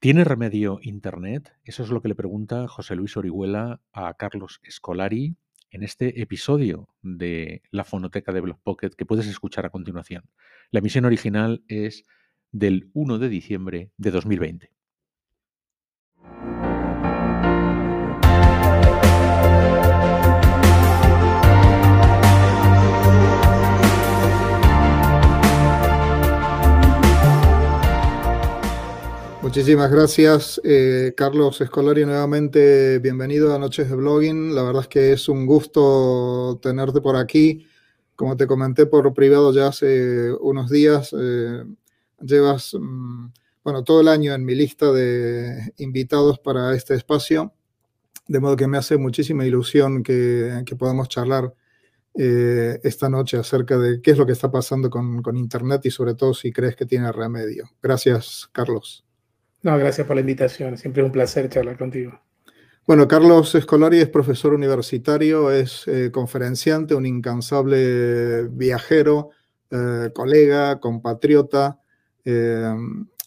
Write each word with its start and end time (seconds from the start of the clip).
¿Tiene 0.00 0.22
remedio 0.22 0.78
Internet? 0.80 1.56
Eso 1.64 1.82
es 1.82 1.90
lo 1.90 2.00
que 2.00 2.06
le 2.06 2.14
pregunta 2.14 2.68
José 2.68 2.94
Luis 2.94 3.16
Orihuela 3.16 3.80
a 3.92 4.14
Carlos 4.14 4.60
Escolari 4.62 5.34
en 5.72 5.82
este 5.82 6.22
episodio 6.22 6.88
de 7.02 7.62
la 7.72 7.82
fonoteca 7.82 8.32
de 8.32 8.40
Blog 8.40 8.60
Pocket 8.62 8.90
que 8.90 9.04
puedes 9.04 9.26
escuchar 9.26 9.66
a 9.66 9.70
continuación. 9.70 10.22
La 10.70 10.78
emisión 10.78 11.04
original 11.04 11.64
es 11.66 12.04
del 12.52 12.90
1 12.94 13.18
de 13.18 13.28
diciembre 13.28 13.90
de 13.96 14.12
2020. 14.12 14.70
Muchísimas 29.48 29.90
gracias, 29.90 30.60
eh, 30.62 31.14
Carlos 31.16 31.58
Escolari, 31.62 32.04
nuevamente 32.04 32.98
bienvenido 32.98 33.54
a 33.54 33.58
Noches 33.58 33.88
de 33.88 33.96
Blogging. 33.96 34.54
La 34.54 34.62
verdad 34.62 34.82
es 34.82 34.88
que 34.88 35.12
es 35.12 35.26
un 35.26 35.46
gusto 35.46 36.60
tenerte 36.60 37.00
por 37.00 37.16
aquí. 37.16 37.66
Como 38.14 38.36
te 38.36 38.46
comenté 38.46 38.84
por 38.84 39.14
privado 39.14 39.50
ya 39.54 39.68
hace 39.68 40.30
unos 40.34 40.68
días, 40.68 41.16
eh, 41.18 41.64
llevas, 42.20 42.74
mm, 42.78 43.28
bueno, 43.64 43.84
todo 43.84 44.02
el 44.02 44.08
año 44.08 44.34
en 44.34 44.44
mi 44.44 44.54
lista 44.54 44.92
de 44.92 45.72
invitados 45.78 46.38
para 46.38 46.74
este 46.74 46.94
espacio, 46.94 47.54
de 48.26 48.40
modo 48.40 48.54
que 48.54 48.66
me 48.66 48.76
hace 48.76 48.98
muchísima 48.98 49.46
ilusión 49.46 50.02
que, 50.02 50.62
podamos 50.78 51.08
charlar 51.08 51.54
eh, 52.14 52.80
esta 52.84 53.08
noche 53.08 53.38
acerca 53.38 53.78
de 53.78 54.02
qué 54.02 54.10
es 54.10 54.18
lo 54.18 54.26
que 54.26 54.32
está 54.32 54.50
pasando 54.50 54.90
con, 54.90 55.22
con 55.22 55.38
Internet 55.38 55.86
y 55.86 55.90
sobre 55.90 56.14
todo 56.14 56.34
si 56.34 56.52
crees 56.52 56.76
que 56.76 56.84
tiene 56.84 57.10
remedio. 57.12 57.70
Gracias, 57.80 58.50
Carlos. 58.52 59.07
No, 59.62 59.76
gracias 59.76 60.06
por 60.06 60.16
la 60.16 60.20
invitación. 60.20 60.76
Siempre 60.76 61.02
es 61.02 61.06
un 61.06 61.12
placer 61.12 61.48
charlar 61.48 61.76
contigo. 61.76 62.20
Bueno, 62.88 63.06
Carlos 63.06 63.54
Escolari 63.54 63.98
es 63.98 64.08
profesor 64.08 64.54
universitario, 64.54 65.50
es 65.50 65.86
eh, 65.88 66.10
conferenciante, 66.10 66.94
un 66.94 67.04
incansable 67.04 68.44
viajero, 68.44 69.28
eh, 69.70 70.08
colega, 70.14 70.80
compatriota, 70.80 71.78
eh, 72.24 72.74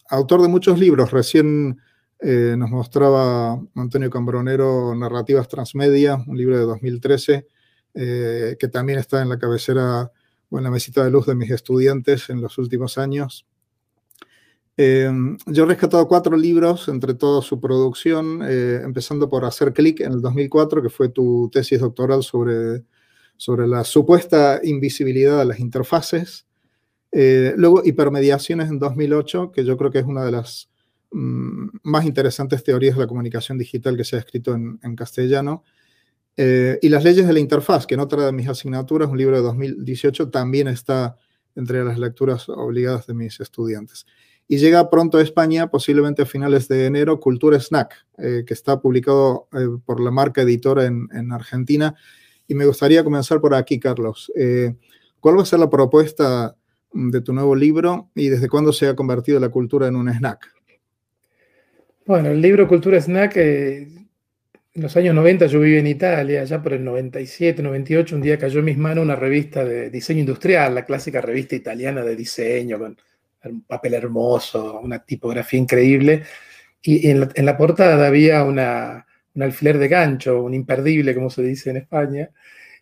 autor 0.08 0.42
de 0.42 0.48
muchos 0.48 0.80
libros. 0.80 1.12
Recién 1.12 1.78
nos 2.24 2.70
mostraba 2.70 3.60
Antonio 3.74 4.08
Cambronero 4.08 4.94
Narrativas 4.94 5.48
Transmedia, 5.48 6.22
un 6.28 6.36
libro 6.36 6.56
de 6.56 6.64
2013, 6.64 7.48
que 7.94 8.68
también 8.72 9.00
está 9.00 9.22
en 9.22 9.28
la 9.28 9.40
cabecera 9.40 10.12
o 10.48 10.58
en 10.58 10.62
la 10.62 10.70
mesita 10.70 11.02
de 11.02 11.10
luz 11.10 11.26
de 11.26 11.34
mis 11.34 11.50
estudiantes 11.50 12.30
en 12.30 12.40
los 12.40 12.58
últimos 12.58 12.96
años. 12.96 13.44
Em, 14.76 15.36
yo 15.46 15.64
he 15.64 15.66
rescatado 15.66 16.08
cuatro 16.08 16.36
libros 16.36 16.88
entre 16.88 17.14
toda 17.14 17.42
su 17.42 17.60
producción, 17.60 18.40
eh, 18.42 18.80
empezando 18.82 19.28
por 19.28 19.44
Hacer 19.44 19.72
Clic 19.72 20.00
en 20.00 20.12
el 20.12 20.22
2004, 20.22 20.82
que 20.82 20.88
fue 20.88 21.10
tu 21.10 21.50
tesis 21.52 21.80
doctoral 21.80 22.22
sobre, 22.22 22.84
sobre 23.36 23.66
la 23.68 23.84
supuesta 23.84 24.60
invisibilidad 24.62 25.38
de 25.40 25.44
las 25.44 25.60
interfaces. 25.60 26.46
Eh, 27.12 27.52
luego, 27.56 27.82
Hipermediaciones 27.84 28.70
en 28.70 28.78
2008, 28.78 29.52
que 29.52 29.64
yo 29.64 29.76
creo 29.76 29.90
que 29.90 29.98
es 29.98 30.06
una 30.06 30.24
de 30.24 30.32
las 30.32 30.70
mm, 31.10 31.68
más 31.82 32.06
interesantes 32.06 32.64
teorías 32.64 32.94
de 32.96 33.02
la 33.02 33.06
comunicación 33.06 33.58
digital 33.58 33.96
que 33.96 34.04
se 34.04 34.16
ha 34.16 34.20
escrito 34.20 34.54
en, 34.54 34.80
en 34.82 34.96
castellano. 34.96 35.64
Eh, 36.36 36.78
y 36.80 36.88
Las 36.88 37.04
leyes 37.04 37.26
de 37.26 37.32
la 37.34 37.40
interfaz, 37.40 37.86
que 37.86 37.94
en 37.94 38.00
otra 38.00 38.24
de 38.24 38.32
mis 38.32 38.48
asignaturas, 38.48 39.10
un 39.10 39.18
libro 39.18 39.36
de 39.36 39.42
2018, 39.42 40.30
también 40.30 40.68
está 40.68 41.16
entre 41.54 41.84
las 41.84 41.98
lecturas 41.98 42.48
obligadas 42.48 43.06
de 43.06 43.12
mis 43.12 43.38
estudiantes 43.40 44.06
y 44.52 44.58
llega 44.58 44.90
pronto 44.90 45.16
a 45.16 45.22
España, 45.22 45.70
posiblemente 45.70 46.20
a 46.20 46.26
finales 46.26 46.68
de 46.68 46.84
enero, 46.84 47.18
Cultura 47.18 47.58
Snack, 47.58 47.94
eh, 48.18 48.44
que 48.46 48.52
está 48.52 48.82
publicado 48.82 49.48
eh, 49.54 49.78
por 49.82 49.98
la 49.98 50.10
marca 50.10 50.42
editora 50.42 50.84
en, 50.84 51.32
Argentina. 51.32 51.94
Y 52.46 52.54
me 52.54 52.66
gustaría 52.66 53.02
comenzar 53.02 53.40
por 53.40 53.54
aquí, 53.54 53.80
Carlos. 53.80 54.30
Eh, 54.36 54.74
¿Cuál 55.20 55.38
va 55.38 55.42
a 55.42 55.46
ser 55.46 55.58
la 55.58 55.70
propuesta 55.70 56.54
de 56.92 57.22
tu 57.22 57.32
nuevo 57.32 57.54
libro 57.54 58.10
y 58.14 58.28
desde 58.28 58.50
cuándo 58.50 58.74
se 58.74 58.88
ha 58.88 58.94
convertido 58.94 59.40
la 59.40 59.48
cultura 59.48 59.88
en 59.88 59.96
un 59.96 60.10
snack? 60.10 60.46
Bueno, 62.04 62.28
el 62.28 62.42
libro 62.42 62.68
Cultura 62.68 63.00
Snack, 63.00 63.36
en 63.38 64.06
los 64.74 64.94
años 64.98 65.14
90 65.14 65.46
yo 65.46 65.60
viví 65.60 65.78
en 65.78 65.86
Italia, 65.86 66.44
ya 66.44 66.62
por 66.62 66.74
el 66.74 66.84
97, 66.84 67.62
98, 67.62 68.16
un 68.16 68.20
día 68.20 68.36
cayó 68.36 68.58
en 68.58 68.66
mis 68.66 68.76
manos 68.76 69.02
una 69.02 69.16
revista 69.16 69.64
de 69.64 69.88
diseño 69.88 70.20
industrial, 70.20 70.74
la 70.74 70.84
clásica 70.84 71.22
revista 71.22 71.56
italiana 71.56 72.02
de 72.02 72.16
diseño, 72.16 72.78
un 73.44 73.62
papel 73.62 73.94
hermoso, 73.94 74.80
una 74.80 75.04
tipografía 75.04 75.60
increíble. 75.60 76.22
Y 76.82 77.08
en 77.08 77.46
la, 77.46 77.56
portada 77.56 78.06
había 78.06 78.44
una, 78.44 79.06
un 79.34 79.42
alfiler 79.42 79.78
de 79.78 79.88
gancho, 79.88 80.42
un 80.42 80.54
imperdible, 80.54 81.14
como 81.14 81.30
se 81.30 81.42
dice 81.42 81.70
en 81.70 81.76
España, 81.76 82.30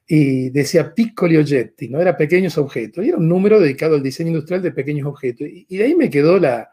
y 0.07 0.51
decía 0.51 0.95
piccoli 0.95 1.37
oggetti, 1.37 1.89
¿no? 1.89 2.01
Era 2.01 2.17
pequeños 2.17 2.59
objetos. 2.59 3.05
Y 3.05 3.09
era 3.11 3.19
un 3.19 3.29
número 3.29 3.61
dedicado 3.61 3.95
al 3.95 4.03
diseño 4.03 4.31
industrial 4.31 4.63
de 4.63 4.73
pequeños 4.73 5.07
objetos. 5.07 5.47
Y, 5.49 5.77
de 5.77 5.85
ahí 5.85 5.95
me 5.95 6.11
quedó 6.11 6.39
la, 6.39 6.71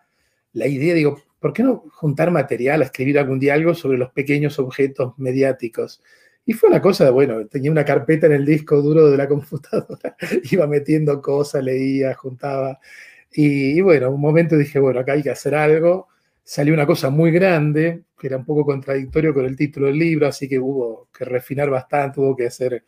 la, 0.54 0.68
idea, 0.68 0.94
digo, 0.96 1.22
¿por 1.40 1.54
qué 1.54 1.64
no 1.64 1.84
juntar 1.92 2.32
material, 2.32 2.82
escribir 2.82 3.20
algún 3.20 3.40
día 3.40 3.54
algo 3.54 3.76
sobre 3.76 3.98
los 3.98 4.12
pequeños 4.12 4.58
objetos 4.58 5.14
mediáticos? 5.18 6.02
Y 6.46 6.54
fue 6.54 6.70
una 6.70 6.82
cosa, 6.82 7.12
bueno, 7.12 7.46
tenía 7.48 7.70
una 7.70 7.84
carpeta 7.84 8.26
en 8.26 8.32
el 8.32 8.46
disco 8.46 8.82
duro 8.82 9.12
de 9.12 9.18
la 9.18 9.28
computadora, 9.28 10.16
iba 10.50 10.66
metiendo 10.66 11.22
cosas, 11.22 11.64
leía, 11.64 12.16
juntaba. 12.16 12.80
Y, 13.40 13.82
bueno, 13.82 14.10
un 14.10 14.20
momento 14.20 14.58
dije, 14.58 14.80
bueno, 14.80 15.00
acá 15.00 15.12
hay 15.14 15.22
que 15.22 15.30
hacer 15.30 15.54
algo. 15.54 16.08
Salió 16.44 16.74
una 16.74 16.88
cosa 16.88 17.12
muy 17.12 17.30
grande, 17.30 18.06
que 18.20 18.26
era 18.26 18.38
un 18.38 18.44
poco 18.44 18.66
contradictorio 18.66 19.32
con 19.32 19.46
el 19.46 19.56
título 19.56 19.86
del 19.86 20.00
libro, 20.00 20.26
así 20.26 20.50
que 20.50 20.58
hubo 20.58 21.08
que 21.16 21.24
refinar 21.24 21.70
bastante, 21.70 22.20
hubo 22.20 22.36
que 22.36 22.48
hacer 22.48 22.84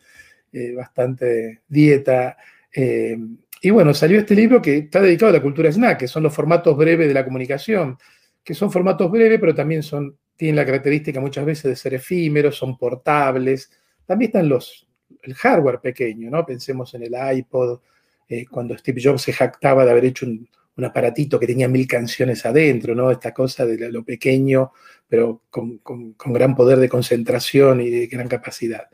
eh, 0.51 0.73
bastante 0.73 1.61
dieta. 1.67 2.35
Eh, 2.73 3.15
y 3.61 3.69
bueno, 3.69 3.93
salió 3.93 4.17
este 4.17 4.33
libro 4.33 4.59
que 4.59 4.77
está 4.77 5.01
dedicado 5.01 5.29
a 5.29 5.33
la 5.33 5.41
cultura 5.43 5.71
snack, 5.71 5.99
que 5.99 6.07
son 6.07 6.23
los 6.23 6.33
formatos 6.33 6.75
breves 6.75 7.07
de 7.07 7.13
la 7.13 7.25
comunicación, 7.25 7.99
que 8.43 8.55
son 8.55 8.71
formatos 8.71 9.11
breves, 9.11 9.39
pero 9.39 9.53
también 9.53 9.83
son, 9.83 10.17
tienen 10.35 10.55
la 10.55 10.65
característica 10.65 11.19
muchas 11.21 11.45
veces 11.45 11.65
de 11.65 11.75
ser 11.75 11.93
efímeros, 11.93 12.57
son 12.57 12.75
portables. 12.75 13.69
También 14.03 14.29
están 14.29 14.49
los, 14.49 14.87
el 15.21 15.35
hardware 15.35 15.79
pequeño, 15.79 16.31
¿no? 16.31 16.43
Pensemos 16.43 16.91
en 16.95 17.03
el 17.03 17.13
iPod, 17.37 17.81
eh, 18.29 18.45
cuando 18.45 18.77
Steve 18.77 19.01
Jobs 19.03 19.23
se 19.23 19.33
jactaba 19.33 19.83
de 19.83 19.91
haber 19.91 20.05
hecho 20.05 20.27
un, 20.27 20.47
aparatito 20.81 21.37
que 21.37 21.47
tenía 21.47 21.67
mil 21.67 21.85
canciones 21.85 22.45
adentro, 22.45 22.95
¿no? 22.95 23.11
Esta 23.11 23.33
cosa 23.33 23.65
de 23.65 23.91
lo 23.91 24.05
pequeño, 24.05 24.71
pero 25.09 25.41
con, 25.49 25.81
gran 26.27 26.55
poder 26.55 26.77
de 26.77 26.87
concentración 26.87 27.81
y 27.81 27.89
de 27.89 28.07
gran 28.07 28.29
capacidad. 28.29 28.87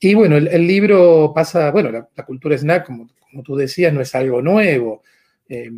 Y 0.00 0.14
bueno, 0.14 0.38
el, 0.38 0.66
libro 0.66 1.32
pasa, 1.34 1.70
bueno, 1.70 1.90
la, 1.90 2.24
cultura 2.24 2.56
snack, 2.56 2.86
como, 2.86 3.10
como, 3.18 3.42
tú 3.42 3.56
decías, 3.56 3.92
no 3.92 4.00
es 4.00 4.14
algo 4.14 4.40
nuevo. 4.40 5.02
Eh, 5.50 5.70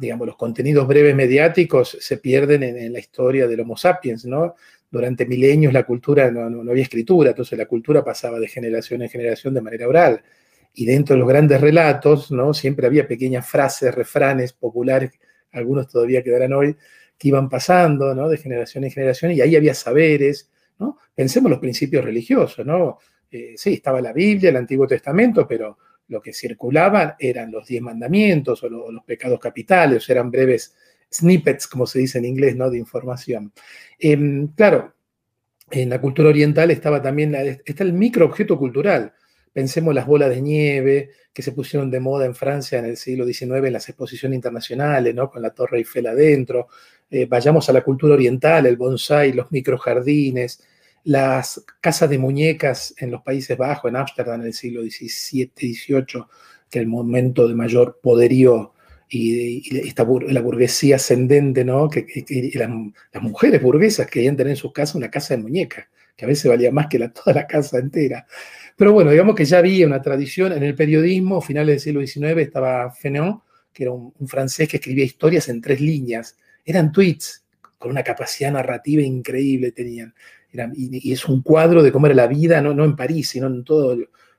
digamos, 0.00 0.26
los 0.26 0.36
contenidos 0.36 0.88
breves 0.88 1.14
mediáticos 1.14 1.96
se 2.00 2.16
pierden 2.16 2.64
en, 2.64 2.92
la 2.92 2.98
historia 2.98 3.46
del 3.46 3.60
Homo 3.60 3.76
sapiens, 3.76 4.24
¿no? 4.24 4.56
Durante 4.90 5.26
milenios 5.26 5.72
la 5.72 5.84
cultura 5.84 6.28
no, 6.32 6.50
no, 6.50 6.68
había 6.68 6.82
escritura, 6.82 7.30
entonces 7.30 7.56
la 7.56 7.66
cultura 7.66 8.02
pasaba 8.02 8.40
de 8.40 8.48
generación 8.48 9.02
en 9.02 9.10
generación 9.10 9.54
de 9.54 9.60
manera 9.60 9.86
oral 9.86 10.22
y 10.74 10.86
dentro 10.86 11.14
de 11.14 11.20
los 11.20 11.28
grandes 11.28 11.60
relatos, 11.60 12.30
¿no? 12.30 12.54
Siempre 12.54 12.86
había 12.86 13.06
pequeñas 13.06 13.48
frases, 13.48 13.94
refranes 13.94 14.52
populares, 14.52 15.12
algunos 15.52 15.88
todavía 15.88 16.22
quedarán 16.22 16.52
hoy, 16.52 16.76
que 17.18 17.28
iban 17.28 17.48
pasando, 17.48 18.14
¿no? 18.14 18.28
De 18.28 18.36
generación 18.36 18.84
en 18.84 18.90
generación, 18.90 19.32
y 19.32 19.40
ahí 19.40 19.56
había 19.56 19.74
saberes, 19.74 20.50
¿no? 20.78 20.98
Pensemos 21.14 21.50
los 21.50 21.58
principios 21.58 22.04
religiosos, 22.04 22.64
¿no? 22.64 22.98
Eh, 23.30 23.54
sí, 23.56 23.74
estaba 23.74 24.00
la 24.00 24.12
Biblia, 24.12 24.50
el 24.50 24.56
Antiguo 24.56 24.86
Testamento, 24.86 25.46
pero 25.46 25.78
lo 26.08 26.22
que 26.22 26.32
circulaban 26.32 27.14
eran 27.18 27.50
los 27.50 27.66
diez 27.66 27.82
mandamientos 27.82 28.62
o, 28.62 28.68
los 28.68 29.04
pecados 29.04 29.38
capitales, 29.38 30.08
eran 30.08 30.30
breves 30.30 30.74
snippets, 31.10 31.66
como 31.66 31.86
se 31.86 32.00
dice 32.00 32.18
en 32.18 32.24
inglés, 32.24 32.56
¿no? 32.56 32.70
De 32.70 32.78
información. 32.78 33.52
Em, 33.98 34.48
claro, 34.48 34.94
en 35.70 35.90
la 35.90 36.00
cultura 36.00 36.30
oriental 36.30 36.70
estaba 36.70 37.02
también, 37.02 37.34
está 37.64 37.84
el 37.84 37.92
microobjeto 37.92 38.58
cultural, 38.58 39.12
Pensemos 39.58 39.92
las 39.92 40.06
bolas 40.06 40.30
de 40.30 40.40
nieve 40.40 41.10
que 41.32 41.42
se 41.42 41.50
pusieron 41.50 41.90
de 41.90 41.98
moda 41.98 42.24
en 42.26 42.36
Francia 42.36 42.78
en 42.78 42.84
el 42.84 42.96
siglo 42.96 43.26
XIX 43.26 43.66
en 43.66 43.72
las 43.72 43.88
exposiciones 43.88 44.36
internacionales, 44.36 45.12
¿no? 45.16 45.28
con 45.28 45.42
la 45.42 45.50
Torre 45.50 45.78
Eiffel 45.78 46.06
adentro. 46.06 46.68
Eh, 47.10 47.26
vayamos 47.26 47.68
a 47.68 47.72
la 47.72 47.82
cultura 47.82 48.14
oriental, 48.14 48.66
el 48.66 48.76
bonsai, 48.76 49.32
los 49.32 49.50
microjardines, 49.50 50.62
las 51.02 51.64
casas 51.80 52.08
de 52.08 52.18
muñecas 52.18 52.94
en 52.98 53.10
los 53.10 53.22
Países 53.22 53.58
Bajos, 53.58 53.88
en 53.88 53.96
Ámsterdam 53.96 54.42
en 54.42 54.46
el 54.46 54.54
siglo 54.54 54.80
XVII, 54.82 55.50
XVIII, 55.56 56.24
que 56.70 56.78
el 56.78 56.86
momento 56.86 57.48
de 57.48 57.56
mayor 57.56 57.98
poderío 58.00 58.74
y, 59.08 59.88
esta, 59.88 60.06
la 60.28 60.40
burguesía 60.40 60.94
ascendente, 60.94 61.64
¿no? 61.64 61.90
que, 61.90 62.06
las, 62.54 62.70
mujeres 63.20 63.60
burguesas 63.60 64.06
querían 64.06 64.36
tener 64.36 64.52
en 64.52 64.56
su 64.56 64.72
casa 64.72 64.96
una 64.96 65.10
casa 65.10 65.34
de 65.34 65.42
muñecas, 65.42 65.86
que 66.16 66.26
a 66.26 66.28
veces 66.28 66.48
valía 66.48 66.70
más 66.70 66.86
que 66.86 67.00
toda 67.08 67.34
la 67.34 67.48
casa 67.48 67.78
entera. 67.78 68.24
Pero 68.78 68.92
bueno, 68.92 69.10
digamos 69.10 69.34
que 69.34 69.44
ya 69.44 69.58
había 69.58 69.88
una 69.88 70.00
tradición 70.00 70.52
en 70.52 70.62
el 70.62 70.76
periodismo, 70.76 71.40
finales 71.40 71.84
del 71.84 72.06
siglo 72.06 72.06
XIX 72.06 72.40
estaba 72.42 72.92
Fénon, 72.92 73.42
que 73.72 73.82
era 73.82 73.90
un, 73.90 74.14
francés 74.28 74.68
que 74.68 74.76
escribía 74.76 75.04
historias 75.04 75.48
en 75.48 75.60
tres 75.60 75.80
líneas. 75.80 76.36
Eran 76.64 76.92
tweets 76.92 77.44
con 77.76 77.90
una 77.90 78.04
capacidad 78.04 78.52
narrativa 78.52 79.02
increíble 79.02 79.72
tenían. 79.72 80.14
y, 80.76 81.12
es 81.12 81.24
un 81.24 81.42
cuadro 81.42 81.82
de 81.82 81.90
cómo 81.90 82.06
era 82.06 82.14
la 82.14 82.28
vida, 82.28 82.62
no, 82.62 82.72
no 82.72 82.84
en 82.84 82.94
París, 82.94 83.30
sino 83.30 83.48
en 83.48 83.64
todo 83.64 83.96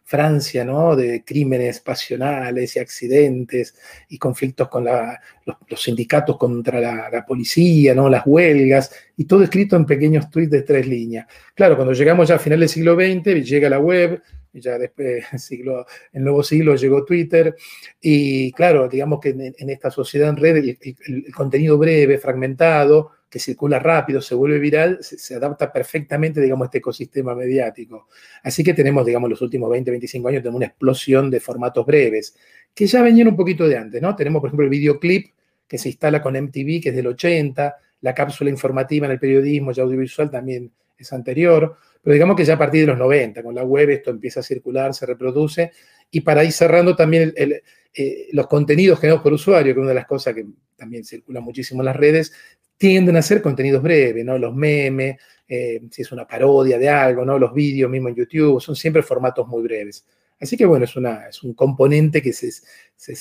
Francia, 0.09 0.65
¿no? 0.65 0.95
De 0.95 1.23
crímenes 1.23 1.81
pasionales 1.81 2.75
y 2.75 2.79
accidentes 2.79 3.75
y 4.09 4.17
conflictos 4.17 4.67
con 4.67 4.83
los, 4.83 5.79
sindicatos 5.79 6.35
contra 6.35 6.81
la, 6.81 7.23
policía, 7.27 7.93
¿no? 7.93 8.09
Las 8.09 8.23
huelgas, 8.25 8.91
y 9.17 9.25
todo 9.25 9.43
escrito 9.43 9.75
en 9.75 9.85
pequeños 9.85 10.27
tweets 10.31 10.49
de 10.49 10.61
tres 10.63 10.87
líneas. 10.87 11.27
Claro, 11.53 11.75
cuando 11.75 11.93
llegamos 11.93 12.27
ya 12.27 12.35
a 12.35 12.39
final 12.39 12.59
del 12.59 12.69
siglo 12.69 12.95
XX, 12.95 13.47
llega 13.47 13.69
la 13.69 13.77
web, 13.77 14.19
ya 14.51 14.79
después 14.79 15.25
siglo, 15.37 15.85
el 16.11 16.23
nuevo 16.23 16.41
siglo 16.41 16.75
llegó 16.75 17.05
Twitter, 17.05 17.55
y 18.01 18.51
claro, 18.53 18.89
digamos 18.89 19.19
que 19.19 19.29
en, 19.29 19.69
esta 19.69 19.91
sociedad 19.91 20.29
en 20.29 20.37
red 20.37 20.55
el 20.57 21.31
contenido 21.35 21.77
breve, 21.77 22.17
fragmentado, 22.17 23.11
que 23.29 23.39
circula 23.39 23.77
rápido, 23.77 24.21
se 24.21 24.33
vuelve 24.33 24.57
viral, 24.57 24.97
se, 25.01 25.35
adapta 25.35 25.71
perfectamente, 25.71 26.41
digamos, 26.41 26.65
a 26.65 26.67
este 26.67 26.79
ecosistema 26.79 27.35
mediático. 27.35 28.07
Así 28.43 28.63
que 28.63 28.73
tenemos, 28.73 29.05
digamos, 29.05 29.29
los 29.29 29.41
últimos 29.41 29.69
20, 29.69 29.91
25 29.91 30.27
años, 30.27 30.41
tenemos 30.41 30.57
una 30.57 30.65
explosión 30.65 31.29
de 31.29 31.39
formatos 31.39 31.85
breves, 31.85 32.35
que 32.73 32.87
ya 32.87 33.03
venían 33.03 33.27
un 33.27 33.35
poquito 33.35 33.67
de 33.67 33.77
antes, 33.77 34.01
¿no? 34.01 34.15
Tenemos, 34.15 34.39
por 34.41 34.49
ejemplo, 34.49 34.63
el 34.63 34.71
videoclip 34.71 35.33
que 35.67 35.77
se 35.77 35.89
instala 35.89 36.21
con 36.21 36.35
MTV, 36.35 36.81
que 36.81 36.89
es 36.89 36.95
del 36.95 37.07
80, 37.07 37.75
la 38.01 38.13
cápsula 38.15 38.49
informativa 38.49 39.05
en 39.05 39.11
el 39.11 39.19
periodismo 39.19 39.71
y 39.75 39.79
audiovisual 39.79 40.31
también 40.31 40.71
es 40.97 41.13
anterior, 41.13 41.77
pero 42.01 42.13
digamos 42.13 42.35
que 42.35 42.45
ya 42.45 42.55
a 42.55 42.57
partir 42.57 42.81
de 42.81 42.87
los 42.87 42.97
90, 42.97 43.43
con 43.43 43.53
la 43.53 43.63
web 43.63 43.89
esto 43.89 44.09
empieza 44.09 44.39
a 44.39 44.43
circular, 44.43 44.93
se 44.93 45.05
reproduce, 45.05 45.71
y 46.09 46.21
para 46.21 46.43
ir 46.43 46.51
cerrando 46.51 46.95
también 46.95 47.33
eh, 47.35 48.27
los 48.31 48.47
contenidos 48.47 48.99
generados 48.99 49.21
por 49.21 49.33
usuario, 49.33 49.73
que 49.73 49.79
es 49.79 49.83
una 49.83 49.89
de 49.89 49.95
las 49.95 50.07
cosas 50.07 50.33
que 50.33 50.45
también 50.75 51.03
circula 51.03 51.39
muchísimo 51.39 51.81
en 51.81 51.85
las 51.85 51.95
redes, 51.95 52.33
tienden 52.79 53.17
a 53.17 53.21
ser 53.21 53.41
contenidos 53.41 53.83
breves, 53.83 54.25
¿no? 54.25 54.37
Los 54.37 54.55
memes, 54.55 55.17
eh, 55.47 55.81
si 55.91 56.01
es 56.01 56.11
una 56.13 56.25
parodia 56.25 56.79
de 56.79 56.87
algo, 56.87 57.25
¿no? 57.25 57.37
Los 57.37 57.53
vídeos 57.53 57.91
mismo 57.91 58.07
en 58.07 58.15
YouTube, 58.15 58.61
son 58.61 58.75
siempre 58.75 59.03
formatos 59.03 59.45
muy 59.47 59.61
breves. 59.61 60.05
Así 60.39 60.55
que 60.55 60.65
bueno, 60.65 60.85
es, 60.85 60.95
una, 60.95 61.25
un 61.43 61.53
componente 61.53 62.21
que 62.21 62.31
se, 62.31 62.49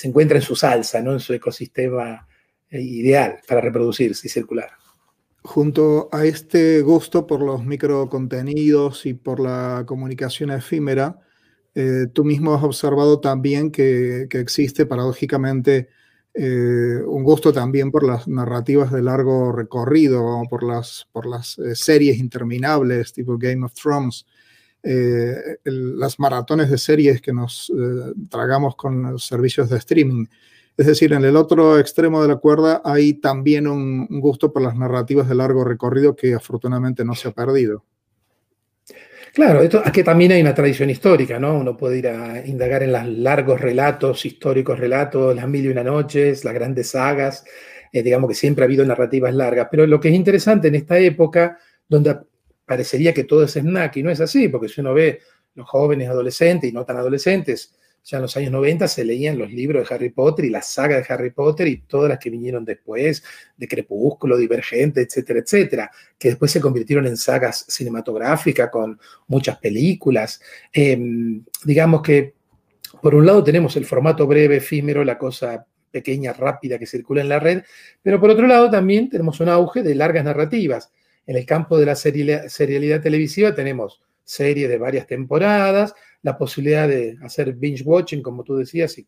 encuentra 0.04 0.38
en 0.38 0.42
su 0.42 0.54
salsa, 0.54 1.02
¿no? 1.02 1.12
En 1.12 1.18
su 1.18 1.34
ecosistema 1.34 2.26
eh, 2.70 2.80
ideal 2.80 3.40
para 3.48 3.60
reproducirse 3.60 4.28
y 4.28 4.30
circular. 4.30 4.70
Junto 5.42 6.08
a 6.12 6.24
este 6.24 6.80
gusto 6.82 7.26
por 7.26 7.42
los 7.42 7.64
microcontenidos 7.64 9.06
y 9.06 9.14
por 9.14 9.40
la 9.40 9.82
comunicación 9.86 10.52
efímera, 10.52 11.18
eh, 11.74 12.06
tú 12.12 12.24
mismo 12.24 12.54
has 12.54 12.62
observado 12.62 13.18
también 13.18 13.72
que 13.72 14.28
existe 14.30 14.86
paradójicamente 14.86 15.88
eh, 16.40 17.02
un 17.04 17.24
gusto 17.24 17.52
también 17.52 17.90
por 17.90 18.06
las 18.06 18.28
narrativas 18.28 18.92
de 18.92 19.02
largo 19.02 19.50
recorrido, 19.50 20.40
por 20.48 20.62
las, 20.62 21.08
por 21.10 21.26
las 21.26 21.58
eh, 21.58 21.74
series 21.74 22.18
interminables 22.18 23.12
tipo 23.12 23.36
Game 23.36 23.66
of 23.66 23.74
Thrones, 23.74 24.24
eh, 24.84 25.58
las 25.64 26.20
maratones 26.20 26.70
de 26.70 26.78
series 26.78 27.20
que 27.20 27.32
nos 27.32 27.72
tragamos 28.30 28.76
con 28.76 29.02
los 29.02 29.26
servicios 29.26 29.68
de 29.68 29.78
streaming. 29.78 30.26
Es 30.76 30.86
decir, 30.86 31.12
en 31.12 31.24
el 31.24 31.34
otro 31.36 31.76
extremo 31.76 32.22
de 32.22 32.28
la 32.28 32.36
cuerda 32.36 32.82
hay 32.84 33.14
también 33.14 33.66
un 33.66 34.06
gusto 34.20 34.52
por 34.52 34.62
las 34.62 34.76
narrativas 34.76 35.28
de 35.28 35.34
largo 35.34 35.64
recorrido 35.64 36.14
que 36.14 36.34
afortunadamente 36.34 37.04
no 37.04 37.16
se 37.16 37.26
ha 37.26 37.32
perdido. 37.32 37.84
Claro, 39.34 39.60
esto, 39.62 39.82
aquí 39.84 40.02
también 40.02 40.32
hay 40.32 40.40
una 40.40 40.54
tradición 40.54 40.90
histórica, 40.90 41.38
¿no? 41.38 41.58
Uno 41.58 41.76
puede 41.76 41.98
ir 41.98 42.08
a 42.08 42.44
indagar 42.46 42.82
en 42.82 42.92
los 42.92 43.06
largos 43.06 43.60
relatos, 43.60 44.24
históricos 44.24 44.78
relatos, 44.78 45.34
las 45.36 45.46
mil 45.48 45.64
y 45.66 45.68
una 45.68 45.84
noches, 45.84 46.44
las 46.44 46.54
grandes 46.54 46.90
sagas, 46.90 47.44
eh, 47.92 48.02
digamos 48.02 48.28
que 48.28 48.34
siempre 48.34 48.64
ha 48.64 48.66
habido 48.66 48.84
narrativas 48.84 49.34
largas, 49.34 49.68
pero 49.70 49.86
lo 49.86 50.00
que 50.00 50.08
es 50.08 50.14
interesante 50.14 50.68
en 50.68 50.74
esta 50.76 50.98
época, 50.98 51.58
donde 51.88 52.16
parecería 52.64 53.12
que 53.14 53.24
todo 53.24 53.44
es 53.44 53.52
snack, 53.56 53.96
y 53.98 54.02
no 54.02 54.10
es 54.10 54.20
así, 54.20 54.48
porque 54.48 54.68
si 54.68 54.80
uno 54.80 54.94
ve 54.94 55.20
los 55.54 55.68
jóvenes 55.68 56.08
adolescentes 56.08 56.70
y 56.70 56.72
no 56.72 56.84
tan 56.84 56.96
adolescentes, 56.96 57.74
ya 58.08 58.16
en 58.16 58.22
los 58.22 58.34
años 58.38 58.52
90 58.52 58.88
se 58.88 59.04
leían 59.04 59.36
los 59.36 59.52
libros 59.52 59.86
de 59.86 59.94
Harry 59.94 60.08
Potter 60.08 60.46
y 60.46 60.50
la 60.50 60.62
saga 60.62 60.96
de 60.96 61.04
Harry 61.10 61.30
Potter 61.30 61.68
y 61.68 61.82
todas 61.82 62.08
las 62.08 62.18
que 62.18 62.30
vinieron 62.30 62.64
después, 62.64 63.22
de 63.54 63.68
Crepúsculo, 63.68 64.38
Divergente, 64.38 65.02
etcétera, 65.02 65.40
etcétera, 65.40 65.90
que 66.18 66.28
después 66.28 66.50
se 66.50 66.58
convirtieron 66.58 67.06
en 67.06 67.18
sagas 67.18 67.66
cinematográficas 67.68 68.70
con 68.70 68.98
muchas 69.26 69.58
películas. 69.58 70.40
Em, 70.72 71.44
digamos 71.66 72.00
que, 72.00 72.32
por 73.02 73.14
un 73.14 73.26
lado, 73.26 73.44
tenemos 73.44 73.76
el 73.76 73.84
formato 73.84 74.26
breve, 74.26 74.56
efímero, 74.56 75.04
la 75.04 75.18
cosa 75.18 75.66
pequeña, 75.90 76.32
rápida 76.32 76.78
que 76.78 76.86
circula 76.86 77.20
en 77.20 77.28
la 77.28 77.40
red, 77.40 77.62
pero 78.02 78.18
por 78.18 78.30
otro 78.30 78.46
lado 78.46 78.70
también 78.70 79.10
tenemos 79.10 79.38
un 79.40 79.50
auge 79.50 79.82
de 79.82 79.94
largas 79.94 80.24
narrativas. 80.24 80.90
En 81.26 81.36
el 81.36 81.44
campo 81.44 81.76
de 81.76 81.84
la 81.84 81.94
serialidad 81.94 83.02
televisiva 83.02 83.54
tenemos 83.54 84.00
series 84.24 84.68
de 84.70 84.78
varias 84.78 85.06
temporadas, 85.06 85.94
la 86.22 86.36
posibilidad 86.36 86.88
de 86.88 87.16
hacer 87.22 87.52
binge 87.54 87.82
watching, 87.84 88.22
como 88.22 88.42
tú 88.44 88.56
decías, 88.56 88.98
y 88.98 89.06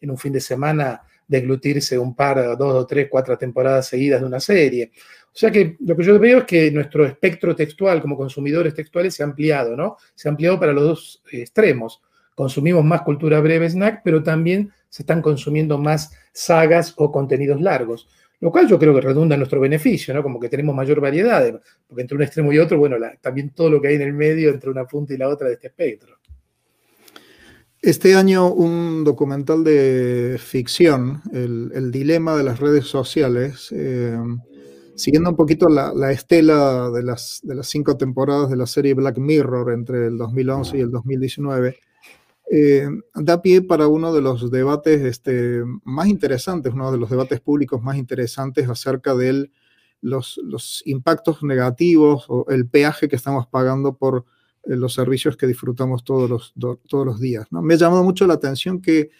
en 0.00 0.10
un 0.10 0.18
fin 0.18 0.32
de 0.32 0.40
semana 0.40 1.02
deglutirse 1.26 1.98
un 1.98 2.14
par, 2.14 2.56
dos 2.58 2.74
o 2.74 2.86
tres, 2.86 3.08
cuatro 3.10 3.38
temporadas 3.38 3.88
seguidas 3.88 4.20
de 4.20 4.26
una 4.26 4.40
serie. 4.40 4.92
O 5.26 5.34
sea 5.34 5.50
que 5.50 5.76
lo 5.80 5.96
que 5.96 6.02
yo 6.02 6.18
veo 6.18 6.38
es 6.38 6.44
que 6.44 6.70
nuestro 6.70 7.06
espectro 7.06 7.56
textual 7.56 8.02
como 8.02 8.16
consumidores 8.16 8.74
textuales 8.74 9.14
se 9.14 9.22
ha 9.22 9.26
ampliado, 9.26 9.76
¿no? 9.76 9.96
Se 10.14 10.28
ha 10.28 10.30
ampliado 10.30 10.60
para 10.60 10.72
los 10.72 10.84
dos 10.84 11.22
extremos. 11.32 12.02
Consumimos 12.34 12.84
más 12.84 13.02
cultura 13.02 13.40
breve 13.40 13.68
snack, 13.68 14.02
pero 14.04 14.22
también 14.22 14.70
se 14.88 15.02
están 15.02 15.22
consumiendo 15.22 15.78
más 15.78 16.10
sagas 16.32 16.92
o 16.96 17.10
contenidos 17.10 17.60
largos. 17.60 18.08
Lo 18.40 18.50
cual 18.50 18.68
yo 18.68 18.78
creo 18.78 18.94
que 18.94 19.00
redunda 19.00 19.36
en 19.36 19.40
nuestro 19.40 19.60
beneficio, 19.60 20.12
¿no? 20.12 20.22
Como 20.22 20.40
que 20.40 20.48
tenemos 20.48 20.74
mayor 20.74 21.00
variedad, 21.00 21.60
porque 21.86 22.02
entre 22.02 22.16
un 22.16 22.22
extremo 22.24 22.52
y 22.52 22.58
otro, 22.58 22.76
bueno, 22.76 22.96
también 23.20 23.50
todo 23.50 23.70
lo 23.70 23.80
que 23.80 23.88
hay 23.88 23.94
en 23.94 24.02
el 24.02 24.12
medio, 24.12 24.50
entre 24.50 24.68
una 24.68 24.84
punta 24.84 25.14
y 25.14 25.16
la 25.16 25.28
otra 25.28 25.46
de 25.46 25.54
este 25.54 25.68
espectro. 25.68 26.18
Este 27.82 28.14
año 28.14 28.46
un 28.52 29.02
documental 29.02 29.64
de 29.64 30.38
ficción, 30.38 31.20
El, 31.32 31.90
dilema 31.90 32.36
de 32.36 32.44
las 32.44 32.60
redes 32.60 32.86
sociales, 32.86 33.70
eh, 33.72 34.16
siguiendo 34.94 35.30
un 35.30 35.36
poquito 35.36 35.68
la, 35.68 36.12
estela 36.12 36.90
de 36.90 37.02
las, 37.02 37.42
cinco 37.62 37.96
temporadas 37.96 38.50
de 38.50 38.56
la 38.56 38.66
serie 38.66 38.94
Black 38.94 39.18
Mirror 39.18 39.72
entre 39.72 40.06
el 40.06 40.16
2011 40.16 40.78
y 40.78 40.80
el 40.80 40.92
2019, 40.92 41.80
eh, 42.52 42.86
da 43.16 43.42
pie 43.42 43.62
para 43.62 43.88
uno 43.88 44.14
de 44.14 44.20
los 44.20 44.48
debates 44.52 45.00
este, 45.02 45.64
más 45.82 46.06
interesantes, 46.06 46.72
uno 46.72 46.92
de 46.92 46.98
los 46.98 47.10
debates 47.10 47.40
públicos 47.40 47.82
más 47.82 47.96
interesantes 47.96 48.68
acerca 48.68 49.16
de 49.16 49.50
los, 50.00 50.38
los 50.44 50.84
impactos 50.86 51.42
negativos 51.42 52.26
o 52.28 52.46
el 52.48 52.68
peaje 52.68 53.08
que 53.08 53.16
estamos 53.16 53.48
pagando 53.48 53.96
por 53.96 54.24
los 54.64 54.94
servicios 54.94 55.36
que 55.36 55.46
disfrutamos 55.46 56.04
todos 56.04 56.28
los, 56.28 56.54
todos 56.88 57.06
los 57.06 57.20
días. 57.20 57.46
¿no? 57.50 57.62
Me 57.62 57.74
ha 57.74 57.78
llamado 57.78 58.04
mucho 58.04 58.26
la 58.26 58.34
atención 58.34 58.80
que, 58.80 59.10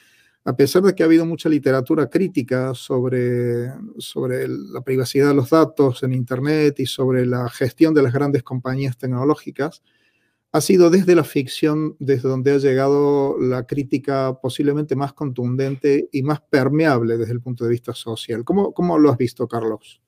a 0.44 0.56
pesar 0.56 0.82
de 0.82 0.94
que 0.94 1.02
ha 1.02 1.06
habido 1.06 1.26
mucha 1.26 1.49
literatura 1.49 2.08
crítica 2.08 2.75
sobre, 2.75 3.70
sobre 3.99 4.49
la 4.49 4.82
privacidad 4.82 5.28
de 5.28 5.34
los 5.34 5.50
datos 5.50 6.02
en 6.02 6.12
Internet 6.12 6.80
y 6.80 6.87
sobre 6.87 7.26
la 7.26 7.49
gestión 7.49 7.94
de 7.94 8.02
las 8.02 8.12
grandes 8.12 8.42
compañías 8.42 8.96
tecnológicas, 8.96 9.82
ha 10.52 10.61
sido 10.61 10.90
desde 10.90 11.14
la 11.14 11.25
ficción 11.25 11.96
desde 11.99 12.28
donde 12.28 12.52
ha 12.52 12.58
llegado 12.58 13.37
la 13.40 13.66
crítica 13.66 14.38
posiblemente 14.40 14.94
más 14.94 15.14
contundente 15.14 16.11
y 16.12 16.22
más 16.22 16.42
permeable 16.42 17.16
desde 17.16 17.32
el 17.32 17.40
punto 17.40 17.64
de 17.64 17.70
vista 17.70 17.94
social. 17.94 18.44
¿Cómo, 18.44 18.75
cómo 18.75 18.99
lo 18.99 19.11
has 19.11 19.16
visto, 19.16 19.49
Carlos? 19.49 20.02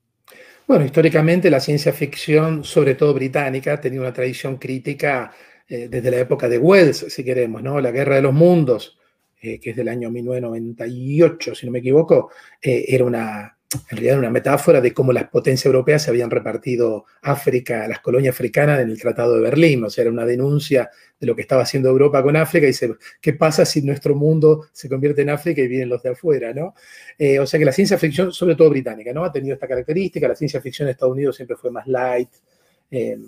Bueno, 0.66 0.86
históricamente 0.86 1.50
la 1.50 1.60
ciencia 1.60 1.92
ficción, 1.92 2.64
sobre 2.64 2.94
todo 2.94 3.12
británica, 3.12 3.78
tenía 3.78 4.00
una 4.00 4.14
tradición 4.14 4.56
crítica 4.56 5.30
eh, 5.68 5.88
desde 5.90 6.10
la 6.10 6.18
época 6.18 6.48
de 6.48 6.56
Wells, 6.56 7.06
si 7.08 7.22
queremos, 7.22 7.62
¿no? 7.62 7.80
La 7.80 7.90
Guerra 7.90 8.16
de 8.16 8.22
los 8.22 8.32
Mundos, 8.32 8.98
eh, 9.42 9.60
que 9.60 9.70
es 9.70 9.76
del 9.76 9.88
año 9.88 10.10
1998, 10.10 11.54
si 11.54 11.66
no 11.66 11.72
me 11.72 11.80
equivoco, 11.80 12.30
eh, 12.62 12.86
era 12.88 13.04
una, 13.04 13.53
en 13.90 13.96
realidad 13.96 14.18
una 14.18 14.30
metáfora 14.30 14.80
de 14.80 14.92
cómo 14.92 15.12
las 15.12 15.28
potencias 15.28 15.66
europeas 15.66 16.02
se 16.02 16.10
habían 16.10 16.30
repartido 16.30 17.04
África, 17.22 17.86
las 17.88 18.00
colonias 18.00 18.34
africanas 18.34 18.80
en 18.80 18.90
el 18.90 19.00
Tratado 19.00 19.34
de 19.34 19.40
Berlín, 19.40 19.84
o 19.84 19.90
sea, 19.90 20.02
era 20.02 20.10
una 20.10 20.24
denuncia 20.24 20.90
de 21.18 21.26
lo 21.26 21.34
que 21.34 21.42
estaba 21.42 21.62
haciendo 21.62 21.88
Europa 21.88 22.22
con 22.22 22.36
África 22.36 22.64
y 22.64 22.68
dice, 22.68 22.94
¿qué 23.20 23.32
pasa 23.32 23.64
si 23.64 23.82
nuestro 23.82 24.14
mundo 24.14 24.66
se 24.72 24.88
convierte 24.88 25.22
en 25.22 25.30
África 25.30 25.62
y 25.62 25.68
vienen 25.68 25.88
los 25.88 26.02
de 26.02 26.10
afuera? 26.10 26.52
¿no? 26.52 26.74
Eh, 27.18 27.38
o 27.38 27.46
sea 27.46 27.58
que 27.58 27.64
la 27.64 27.72
ciencia 27.72 27.98
ficción, 27.98 28.32
sobre 28.32 28.54
todo 28.54 28.70
británica, 28.70 29.12
¿no? 29.12 29.24
ha 29.24 29.32
tenido 29.32 29.54
esta 29.54 29.68
característica, 29.68 30.28
la 30.28 30.36
ciencia 30.36 30.60
ficción 30.60 30.86
de 30.86 30.92
Estados 30.92 31.12
Unidos 31.12 31.36
siempre 31.36 31.56
fue 31.56 31.70
más 31.70 31.86
light, 31.86 32.30
eh, 32.90 33.18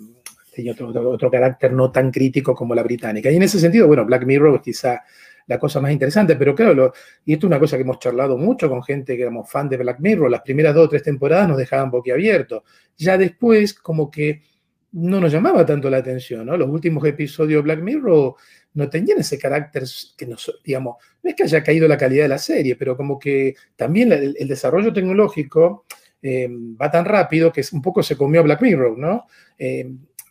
tenía 0.53 0.71
otro, 0.71 1.11
otro, 1.11 1.29
carácter 1.29 1.73
no 1.73 1.91
tan 1.91 2.11
crítico 2.11 2.55
como 2.55 2.73
la 2.73 2.83
británica. 2.83 3.29
Y 3.29 3.35
en 3.35 3.43
ese 3.43 3.59
sentido, 3.59 3.87
bueno, 3.87 4.05
Black 4.05 4.25
Mirror 4.25 4.61
quizá 4.61 5.01
la 5.47 5.57
cosa 5.57 5.81
más 5.81 5.91
interesante. 5.91 6.35
Pero 6.35 6.53
claro, 6.53 6.93
y 7.25 7.33
esto 7.33 7.47
es 7.47 7.49
una 7.49 7.59
cosa 7.59 7.77
que 7.77 7.83
hemos 7.83 7.99
charlado 7.99 8.37
mucho 8.37 8.69
con 8.69 8.83
gente 8.83 9.15
que 9.15 9.23
éramos 9.23 9.49
fan 9.49 9.67
de 9.67 9.77
Black 9.77 9.99
Mirror, 9.99 10.29
las 10.29 10.41
primeras 10.41 10.75
dos 10.75 10.85
o 10.85 10.89
tres 10.89 11.03
temporadas 11.03 11.47
nos 11.47 11.57
dejaban 11.57 11.89
boquiabiertos. 11.89 12.63
Ya 12.97 13.17
después, 13.17 13.73
como 13.73 14.11
que 14.11 14.43
no 14.91 15.19
nos 15.19 15.31
llamaba 15.31 15.65
tanto 15.65 15.89
la 15.89 15.97
atención, 15.97 16.45
¿no? 16.45 16.57
Los 16.57 16.69
últimos 16.69 17.03
episodios 17.05 17.59
de 17.59 17.63
Black 17.63 17.81
Mirror 17.81 18.35
no 18.73 18.89
tenían 18.89 19.19
ese 19.19 19.37
carácter 19.37 19.83
que 20.17 20.25
nos, 20.25 20.59
digamos, 20.63 20.97
no 21.23 21.29
es 21.29 21.35
que 21.35 21.43
haya 21.43 21.63
caído 21.63 21.87
la 21.87 21.97
calidad 21.97 22.23
de 22.23 22.29
la 22.29 22.37
serie, 22.37 22.75
pero 22.75 22.95
como 22.95 23.19
que 23.19 23.55
también 23.75 24.11
el, 24.11 24.47
desarrollo 24.47 24.93
tecnológico 24.93 25.85
va 26.23 26.91
tan 26.91 27.05
rápido 27.05 27.51
que 27.51 27.63
un 27.71 27.81
poco 27.81 28.03
se 28.03 28.17
comió 28.17 28.43
Black 28.43 28.61
Mirror, 28.61 28.97
¿no? 28.97 29.27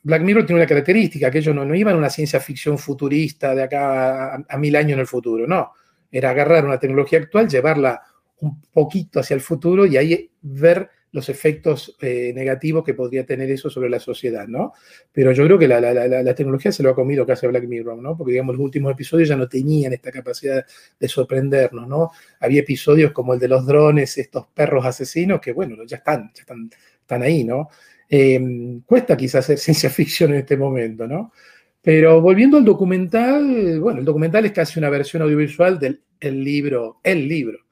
Black 0.07 0.23
Mirror 0.23 0.47
tiene 0.47 0.61
una 0.61 0.69
característica, 0.69 1.33
que 1.33 1.39
ellos 1.39 1.53
no, 1.53 1.65
no 1.65 1.75
iban 1.75 1.97
a 1.97 1.99
una 1.99 2.11
ciencia 2.11 2.39
ficción 2.39 2.79
futurista 2.79 3.57
de 3.57 3.65
acá 3.65 4.37
a, 4.49 4.57
mil 4.57 4.77
años 4.77 4.93
en 4.93 5.01
el 5.01 5.07
futuro, 5.09 5.49
no. 5.49 5.73
Era 6.13 6.31
agarrar 6.31 6.65
una 6.65 6.79
tecnología 6.79 7.19
actual, 7.19 7.49
llevarla 7.49 8.01
un 8.39 8.63
poquito 8.71 9.19
hacia 9.19 9.35
el 9.35 9.41
futuro 9.41 9.85
y 9.85 9.97
ahí 9.97 10.31
ver 10.43 10.89
los 11.17 11.31
efectos 11.31 11.97
eh, 12.03 12.31
negativos 12.35 12.85
que 12.85 12.93
podría 12.93 13.25
tener 13.25 13.51
eso 13.51 13.71
sobre 13.71 13.89
la 13.89 13.99
sociedad, 13.99 14.47
¿no? 14.47 14.75
Pero 15.11 15.33
yo 15.33 15.45
creo 15.47 15.59
que 15.59 15.67
la, 15.67 16.35
tecnología 16.35 16.71
se 16.71 16.83
lo 16.83 16.91
ha 16.91 16.95
comido 16.95 17.27
casi 17.27 17.47
a 17.47 17.49
Black 17.49 17.65
Mirror, 17.65 17.97
¿no? 17.97 18.17
Porque, 18.17 18.33
digamos, 18.33 18.55
los 18.55 18.63
últimos 18.63 18.93
episodios 18.93 19.31
ya 19.31 19.35
no 19.35 19.49
tenían 19.49 19.95
esta 19.95 20.13
capacidad 20.13 20.65
de 21.01 21.09
sorprendernos, 21.09 21.89
¿no? 21.89 22.11
Había 22.41 22.61
episodios 22.61 23.13
como 23.13 23.33
el 23.33 23.41
de 23.41 23.49
los 23.49 23.67
drones, 23.67 24.19
estos 24.19 24.47
perros 24.49 24.85
asesinos, 24.85 25.41
que, 25.41 25.53
bueno, 25.53 25.77
ya 25.87 25.97
están, 25.97 26.31
ya 26.35 26.43
están, 26.43 26.71
están 27.01 27.23
ahí, 27.23 27.45
¿no? 27.45 27.71
Em, 28.09 28.83
cuesta 28.83 29.17
quizás 29.17 29.47
hacer 29.47 29.59
ciencia 29.67 29.89
ficción 29.89 30.33
en 30.33 30.41
este 30.41 30.57
momento, 30.57 31.09
¿no? 31.09 31.33
Pero 31.81 32.21
volviendo 32.21 32.59
al 32.59 32.65
documental, 32.65 33.81
bueno, 33.81 34.01
el 34.01 34.05
documental 34.05 34.45
es 34.45 34.53
casi 34.53 34.79
una 34.79 34.91
versión 34.91 35.23
audiovisual 35.23 35.79
del 35.79 36.45
libro, 36.45 37.01
el 37.03 37.27
libro 37.27 37.66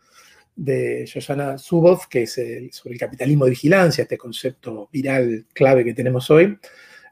de 0.56 1.04
Shoshana 1.06 1.58
Zuboff, 1.58 2.06
que 2.06 2.23
es 2.23 2.40
sobre 2.73 2.94
el 2.94 3.00
capitalismo 3.00 3.44
de 3.44 3.50
vigilancia, 3.50 4.02
este 4.02 4.18
concepto 4.18 4.88
viral 4.92 5.46
clave 5.52 5.84
que 5.84 5.94
tenemos 5.94 6.30
hoy. 6.30 6.58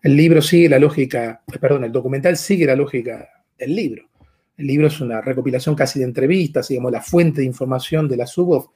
El 0.02 0.16
libro 0.16 0.42
sigue 0.42 0.68
la 0.68 0.78
lógica, 0.78 1.42
perdón, 1.60 1.84
el 1.84 1.92
documental 1.92 2.36
sigue 2.36 2.66
la 2.66 2.76
lógica 2.76 3.28
del 3.58 3.74
libro. 3.74 4.08
El 4.56 4.66
libro 4.66 4.86
es 4.86 5.00
una 5.00 5.20
recopilación 5.20 5.74
casi 5.74 5.98
de 5.98 6.04
entrevistas, 6.04 6.68
digamos, 6.68 6.92
la 6.92 7.00
fuente 7.00 7.40
de 7.40 7.46
información 7.46 8.08
de 8.08 8.16
la 8.16 8.26
Zuboff 8.26 8.66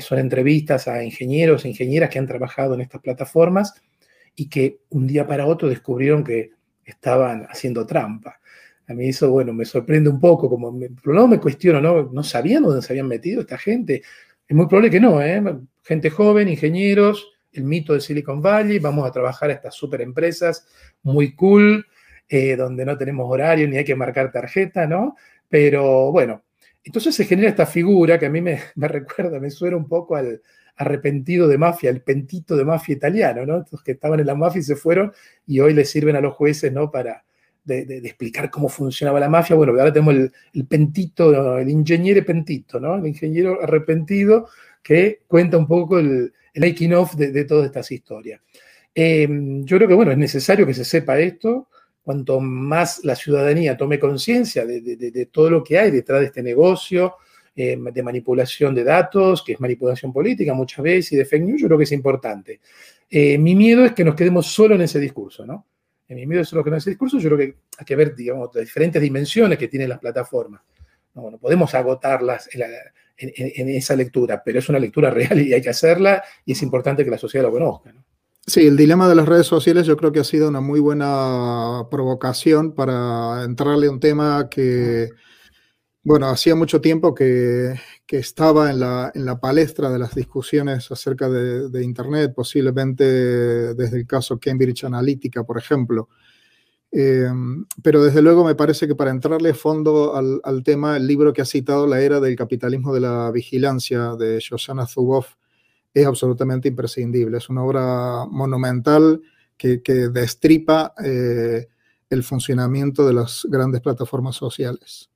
son 0.00 0.18
entrevistas 0.18 0.88
a 0.88 1.02
ingenieros 1.02 1.64
e 1.64 1.68
ingenieras 1.68 2.10
que 2.10 2.18
han 2.18 2.26
trabajado 2.26 2.74
en 2.74 2.80
estas 2.80 3.00
plataformas 3.00 3.74
y 4.34 4.48
que 4.48 4.80
un 4.90 5.06
día 5.06 5.26
para 5.26 5.46
otro 5.46 5.68
descubrieron 5.68 6.24
que 6.24 6.50
estaban 6.84 7.46
haciendo 7.48 7.86
trampa. 7.86 8.40
A 8.88 8.94
mí 8.94 9.08
eso, 9.08 9.30
bueno, 9.30 9.52
me 9.52 9.64
sorprende 9.64 10.08
un 10.08 10.20
poco, 10.20 10.48
como 10.48 10.70
me, 10.70 10.90
no 11.04 11.26
me 11.26 11.40
cuestiono, 11.40 11.80
¿no? 11.80 12.10
¿No 12.12 12.22
sabían 12.22 12.62
dónde 12.62 12.82
se 12.82 12.92
habían 12.92 13.08
metido 13.08 13.40
esta 13.40 13.58
gente? 13.58 14.02
Es 14.46 14.56
muy 14.56 14.66
probable 14.66 14.90
que 14.90 15.00
no, 15.00 15.20
¿eh? 15.20 15.42
Gente 15.82 16.10
joven, 16.10 16.48
ingenieros, 16.48 17.32
el 17.52 17.64
mito 17.64 17.94
de 17.94 18.00
Silicon 18.00 18.40
Valley, 18.40 18.78
vamos 18.78 19.06
a 19.06 19.12
trabajar 19.12 19.50
a 19.50 19.54
estas 19.54 19.74
super 19.74 20.00
empresas 20.00 20.66
muy 21.02 21.34
cool, 21.34 21.86
eh, 22.28 22.56
donde 22.56 22.84
no 22.84 22.96
tenemos 22.96 23.26
horario 23.30 23.66
ni 23.68 23.76
hay 23.76 23.84
que 23.84 23.96
marcar 23.96 24.30
tarjeta, 24.30 24.86
¿no? 24.86 25.16
Pero 25.48 26.12
bueno, 26.12 26.44
entonces 26.84 27.14
se 27.14 27.24
genera 27.24 27.48
esta 27.48 27.66
figura 27.66 28.18
que 28.18 28.26
a 28.26 28.30
mí 28.30 28.40
me, 28.40 28.60
recuerda, 28.76 29.40
me 29.40 29.50
suena 29.50 29.76
un 29.76 29.88
poco 29.88 30.16
al 30.16 30.42
arrepentido 30.76 31.48
de 31.48 31.58
mafia, 31.58 31.90
el 31.90 32.02
pentito 32.02 32.54
de 32.56 32.64
mafia 32.64 32.94
italiano, 32.94 33.46
¿no? 33.46 33.58
Estos 33.62 33.82
que 33.82 33.92
estaban 33.92 34.20
en 34.20 34.26
la 34.26 34.34
mafia 34.34 34.60
y 34.60 34.62
se 34.62 34.76
fueron 34.76 35.12
y 35.46 35.60
hoy 35.60 35.72
les 35.72 35.90
sirven 35.90 36.16
a 36.16 36.20
los 36.20 36.34
jueces, 36.34 36.72
¿no? 36.72 36.90
Para 36.90 37.24
de, 37.66 37.98
explicar 37.98 38.50
cómo 38.50 38.68
funcionaba 38.68 39.20
la 39.20 39.28
mafia. 39.28 39.56
Bueno, 39.56 39.72
ahora 39.72 39.92
tenemos 39.92 40.14
el, 40.14 40.66
pentito, 40.66 41.58
el 41.58 41.68
ingeniero 41.68 42.24
pentito, 42.24 42.80
¿no? 42.80 42.96
El 42.96 43.06
ingeniero 43.06 43.60
arrepentido 43.62 44.48
que 44.82 45.20
cuenta 45.26 45.58
un 45.58 45.66
poco 45.66 45.98
el, 45.98 46.32
el 46.54 46.60
making 46.60 46.94
of 46.94 47.14
de, 47.16 47.44
todas 47.44 47.66
estas 47.66 47.90
historias. 47.92 48.40
Eh, 48.94 49.28
yo 49.64 49.76
creo 49.76 49.88
que, 49.88 49.94
bueno, 49.94 50.12
es 50.12 50.18
necesario 50.18 50.66
que 50.66 50.74
se 50.74 50.84
sepa 50.84 51.18
esto 51.18 51.68
cuanto 52.02 52.38
más 52.40 53.04
la 53.04 53.16
ciudadanía 53.16 53.76
tome 53.76 53.98
conciencia 53.98 54.64
de, 54.64 55.28
todo 55.30 55.50
lo 55.50 55.64
que 55.64 55.76
hay 55.76 55.90
detrás 55.90 56.20
de 56.20 56.26
este 56.26 56.42
negocio 56.42 57.16
eh, 57.54 57.76
de 57.76 58.02
manipulación 58.02 58.74
de 58.76 58.84
datos, 58.84 59.42
que 59.42 59.54
es 59.54 59.60
manipulación 59.60 60.12
política 60.12 60.54
muchas 60.54 60.84
veces, 60.84 61.12
y 61.12 61.16
de 61.16 61.24
fake 61.24 61.42
news, 61.42 61.60
yo 61.60 61.66
creo 61.66 61.78
que 61.78 61.84
es 61.84 61.92
importante. 61.92 62.60
Eh, 63.10 63.36
mi 63.38 63.54
miedo 63.54 63.84
es 63.84 63.92
que 63.92 64.04
nos 64.04 64.14
quedemos 64.14 64.46
solo 64.46 64.76
en 64.76 64.82
ese 64.82 65.00
discurso, 65.00 65.44
¿no? 65.44 65.66
En 66.08 66.16
mi 66.16 66.26
miedo 66.26 66.42
es 66.42 66.48
solo 66.48 66.62
que 66.62 66.70
en 66.70 66.76
ese 66.76 66.90
discurso, 66.90 67.18
yo 67.18 67.28
creo 67.28 67.38
que 67.38 67.56
hay 67.78 67.84
que 67.84 67.96
ver, 67.96 68.14
digamos, 68.14 68.52
diferentes 68.52 69.02
dimensiones 69.02 69.58
que 69.58 69.68
tienen 69.68 69.88
las 69.88 69.98
plataformas. 69.98 70.62
No, 71.14 71.30
no 71.30 71.38
podemos 71.38 71.74
agotarlas 71.74 72.48
en, 72.52 73.68
esa 73.70 73.96
lectura, 73.96 74.42
pero 74.44 74.58
es 74.58 74.68
una 74.68 74.78
lectura 74.78 75.10
real 75.10 75.40
y 75.40 75.52
hay 75.52 75.62
que 75.62 75.70
hacerla 75.70 76.22
y 76.44 76.52
es 76.52 76.62
importante 76.62 77.04
que 77.04 77.10
la 77.10 77.18
sociedad 77.18 77.46
lo 77.46 77.52
conozca. 77.52 77.92
¿no? 77.92 78.04
Sí, 78.46 78.66
el 78.66 78.76
dilema 78.76 79.08
de 79.08 79.14
las 79.16 79.26
redes 79.26 79.46
sociales 79.46 79.86
yo 79.86 79.96
creo 79.96 80.12
que 80.12 80.20
ha 80.20 80.24
sido 80.24 80.48
una 80.48 80.60
muy 80.60 80.78
buena 80.78 81.88
provocación 81.90 82.72
para 82.74 83.42
entrarle 83.44 83.88
a 83.88 83.90
un 83.90 83.98
tema 83.98 84.48
que, 84.48 85.10
bueno, 86.04 86.28
hacía 86.28 86.54
mucho 86.54 86.80
tiempo 86.80 87.12
que, 87.14 87.74
estaba 88.08 88.70
en 88.70 88.80
la, 88.80 89.10
en 89.14 89.24
la, 89.24 89.38
palestra 89.40 89.90
de 89.90 89.98
las 89.98 90.14
discusiones 90.14 90.90
acerca 90.90 91.28
de, 91.28 91.82
Internet, 91.82 92.32
posiblemente 92.34 93.04
desde 93.74 93.98
el 93.98 94.06
caso 94.06 94.38
Cambridge 94.38 94.84
Analytica, 94.84 95.44
por 95.44 95.58
ejemplo. 95.58 96.08
Eh, 96.92 97.28
pero 97.82 98.02
desde 98.02 98.22
luego 98.22 98.44
me 98.44 98.54
parece 98.54 98.86
que 98.86 98.94
para 98.94 99.10
entrarle 99.10 99.54
fondo 99.54 100.14
al, 100.14 100.40
al, 100.44 100.62
tema, 100.62 100.96
el 100.96 101.06
libro 101.06 101.32
que 101.32 101.42
ha 101.42 101.46
citado, 101.46 101.86
La 101.86 102.00
Era 102.00 102.20
del 102.20 102.36
Capitalismo 102.36 102.94
de 102.94 103.00
la 103.00 103.30
Vigilancia, 103.32 104.14
de 104.14 104.38
Shoshana 104.40 104.86
Zuboff, 104.86 105.34
es 105.92 106.06
absolutamente 106.06 106.68
imprescindible. 106.68 107.38
Es 107.38 107.48
una 107.48 107.64
obra 107.64 108.26
monumental 108.30 109.20
que, 109.56 109.78
destripa 110.12 110.92
eh, 111.02 111.68
el 112.10 112.22
funcionamiento 112.22 113.06
de 113.06 113.14
las 113.14 113.46
grandes 113.48 113.80
plataformas 113.80 114.36
sociales. 114.36 115.10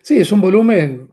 Sí, 0.00 0.18
es 0.18 0.32
un 0.32 0.40
volumen 0.40 1.11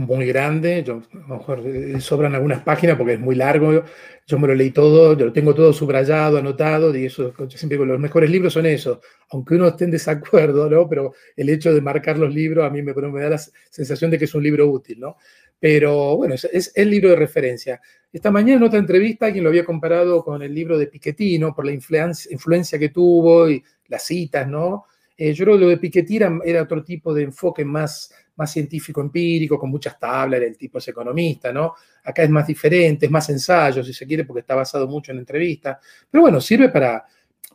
muy 0.00 0.26
grande, 0.26 0.84
a 0.86 0.88
lo 0.88 1.02
mejor 1.36 1.62
eh, 1.66 2.00
sobran 2.00 2.34
algunas 2.34 2.62
páginas 2.62 2.96
porque 2.96 3.14
es 3.14 3.20
muy 3.20 3.34
largo, 3.34 3.84
yo 4.26 4.38
me 4.38 4.48
lo 4.48 4.54
leí 4.54 4.70
todo, 4.70 5.16
yo 5.16 5.26
lo 5.26 5.32
tengo 5.32 5.54
todo 5.54 5.72
subrayado, 5.72 6.38
anotado, 6.38 6.94
y 6.96 7.06
eso, 7.06 7.34
yo 7.36 7.50
siempre 7.50 7.76
digo, 7.76 7.84
los 7.84 8.00
mejores 8.00 8.30
libros 8.30 8.52
son 8.52 8.66
esos, 8.66 8.98
aunque 9.30 9.54
uno 9.54 9.68
esté 9.68 9.84
en 9.84 9.90
desacuerdo, 9.90 10.68
¿no? 10.70 10.88
Pero 10.88 11.14
el 11.36 11.48
hecho 11.48 11.74
de 11.74 11.80
marcar 11.80 12.18
los 12.18 12.34
libros 12.34 12.64
a 12.64 12.70
mí 12.70 12.82
me, 12.82 12.92
da 12.92 13.30
la 13.30 13.38
sensación 13.70 14.10
de 14.10 14.18
que 14.18 14.24
es 14.24 14.34
un 14.34 14.42
libro 14.42 14.68
útil, 14.68 15.00
¿no? 15.00 15.16
Pero 15.58 16.16
bueno, 16.16 16.34
es, 16.34 16.72
el 16.74 16.90
libro 16.90 17.10
de 17.10 17.16
referencia. 17.16 17.80
Esta 18.12 18.30
mañana 18.30 18.56
en 18.56 18.62
otra 18.62 18.78
entrevista 18.78 19.26
alguien 19.26 19.44
lo 19.44 19.50
había 19.50 19.64
comparado 19.64 20.24
con 20.24 20.42
el 20.42 20.54
libro 20.54 20.78
de 20.78 20.86
Piketty. 20.86 21.38
Por 21.54 21.66
la 21.66 21.72
influencia, 21.72 22.32
influencia 22.32 22.78
que 22.78 22.88
tuvo 22.88 23.48
y 23.50 23.62
las 23.88 24.04
citas, 24.04 24.48
¿no? 24.48 24.86
Eh, 25.20 25.34
yo 25.34 25.44
creo 25.44 25.58
que 25.58 25.64
lo 25.64 25.68
de 25.68 25.76
Piketty 25.76 26.16
era, 26.16 26.62
otro 26.62 26.82
tipo 26.82 27.12
de 27.12 27.24
enfoque 27.24 27.62
más, 27.62 28.10
más 28.40 28.52
científico 28.52 29.00
empírico, 29.00 29.58
con 29.58 29.70
muchas 29.70 29.98
tablas, 29.98 30.40
el 30.40 30.56
tipo 30.56 30.78
es 30.78 30.88
economista, 30.88 31.52
¿no? 31.52 31.74
Acá 32.04 32.22
es 32.22 32.30
más 32.30 32.46
diferente, 32.46 33.06
es 33.06 33.12
más 33.12 33.28
ensayo, 33.30 33.84
si 33.84 33.92
se 33.92 34.06
quiere, 34.06 34.24
porque 34.24 34.40
está 34.40 34.54
basado 34.54 34.88
mucho 34.88 35.12
en 35.12 35.18
entrevistas. 35.18 35.78
Pero 36.10 36.22
bueno, 36.22 36.40
sirve 36.40 36.70
para, 36.70 37.04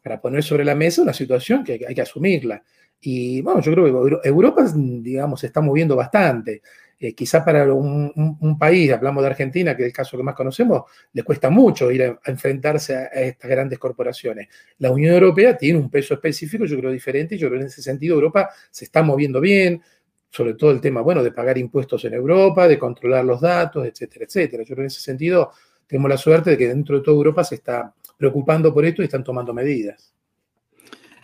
para 0.01 0.21
poner 0.21 0.43
sobre 0.43 0.63
la 0.63 0.75
mesa 0.75 1.01
una 1.01 1.13
situación 1.13 1.63
que 1.63 1.85
hay 1.87 1.95
que 1.95 2.01
asumirla. 2.01 2.63
Y 3.01 3.41
bueno, 3.41 3.61
yo 3.61 3.71
creo 3.73 4.21
que 4.21 4.29
Europa, 4.29 4.65
digamos, 4.73 5.39
se 5.39 5.47
está 5.47 5.61
moviendo 5.61 5.95
bastante. 5.95 6.61
Eh, 6.97 7.13
quizá 7.13 7.43
para 7.43 7.71
un, 7.73 8.57
país, 8.57 8.91
hablamos 8.91 9.21
de 9.21 9.29
Argentina, 9.29 9.75
que 9.75 9.83
es 9.83 9.87
el 9.87 9.93
caso 9.93 10.15
que 10.15 10.23
más 10.23 10.33
conocemos, 10.33 10.83
le 11.11 11.23
cuesta 11.23 11.49
mucho 11.49 11.91
ir 11.91 12.03
a, 12.03 12.19
enfrentarse 12.25 12.95
a, 12.95 13.05
estas 13.05 13.51
grandes 13.51 13.77
corporaciones. 13.77 14.47
La 14.79 14.91
Unión 14.91 15.13
Europea 15.13 15.57
tiene 15.57 15.77
un 15.77 15.89
peso 15.89 16.13
específico, 16.13 16.65
yo 16.65 16.77
creo, 16.77 16.91
diferente, 16.91 17.35
y 17.35 17.37
yo 17.37 17.47
creo 17.47 17.59
que 17.59 17.63
en 17.63 17.67
ese 17.67 17.81
sentido 17.81 18.15
Europa 18.15 18.49
se 18.71 18.85
está 18.85 19.03
moviendo 19.03 19.41
bien, 19.41 19.81
sobre 20.29 20.53
todo 20.55 20.71
el 20.71 20.81
tema, 20.81 21.01
bueno, 21.01 21.23
de 21.23 21.31
pagar 21.31 21.57
impuestos 21.57 22.03
en 22.05 22.13
Europa, 22.13 22.67
de 22.67 22.77
controlar 22.77 23.23
los 23.25 23.41
datos, 23.41 23.85
etcétera, 23.85 24.25
etcétera. 24.25 24.63
Yo 24.63 24.67
creo 24.67 24.77
que 24.77 24.81
en 24.81 24.87
ese 24.87 25.01
sentido 25.01 25.51
tenemos 25.87 26.09
la 26.09 26.17
suerte 26.17 26.51
de 26.51 26.57
que 26.57 26.67
dentro 26.67 26.97
de 26.97 27.03
toda 27.03 27.17
Europa 27.17 27.43
se 27.43 27.55
está 27.55 27.93
preocupando 28.17 28.73
por 28.73 28.85
esto 28.85 29.01
y 29.01 29.05
están 29.05 29.23
tomando 29.23 29.53
medidas 29.53 30.15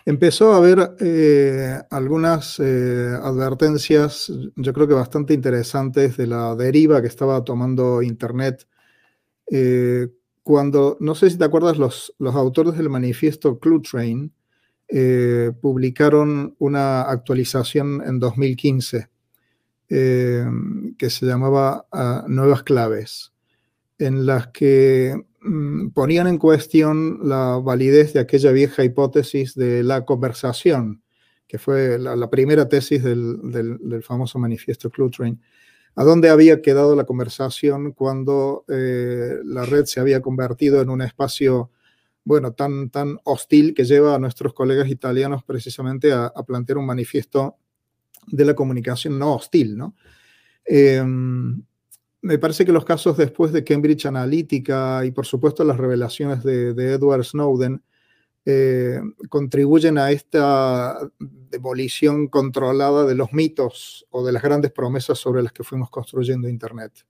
empezó 0.04 0.52
a 0.52 0.56
haber 0.56 0.96
eh, 1.00 1.80
algunas 1.90 2.58
eh, 2.58 3.16
advertencias, 3.22 4.32
yo 4.56 4.72
creo 4.72 4.88
que 4.88 4.94
bastante 4.94 5.34
interesantes, 5.34 6.16
de 6.16 6.26
la 6.26 6.54
deriva 6.54 7.00
que 7.00 7.08
estaba 7.08 7.42
tomando 7.44 8.02
Internet. 8.02 8.66
Eh, 9.50 10.08
cuando, 10.42 10.96
no 11.00 11.14
sé 11.14 11.30
si 11.30 11.38
te 11.38 11.44
acuerdas, 11.44 11.78
los, 11.78 12.14
los 12.18 12.34
autores 12.34 12.76
del 12.76 12.90
manifiesto 12.90 13.58
Clue 13.58 13.80
Train 13.80 14.32
publicaron 15.60 16.54
una 16.58 17.02
actualización 17.02 18.02
en 18.06 18.18
2015 18.18 19.08
que 19.88 21.10
se 21.10 21.26
llamaba 21.26 21.86
ah, 21.92 22.24
Nuevas 22.28 22.62
Claves, 22.62 23.32
en 23.98 24.26
las 24.26 24.48
que 24.48 25.14
Mm, 25.44 25.88
ponían 25.90 26.28
en 26.28 26.38
cuestión 26.38 27.18
la 27.24 27.56
validez 27.56 28.12
de 28.12 28.20
aquella 28.20 28.52
vieja 28.52 28.84
hipótesis 28.84 29.54
de 29.56 29.82
la 29.82 30.04
conversación, 30.04 31.02
que 31.48 31.58
fue 31.58 31.98
la, 31.98 32.30
primera 32.30 32.68
tesis 32.68 33.02
del, 33.02 34.02
famoso 34.04 34.38
manifiesto 34.38 34.88
Clutrain. 34.90 35.40
¿A 35.96 36.04
dónde 36.04 36.30
había 36.30 36.62
quedado 36.62 36.94
la 36.94 37.04
conversación 37.04 37.92
cuando 37.92 38.64
eh, 38.68 39.36
la 39.44 39.64
red 39.66 39.84
se 39.84 40.00
había 40.00 40.22
convertido 40.22 40.80
en 40.80 40.90
un 40.90 41.02
espacio, 41.02 41.70
bueno, 42.24 42.52
tan, 42.52 42.90
tan 42.90 43.18
hostil 43.24 43.74
que 43.74 43.84
lleva 43.84 44.14
a 44.14 44.18
nuestros 44.18 44.54
colegas 44.54 44.88
italianos 44.88 45.42
precisamente 45.44 46.12
a, 46.12 46.30
plantear 46.46 46.78
un 46.78 46.86
manifiesto 46.86 47.56
de 48.26 48.44
la 48.44 48.54
comunicación 48.54 49.18
no 49.18 49.34
hostil, 49.34 49.76
¿no? 49.76 49.94
Em, 50.64 51.62
me 52.22 52.38
parece 52.38 52.64
que 52.64 52.72
los 52.72 52.84
casos 52.84 53.16
después 53.16 53.52
de 53.52 53.64
Cambridge 53.64 54.06
Analytica 54.06 55.04
y 55.04 55.10
por 55.10 55.26
supuesto 55.26 55.64
las 55.64 55.76
revelaciones 55.76 56.44
de, 56.44 56.70
Edward 56.92 57.24
Snowden 57.24 57.82
eh, 58.44 59.00
contribuyen 59.28 59.98
a 59.98 60.12
esta 60.12 60.98
demolición 61.18 62.28
controlada 62.28 63.04
de 63.04 63.16
los 63.16 63.32
mitos 63.32 64.06
o 64.10 64.24
de 64.24 64.32
las 64.32 64.42
grandes 64.42 64.70
promesas 64.70 65.18
sobre 65.18 65.42
las 65.42 65.52
que 65.52 65.64
fuimos 65.64 65.90
construyendo 65.90 66.48
Internet. 66.48 67.04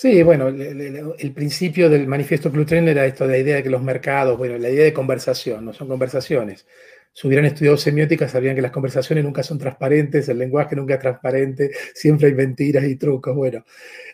Sí, 0.00 0.22
bueno, 0.22 0.48
el, 0.48 1.32
principio 1.34 1.90
del 1.90 2.06
manifiesto 2.06 2.50
Clutren 2.50 2.88
era 2.88 3.04
esto 3.04 3.26
de 3.26 3.32
la 3.32 3.38
idea 3.38 3.56
de 3.56 3.62
que 3.62 3.68
los 3.68 3.82
mercados, 3.82 4.38
bueno, 4.38 4.56
la 4.56 4.70
idea 4.70 4.84
de 4.84 4.94
conversación, 4.94 5.62
no 5.62 5.74
son 5.74 5.88
conversaciones 5.88 6.66
si 7.12 7.26
hubieran 7.26 7.44
estudiado 7.44 7.76
semiótica, 7.76 8.26
sabrían 8.26 8.54
que 8.54 8.62
las 8.62 8.70
conversaciones 8.70 9.22
nunca 9.24 9.42
son 9.42 9.58
transparentes, 9.58 10.26
el 10.30 10.38
lenguaje 10.38 10.74
nunca 10.74 10.94
es 10.94 11.00
transparente, 11.00 11.70
siempre 11.94 12.28
hay 12.28 12.34
mentiras 12.34 12.84
y 12.84 12.96
trucos. 12.96 13.36
Bueno, 13.36 13.62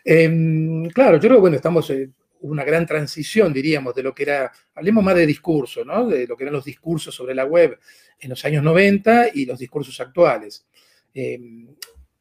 em, 0.03 0.89
claro, 0.89 1.15
yo 1.15 1.21
creo 1.21 1.35
que 1.35 1.41
bueno, 1.41 1.55
estamos 1.55 1.89
en 1.89 2.13
una 2.41 2.65
gran 2.65 2.85
transición, 2.85 3.53
diríamos, 3.53 3.95
de 3.95 4.03
lo 4.03 4.13
que 4.13 4.23
era, 4.23 4.51
hablemos 4.75 5.05
más 5.05 5.15
de 5.15 5.25
discurso, 5.25 5.85
¿no? 5.85 6.05
De 6.05 6.27
lo 6.27 6.35
que 6.35 6.43
eran 6.43 6.55
los 6.55 6.65
discursos 6.65 7.15
sobre 7.15 7.33
la 7.33 7.45
web 7.45 7.79
en 8.19 8.29
los 8.29 8.43
años 8.43 8.61
90 8.61 9.27
y 9.33 9.45
los 9.45 9.57
discursos 9.57 9.97
actuales. 10.01 10.65
Em, 11.13 11.65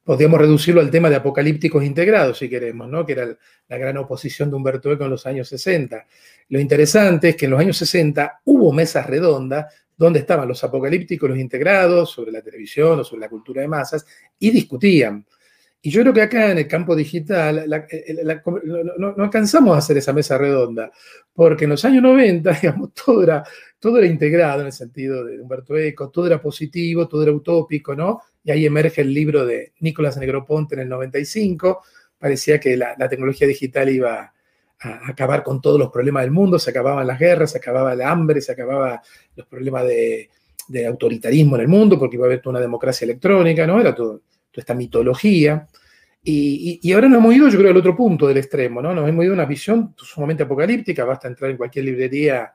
podríamos 0.07 0.39
reducirlo 0.39 0.81
al 0.81 0.89
tema 0.89 1.11
de 1.11 1.17
apocalípticos 1.17 1.85
integrados, 1.85 2.39
si 2.39 2.49
queremos, 2.49 2.89
¿no? 2.89 3.05
que 3.05 3.13
era 3.13 3.37
la 3.69 3.77
gran 3.77 3.97
oposición 3.97 4.49
de 4.49 4.55
Humberto 4.55 4.93
Eco 4.93 5.03
en 5.03 5.11
los 5.11 5.27
años 5.27 5.49
60. 5.49 6.07
Lo 6.51 6.61
interesante 6.61 7.31
es 7.31 7.37
que 7.37 7.47
en 7.47 7.51
los 7.51 7.61
años 7.61 7.77
60 7.77 8.43
hubo 8.45 8.73
mesas 8.73 9.05
redondas 9.09 9.67
donde 9.97 10.21
estaban 10.21 10.47
los 10.47 10.63
apocalípticos, 10.63 11.29
los 11.29 11.39
integrados, 11.39 12.13
sobre 12.13 12.31
la 12.31 12.41
televisión 12.41 13.01
o 13.01 13.05
sobre 13.05 13.23
la 13.23 13.29
cultura 13.29 13.63
de 13.63 13.69
masas, 13.69 14.07
y 14.39 14.51
discutían. 14.53 15.27
Y 15.83 15.91
yo 15.91 16.03
creo 16.03 16.13
que 16.13 16.23
acá 16.23 16.53
en 16.53 16.59
el 16.59 16.69
campo 16.69 16.95
digital 16.95 17.69
no, 18.99 19.15
alcanzamos 19.19 19.75
a 19.75 19.79
hacer 19.79 19.97
esa 19.97 20.13
mesa 20.13 20.39
redonda, 20.39 20.93
porque 21.33 21.65
en 21.65 21.71
los 21.71 21.85
años 21.85 22.05
90, 22.05 22.53
digamos, 22.63 22.93
todo 22.93 23.25
era, 23.25 23.43
todo 23.81 23.99
era 23.99 24.07
integrado 24.07 24.61
en 24.61 24.67
el 24.67 24.73
sentido 24.73 25.25
de 25.25 25.41
Humberto 25.41 25.77
Eco, 25.77 26.11
todo 26.11 26.29
era 26.29 26.41
positivo, 26.41 27.09
todo 27.09 27.25
era 27.25 27.33
utópico, 27.33 27.97
¿no? 27.97 28.21
Y 28.47 28.53
ahí 28.53 28.65
emerge 28.65 29.01
el 29.01 29.13
libro 29.13 29.45
de 29.45 29.73
Nicolás 29.81 30.17
Negroponte 30.19 30.77
en 30.77 30.83
el 30.83 30.89
95, 30.89 31.83
parecía 32.17 32.61
que 32.61 32.77
la, 32.77 32.97
tecnología 33.09 33.45
digital 33.45 33.89
iba, 33.89 34.33
a 34.79 35.09
acabar 35.09 35.43
con 35.43 35.61
todos 35.61 35.81
los 35.81 35.91
problemas 35.91 36.23
del 36.23 36.31
mundo, 36.31 36.57
se 36.61 36.71
acababan 36.71 37.09
las 37.09 37.19
guerras, 37.19 37.51
se 37.51 37.59
acababa 37.59 37.93
el 37.93 38.03
hambre, 38.03 38.41
se 38.41 38.53
acababan 38.53 39.01
los 39.35 39.49
problemas 39.49 39.85
de, 39.85 40.31
autoritarismo 40.87 41.57
en 41.57 41.63
el 41.63 41.69
mundo, 41.69 41.99
porque 41.99 42.15
iba 42.15 42.27
a 42.27 42.29
haber 42.29 42.41
toda 42.41 42.53
una 42.53 42.61
democracia 42.61 43.05
electrónica, 43.05 43.67
¿no? 43.67 43.81
Era 43.81 43.93
toda 43.93 44.21
esta 44.53 44.75
mitología. 44.75 45.67
Y, 46.23 46.93
ahora 46.93 47.09
nos 47.09 47.19
hemos 47.19 47.35
ido, 47.35 47.49
yo 47.49 47.59
creo, 47.59 47.73
al 47.73 47.77
otro 47.77 47.97
punto 47.97 48.29
del 48.29 48.37
extremo, 48.37 48.81
¿no? 48.81 48.95
Nos 48.95 49.09
hemos 49.09 49.25
ido 49.25 49.33
a 49.33 49.35
una 49.35 49.45
visión 49.45 49.93
sumamente 49.97 50.45
apocalíptica, 50.45 51.05
basta 51.05 51.27
entrar 51.27 51.51
en 51.51 51.57
cualquier 51.57 51.85
librería 51.85 52.55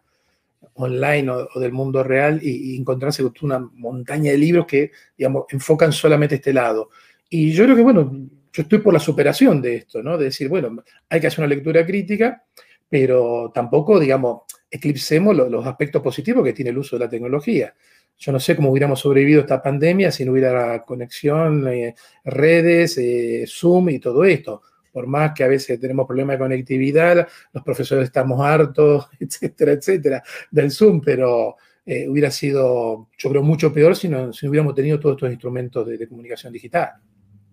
online 0.75 1.30
o, 1.30 1.60
del 1.60 1.72
mundo 1.72 2.04
real 2.04 2.40
y, 2.42 2.78
encontrarse 2.78 3.24
con 3.24 3.34
una 3.42 3.60
montaña 3.60 4.32
de 4.32 4.38
libros 4.38 4.66
que, 4.66 4.92
digamos, 5.18 5.46
enfocan 5.50 5.92
solamente 5.92 6.36
este 6.36 6.54
lado. 6.54 6.90
Y 7.30 7.51
yo 7.51 7.63
creo 7.66 7.75
que, 7.75 7.82
bueno, 7.82 8.12
yo 8.54 8.63
estoy 8.63 8.80
por 8.80 8.94
la 8.94 9.00
superación 9.00 9.62
de 9.62 9.75
esto, 9.75 10.04
¿no? 10.04 10.18
De 10.18 10.25
decir, 10.25 10.50
bueno, 10.50 10.84
hay 11.10 11.22
que 11.22 11.28
hacer 11.28 11.40
una 11.40 11.48
lectura 11.48 11.86
crítica, 11.86 12.44
pero 12.90 13.51
tampoco, 13.54 14.00
digamos, 14.00 14.42
eclipsemos 14.70 15.36
los 15.36 15.66
aspectos 15.66 16.01
positivos 16.01 16.44
que 16.44 16.54
tiene 16.54 16.72
el 16.72 16.78
uso 16.78 16.98
de 16.98 17.06
la 17.06 17.10
tecnología. 17.10 17.74
Yo 18.18 18.32
no 18.32 18.40
sé 18.40 18.56
cómo 18.56 18.70
hubiéramos 18.70 19.00
sobrevivido 19.00 19.42
esta 19.42 19.62
pandemia 19.62 20.12
si 20.12 20.25
no 20.25 20.32
hubiera 20.32 20.84
conexión, 20.84 21.68
eh, 21.68 21.96
redes, 22.24 22.98
eh, 22.98 23.46
Zoom 23.48 23.90
y 23.90 24.00
todo 24.00 24.24
esto. 24.24 24.62
Por 24.92 25.08
más 25.08 25.32
que 25.34 25.44
a 25.44 25.48
veces 25.48 25.80
tenemos 25.80 26.06
problemas 26.06 26.36
de 26.36 26.40
conectividad, 26.40 27.28
los 27.54 27.64
profesores 27.64 28.06
estamos 28.06 28.40
hartos, 28.42 29.08
etcétera, 29.20 29.72
etcétera, 29.74 30.24
del 30.50 30.72
Zoom, 30.72 31.02
pero 31.02 31.56
eh, 31.86 32.08
hubiera 32.08 32.30
sido, 32.30 33.10
yo 33.18 33.30
creo, 33.30 33.44
mucho 33.44 33.74
peor 33.74 33.96
si 33.96 34.08
no, 34.08 34.32
si 34.34 34.48
hubiéramos 34.48 34.75
tenido 34.75 35.00
todos 35.00 35.16
estos 35.16 35.32
instrumentos 35.32 35.88
de 35.88 36.08
comunicación 36.08 36.54
digital. 36.54 36.92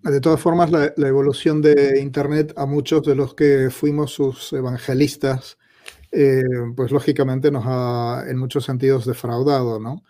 De 0.02 0.20
todas 0.20 0.40
formas, 0.40 0.70
la, 0.70 0.92
evolución 1.08 1.60
de 1.60 2.00
Internet 2.00 2.52
a 2.56 2.66
muchos 2.66 3.02
de 3.02 3.14
los 3.14 3.34
que 3.34 3.68
fuimos 3.70 4.12
sus 4.12 4.52
evangelistas, 4.52 5.58
eh, 6.12 6.42
pues 6.76 6.92
lógicamente 6.92 7.50
nos 7.50 7.64
ha 7.66 8.24
en 8.28 8.38
muchos 8.38 8.64
sentidos 8.64 9.06
defraudado, 9.06 9.80
¿no? 9.80 10.04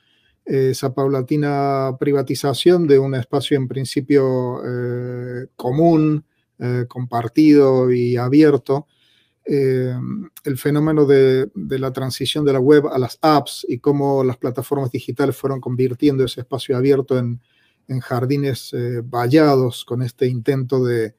Esa 0.44 0.94
paulatina 0.94 1.96
privatización 1.98 2.86
de 2.86 2.98
un 2.98 3.14
espacio 3.14 3.56
en 3.56 3.66
principio 3.66 4.62
eh, 4.64 5.46
común, 5.56 6.24
eh, 6.58 6.84
compartido 6.88 7.90
y 7.92 8.16
abierto, 8.16 8.86
el 9.50 10.58
fenómeno 10.58 11.06
de, 11.06 11.50
de, 11.54 11.78
la 11.78 11.90
transición 11.90 12.44
de 12.44 12.52
la 12.52 12.60
web 12.60 12.86
a 12.86 12.98
las 12.98 13.18
apps 13.22 13.64
y 13.66 13.78
cómo 13.78 14.22
las 14.22 14.36
plataformas 14.36 14.92
digitales 14.92 15.38
fueron 15.38 15.58
convirtiendo 15.58 16.22
ese 16.22 16.42
espacio 16.42 16.76
abierto 16.76 17.16
en, 17.16 17.40
en 17.88 18.00
jardines 18.00 18.72
eh, 18.74 19.00
vallados 19.02 19.84
con 19.84 20.02
este 20.02 20.26
intento 20.26 20.84
de 20.84 21.14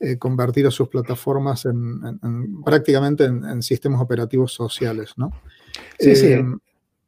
eh, 0.00 0.16
convertir 0.16 0.66
a 0.66 0.70
sus 0.70 0.88
plataformas 0.88 1.66
en, 1.66 2.62
prácticamente 2.64 3.24
en, 3.24 3.62
sistemas 3.62 4.00
operativos 4.00 4.52
sociales, 4.52 5.12
¿no? 5.16 5.32
Sí, 5.98 6.14
sí. 6.16 6.34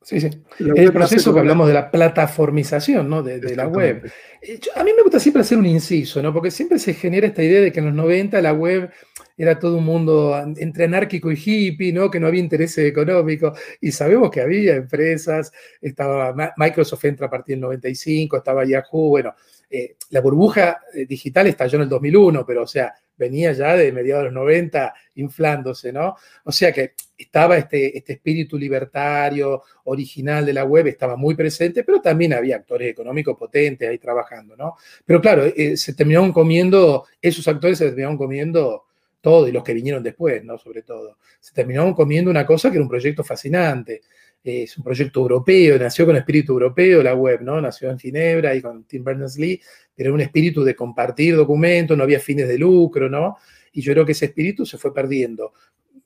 Sí, 0.07 0.21
sí. 0.21 0.31
El 0.61 0.93
proceso 0.93 1.35
que 1.35 1.41
hablamos 1.41 1.67
de 1.67 1.75
la 1.75 1.91
plataformización 1.91 3.11
¿no? 3.11 3.25
de, 3.25 3.41
de 3.41 3.57
la 3.57 3.67
web. 3.67 4.09
Eh, 4.41 4.61
a 4.77 4.85
mí 4.85 4.93
me 4.97 5.03
gusta 5.03 5.19
siempre 5.19 5.43
hacer 5.43 5.59
un 5.59 5.67
inciso, 5.67 6.23
¿no? 6.23 6.33
porque 6.33 6.53
siempre 6.53 6.79
se 6.79 6.95
genera 6.95 7.27
esta 7.27 7.43
idea 7.43 7.61
de 7.61 7.73
que 7.73 7.81
en 7.81 7.87
los 7.87 7.95
90 7.97 8.41
la 8.41 8.53
web 8.53 8.89
era 9.37 9.59
todo 9.59 9.79
un 9.79 9.85
mundo 9.85 10.41
entre 10.59 10.85
anárquico 10.85 11.33
y 11.33 11.43
hippie, 11.45 11.93
¿no? 11.93 12.09
que 12.09 12.21
no 12.21 12.29
había 12.29 12.41
interés 12.41 12.79
económico, 12.79 13.53
y 13.81 13.91
sabemos 13.91 14.31
que 14.31 14.43
había 14.43 14.77
empresas, 14.77 15.51
estaba 15.81 16.33
Microsoft 16.57 17.05
entra 17.05 17.27
a 17.27 17.31
partir 17.31 17.57
del 17.57 17.63
95, 17.63 18.37
estaba 18.37 18.65
Yahoo, 18.65 19.09
bueno, 19.09 19.35
eh, 19.69 19.97
la 20.11 20.21
burbuja 20.21 20.81
eh, 20.95 21.07
digital 21.07 21.47
estalló 21.49 21.77
en 21.77 21.83
el 21.83 21.89
2001, 21.89 22.47
pero 22.47 22.63
o 22.63 22.67
sea, 22.67 22.95
venía 23.17 23.53
ya 23.53 23.75
de 23.77 23.93
mediados 23.93 24.25
de 24.25 24.31
los 24.31 24.35
90 24.35 24.95
inflándose, 25.17 25.93
¿no? 25.93 26.17
O 26.45 26.53
sea 26.53 26.73
que 26.73 26.93
estaba 27.17 27.57
este, 27.57 27.97
este 27.97 28.15
espíritu 28.15 28.59
libertario, 28.59 29.63
original 29.85 30.45
de 30.45 30.53
la 30.53 30.65
web, 30.65 30.87
estaba 30.87 31.17
muy 31.17 31.35
presente, 31.35 31.83
pero 31.83 32.01
también 32.01 32.35
había 32.35 32.57
actores 32.57 32.91
económicos 32.91 33.37
potentes 33.37 33.89
ahí 33.89 33.99
trabajando, 33.99 34.57
¿no? 34.57 34.77
Pero 35.05 35.21
claro, 35.21 35.45
eh, 35.45 35.77
se 35.77 35.95
terminaron 35.95 36.33
comiendo, 36.33 37.07
esos 37.21 37.47
actores 37.49 37.79
se 37.79 37.87
terminaron 37.87 38.19
comiendo 38.19 38.85
todo, 39.21 39.49
y 39.49 39.53
los 39.53 39.65
que 39.65 39.75
vinieron 39.75 40.03
después, 40.03 40.45
¿no? 40.45 40.57
Sobre 40.57 40.83
todo. 40.83 41.19
Se 41.41 41.53
terminaron 41.53 41.95
comiendo 41.95 42.31
una 42.31 42.47
cosa 42.47 42.71
que 42.71 42.77
era 42.77 42.85
un 42.85 42.89
proyecto 42.89 43.25
fascinante. 43.25 44.03
Es 44.49 44.79
un 44.79 44.85
proyecto 44.85 45.23
europeo, 45.23 45.77
nació 45.77 46.07
con 46.07 46.15
espíritu 46.15 46.53
europeo 46.53 47.03
la 47.03 47.15
web, 47.15 47.41
¿no? 47.43 47.61
Nació 47.61 47.91
en 47.91 47.99
Ginebra 47.99 48.55
y 48.55 48.63
con 48.63 48.85
Tim 48.85 49.03
Berners-Lee, 49.03 49.61
pero 49.93 50.15
un 50.15 50.21
espíritu 50.21 50.63
de 50.63 50.77
compartir 50.77 51.35
documentos, 51.35 51.99
no 51.99 52.05
había 52.05 52.21
fines 52.21 52.47
de 52.47 52.57
lucro, 52.57 53.09
¿no? 53.09 53.39
Y 53.73 53.83
yo 53.83 53.93
creo 53.93 54.07
que 54.07 54.13
ese 54.13 54.27
espíritu 54.27 54.65
se 54.65 54.79
fue 54.79 54.95
perdiendo 54.95 55.53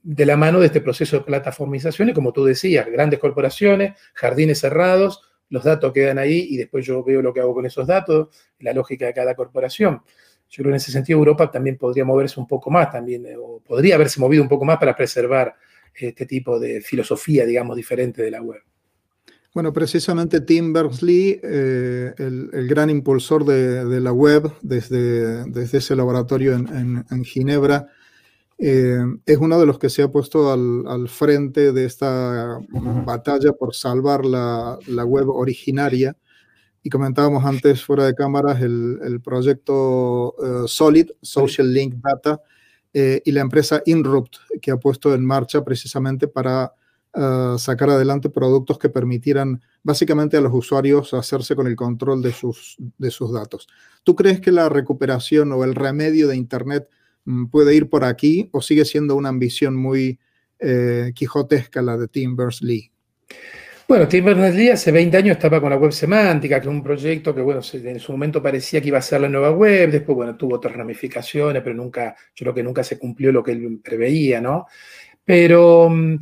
de 0.02 0.24
la 0.24 0.38
mano 0.38 0.58
de 0.58 0.66
este 0.66 0.80
proceso 0.80 1.18
de 1.18 1.24
plataformización 1.24 2.08
y 2.08 2.12
como 2.14 2.32
tú 2.32 2.46
decías, 2.46 2.86
grandes 2.86 3.18
corporaciones, 3.18 3.92
jardines 4.14 4.58
cerrados, 4.58 5.22
los 5.50 5.64
datos 5.64 5.92
quedan 5.92 6.18
ahí 6.18 6.46
y 6.48 6.56
después 6.56 6.86
yo 6.86 7.04
veo 7.04 7.20
lo 7.20 7.34
que 7.34 7.40
hago 7.40 7.52
con 7.52 7.66
esos 7.66 7.86
datos, 7.86 8.28
la 8.60 8.72
lógica 8.72 9.04
de 9.04 9.12
cada 9.12 9.34
corporación. 9.34 10.00
Yo 10.48 10.62
creo 10.62 10.64
que 10.64 10.70
en 10.70 10.76
ese 10.76 10.92
sentido 10.92 11.18
Europa 11.18 11.50
también 11.50 11.76
podría 11.76 12.06
moverse 12.06 12.40
un 12.40 12.46
poco 12.46 12.70
más, 12.70 12.90
también, 12.90 13.26
eh, 13.26 13.36
o 13.38 13.60
podría 13.60 13.96
haberse 13.96 14.18
movido 14.18 14.42
un 14.42 14.48
poco 14.48 14.64
más 14.64 14.78
para 14.78 14.96
preservar 14.96 15.54
este 15.94 16.26
tipo 16.26 16.58
de 16.58 16.80
filosofía, 16.80 17.46
digamos, 17.46 17.76
diferente 17.76 18.22
de 18.22 18.30
la 18.30 18.42
web. 18.42 18.62
Bueno, 19.52 19.72
precisamente 19.72 20.40
Tim 20.40 20.72
Berners-Lee, 20.72 21.40
eh, 21.42 22.14
el, 22.18 22.68
gran 22.68 22.88
impulsor 22.88 23.44
de, 23.44 24.00
la 24.00 24.12
web 24.12 24.52
desde, 24.62 25.44
desde, 25.50 25.78
ese 25.78 25.96
laboratorio 25.96 26.54
en, 26.54 27.24
Ginebra, 27.24 27.88
eh, 28.58 29.02
es 29.26 29.38
uno 29.38 29.58
de 29.58 29.66
los 29.66 29.78
que 29.78 29.90
se 29.90 30.02
ha 30.02 30.08
puesto 30.08 30.52
al, 30.52 31.08
frente 31.08 31.72
de 31.72 31.84
esta 31.84 32.60
batalla 33.04 33.52
por 33.52 33.74
salvar 33.74 34.24
la, 34.24 34.78
la 34.86 35.04
web 35.04 35.28
originaria 35.28 36.16
y 36.82 36.90
comentábamos 36.90 37.44
antes 37.44 37.84
fuera 37.84 38.06
de 38.06 38.14
cámaras 38.14 38.60
el, 38.62 39.20
proyecto 39.22 40.34
eh, 40.42 40.68
Solid, 40.68 41.10
Social 41.20 41.72
Link 41.72 41.94
Data, 41.96 42.40
eh, 42.92 43.22
y 43.24 43.32
la 43.32 43.40
empresa 43.40 43.82
Inrupt, 43.86 44.36
que 44.60 44.70
ha 44.70 44.76
puesto 44.76 45.14
en 45.14 45.24
marcha 45.24 45.64
precisamente 45.64 46.28
para 46.28 46.72
eh, 47.14 47.54
sacar 47.58 47.90
adelante 47.90 48.30
productos 48.30 48.78
que 48.78 48.88
permitieran 48.88 49.62
básicamente 49.82 50.36
a 50.36 50.40
los 50.40 50.52
usuarios 50.54 51.14
hacerse 51.14 51.54
con 51.56 51.66
el 51.66 51.76
control 51.76 52.22
de 52.22 52.32
sus, 52.32 52.76
de 52.98 53.10
sus 53.10 53.32
datos. 53.32 53.68
¿Tú 54.02 54.14
crees 54.16 54.40
que 54.40 54.52
la 54.52 54.68
recuperación 54.68 55.52
o 55.52 55.64
el 55.64 55.74
remedio 55.74 56.28
de 56.28 56.36
Internet 56.36 56.88
mm, 57.24 57.46
puede 57.46 57.74
ir 57.74 57.88
por 57.88 58.04
aquí 58.04 58.48
o 58.52 58.60
sigue 58.60 58.84
siendo 58.84 59.16
una 59.16 59.28
ambición 59.28 59.76
muy 59.76 60.18
quijotesca 61.14 61.80
la 61.80 61.96
de 61.96 62.06
Tim 62.06 62.36
Berners-Lee? 62.36 62.92
Bueno, 63.90 64.06
Tim 64.06 64.24
Berners-Lee 64.24 64.68
hace 64.68 64.92
20 64.92 65.16
años 65.16 65.32
estaba 65.32 65.60
con 65.60 65.68
la 65.68 65.76
web 65.76 65.90
semántica, 65.90 66.60
que 66.60 66.68
es 66.68 66.72
un 66.72 66.80
proyecto 66.80 67.34
que, 67.34 67.40
bueno, 67.40 67.60
en 67.72 67.98
su 67.98 68.12
momento 68.12 68.40
parecía 68.40 68.80
que 68.80 68.86
iba 68.86 68.98
a 68.98 69.02
ser 69.02 69.20
la 69.20 69.28
nueva 69.28 69.50
web, 69.50 69.90
después, 69.90 70.14
bueno, 70.14 70.36
tuvo 70.36 70.54
otras 70.54 70.76
ramificaciones, 70.76 71.60
pero 71.60 71.74
nunca, 71.74 72.14
yo 72.36 72.44
creo 72.44 72.54
que 72.54 72.62
nunca 72.62 72.84
se 72.84 73.00
cumplió 73.00 73.32
lo 73.32 73.42
que 73.42 73.50
él 73.50 73.80
preveía, 73.82 74.40
¿no? 74.40 74.66
Pero 75.24 75.90
mm, 75.90 76.18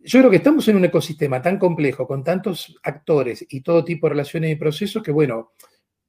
yo 0.00 0.18
creo 0.18 0.30
que 0.30 0.36
estamos 0.36 0.68
en 0.68 0.76
un 0.76 0.84
ecosistema 0.84 1.40
tan 1.40 1.58
complejo, 1.58 2.06
con 2.06 2.22
tantos 2.22 2.78
actores 2.82 3.46
y 3.48 3.62
todo 3.62 3.82
tipo 3.82 4.08
de 4.08 4.10
relaciones 4.10 4.50
y 4.50 4.56
procesos, 4.56 5.02
que, 5.02 5.10
bueno, 5.10 5.52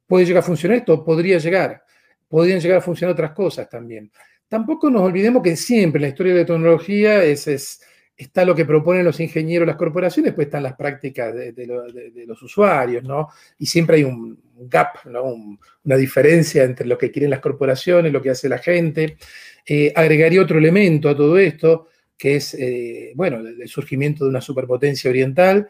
puede 0.06 0.26
llegar 0.26 0.44
a 0.44 0.46
funcionar 0.46 0.80
esto, 0.80 1.06
podría 1.06 1.38
llegar, 1.38 1.84
podrían 2.28 2.60
llegar 2.60 2.80
a 2.80 2.82
funcionar 2.82 3.14
otras 3.14 3.32
cosas 3.32 3.70
también. 3.70 4.12
Tampoco 4.50 4.90
nos 4.90 5.04
olvidemos 5.04 5.42
que 5.42 5.56
siempre 5.56 6.00
en 6.00 6.02
la 6.02 6.08
historia 6.10 6.34
de 6.34 6.42
la 6.42 6.46
tecnología 6.46 7.24
es, 7.24 7.48
es 7.48 7.82
está 8.18 8.44
lo 8.44 8.56
que 8.56 8.66
proponen 8.66 9.06
los 9.06 9.20
ingenieros, 9.20 9.68
las 9.68 9.76
corporaciones, 9.76 10.34
pues 10.34 10.48
están 10.48 10.64
las 10.64 10.74
prácticas 10.74 11.34
de, 11.34 12.26
los 12.26 12.42
usuarios, 12.42 13.04
¿no? 13.04 13.30
Y 13.60 13.68
siempre 13.68 13.98
hay 13.98 14.04
un 14.04 14.40
gap, 14.58 15.06
¿no? 15.06 15.36
una 15.84 15.96
diferencia 15.96 16.64
entre 16.64 16.88
lo 16.88 16.98
que 16.98 17.12
quieren 17.12 17.30
las 17.30 17.40
corporaciones, 17.40 18.12
lo 18.12 18.22
que 18.22 18.32
hace 18.32 18.50
la 18.50 18.58
gente. 18.58 19.18
Eh, 19.66 19.94
agregaría 19.96 20.42
otro 20.42 20.58
elemento 20.58 21.10
a 21.10 21.16
todo 21.16 21.38
esto, 21.38 21.90
que 22.18 22.38
es, 22.38 22.56
eh, 22.56 23.12
bueno, 23.16 23.38
el 23.40 23.68
surgimiento 23.68 24.24
de 24.24 24.32
una 24.32 24.42
superpotencia 24.42 25.10
oriental. 25.10 25.70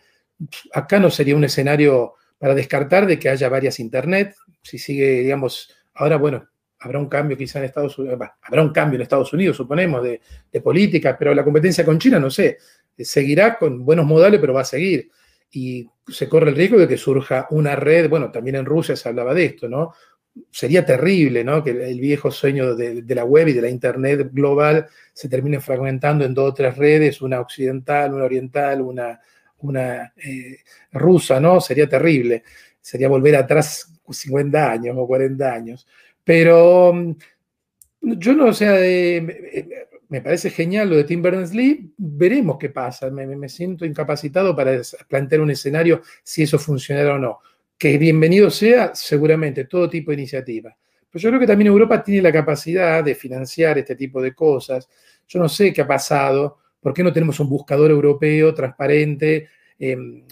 Acá 0.74 1.00
no 1.00 1.10
sería 1.10 1.36
un 1.36 1.44
escenario 1.44 2.14
para 2.38 2.56
descartar 2.56 3.08
de 3.08 3.20
que 3.20 3.30
haya 3.30 3.50
varias 3.50 3.80
Internet. 3.80 4.36
Si 4.62 4.78
sigue, 4.78 5.22
digamos, 5.22 5.76
ahora, 5.94 6.18
bueno, 6.18 6.48
habrá 6.80 7.00
un 7.00 7.08
cambio 7.08 7.38
quizá 7.38 7.60
en 7.60 7.66
Estados 7.66 7.98
Unidos, 7.98 8.20
habrá 8.42 8.62
un 8.62 8.72
cambio 8.72 8.98
en 8.98 9.02
Estados 9.02 9.34
Unidos, 9.34 9.58
suponemos, 9.58 10.04
de, 10.04 10.22
política, 10.62 11.16
pero 11.18 11.34
la 11.34 11.44
competencia 11.44 11.86
con 11.86 12.00
China, 12.00 12.20
no 12.20 12.30
sé, 12.30 12.58
seguirá 12.98 13.58
con 13.58 13.86
buenos 13.86 14.06
modales, 14.06 14.40
pero 14.40 14.54
va 14.54 14.62
a 14.62 14.66
seguir. 14.66 15.10
Y 15.52 15.88
se 16.08 16.28
corre 16.28 16.50
el 16.50 16.56
riesgo 16.56 16.78
de 16.78 16.88
que 16.88 16.98
surja 16.98 17.48
una 17.52 17.76
red, 17.76 18.10
bueno, 18.10 18.32
también 18.32 18.56
en 18.58 18.66
Rusia 18.66 18.96
se 18.96 19.08
hablaba 19.08 19.34
de 19.34 19.46
esto, 19.46 19.70
¿no? 19.70 19.94
Sería 20.52 20.86
terrible, 20.86 21.44
¿no? 21.44 21.64
Que 21.64 21.72
el 21.72 22.00
viejo 22.00 22.32
sueño 22.32 22.76
de, 22.76 23.04
la 23.08 23.24
web 23.24 23.48
y 23.48 23.54
de 23.54 23.62
la 23.62 23.70
Internet 23.70 24.30
global 24.32 24.88
se 25.14 25.30
termine 25.30 25.60
fragmentando 25.60 26.26
en 26.26 26.34
dos 26.34 26.52
o 26.52 26.54
tres 26.54 26.76
redes, 26.76 27.22
una 27.22 27.40
occidental, 27.40 28.14
una 28.14 28.26
oriental, 28.26 28.82
una, 28.82 29.20
una 29.60 30.14
eh, 30.18 30.58
rusa, 30.92 31.40
¿no? 31.40 31.62
Sería 31.62 31.88
terrible. 31.88 32.44
Sería 32.82 33.08
volver 33.08 33.36
atrás 33.36 33.92
50 34.10 34.72
años 34.72 34.96
o 34.98 35.08
40 35.08 35.54
años. 35.54 35.88
Pero 36.28 36.92
mm, 36.94 37.16
yo 38.02 38.34
no, 38.34 38.48
o 38.48 38.54
sea, 38.54 38.74
me 40.10 40.22
parece 40.22 40.50
genial 40.50 40.90
lo 40.90 40.98
de 40.98 41.06
Tim 41.06 41.22
Berners-Lee, 41.22 41.94
veremos 41.98 42.58
qué 42.60 42.68
pasa, 42.68 43.10
me, 43.10 43.48
siento 43.48 43.86
incapacitado 43.86 44.54
para 44.54 44.82
plantear 45.08 45.40
un 45.40 45.52
escenario 45.52 46.02
si 46.24 46.44
eso 46.44 46.60
funcionará 46.60 47.16
o 47.16 47.18
no. 47.18 47.40
Que 47.78 47.98
bienvenido 47.98 48.50
sea, 48.50 48.94
seguramente, 48.94 49.66
todo 49.66 49.90
tipo 49.90 50.12
de 50.12 50.18
iniciativa. 50.18 50.76
Pero 51.10 51.22
yo 51.22 51.30
creo 51.30 51.40
que 51.40 51.48
también 51.48 51.68
Europa 51.68 52.04
tiene 52.04 52.24
la 52.24 52.34
capacidad 52.34 53.02
de 53.06 53.16
financiar 53.16 53.78
este 53.78 53.96
tipo 53.96 54.22
de 54.22 54.36
cosas. 54.36 54.90
Yo 55.30 55.40
no 55.40 55.48
sé 55.48 55.72
qué 55.72 55.82
ha 55.84 55.88
pasado, 55.88 56.58
¿por 56.82 56.94
qué 56.94 57.04
no 57.04 57.14
tenemos 57.14 57.40
un 57.40 57.48
buscador 57.48 57.90
europeo 57.90 58.54
transparente? 58.54 59.48
Em, 59.80 60.26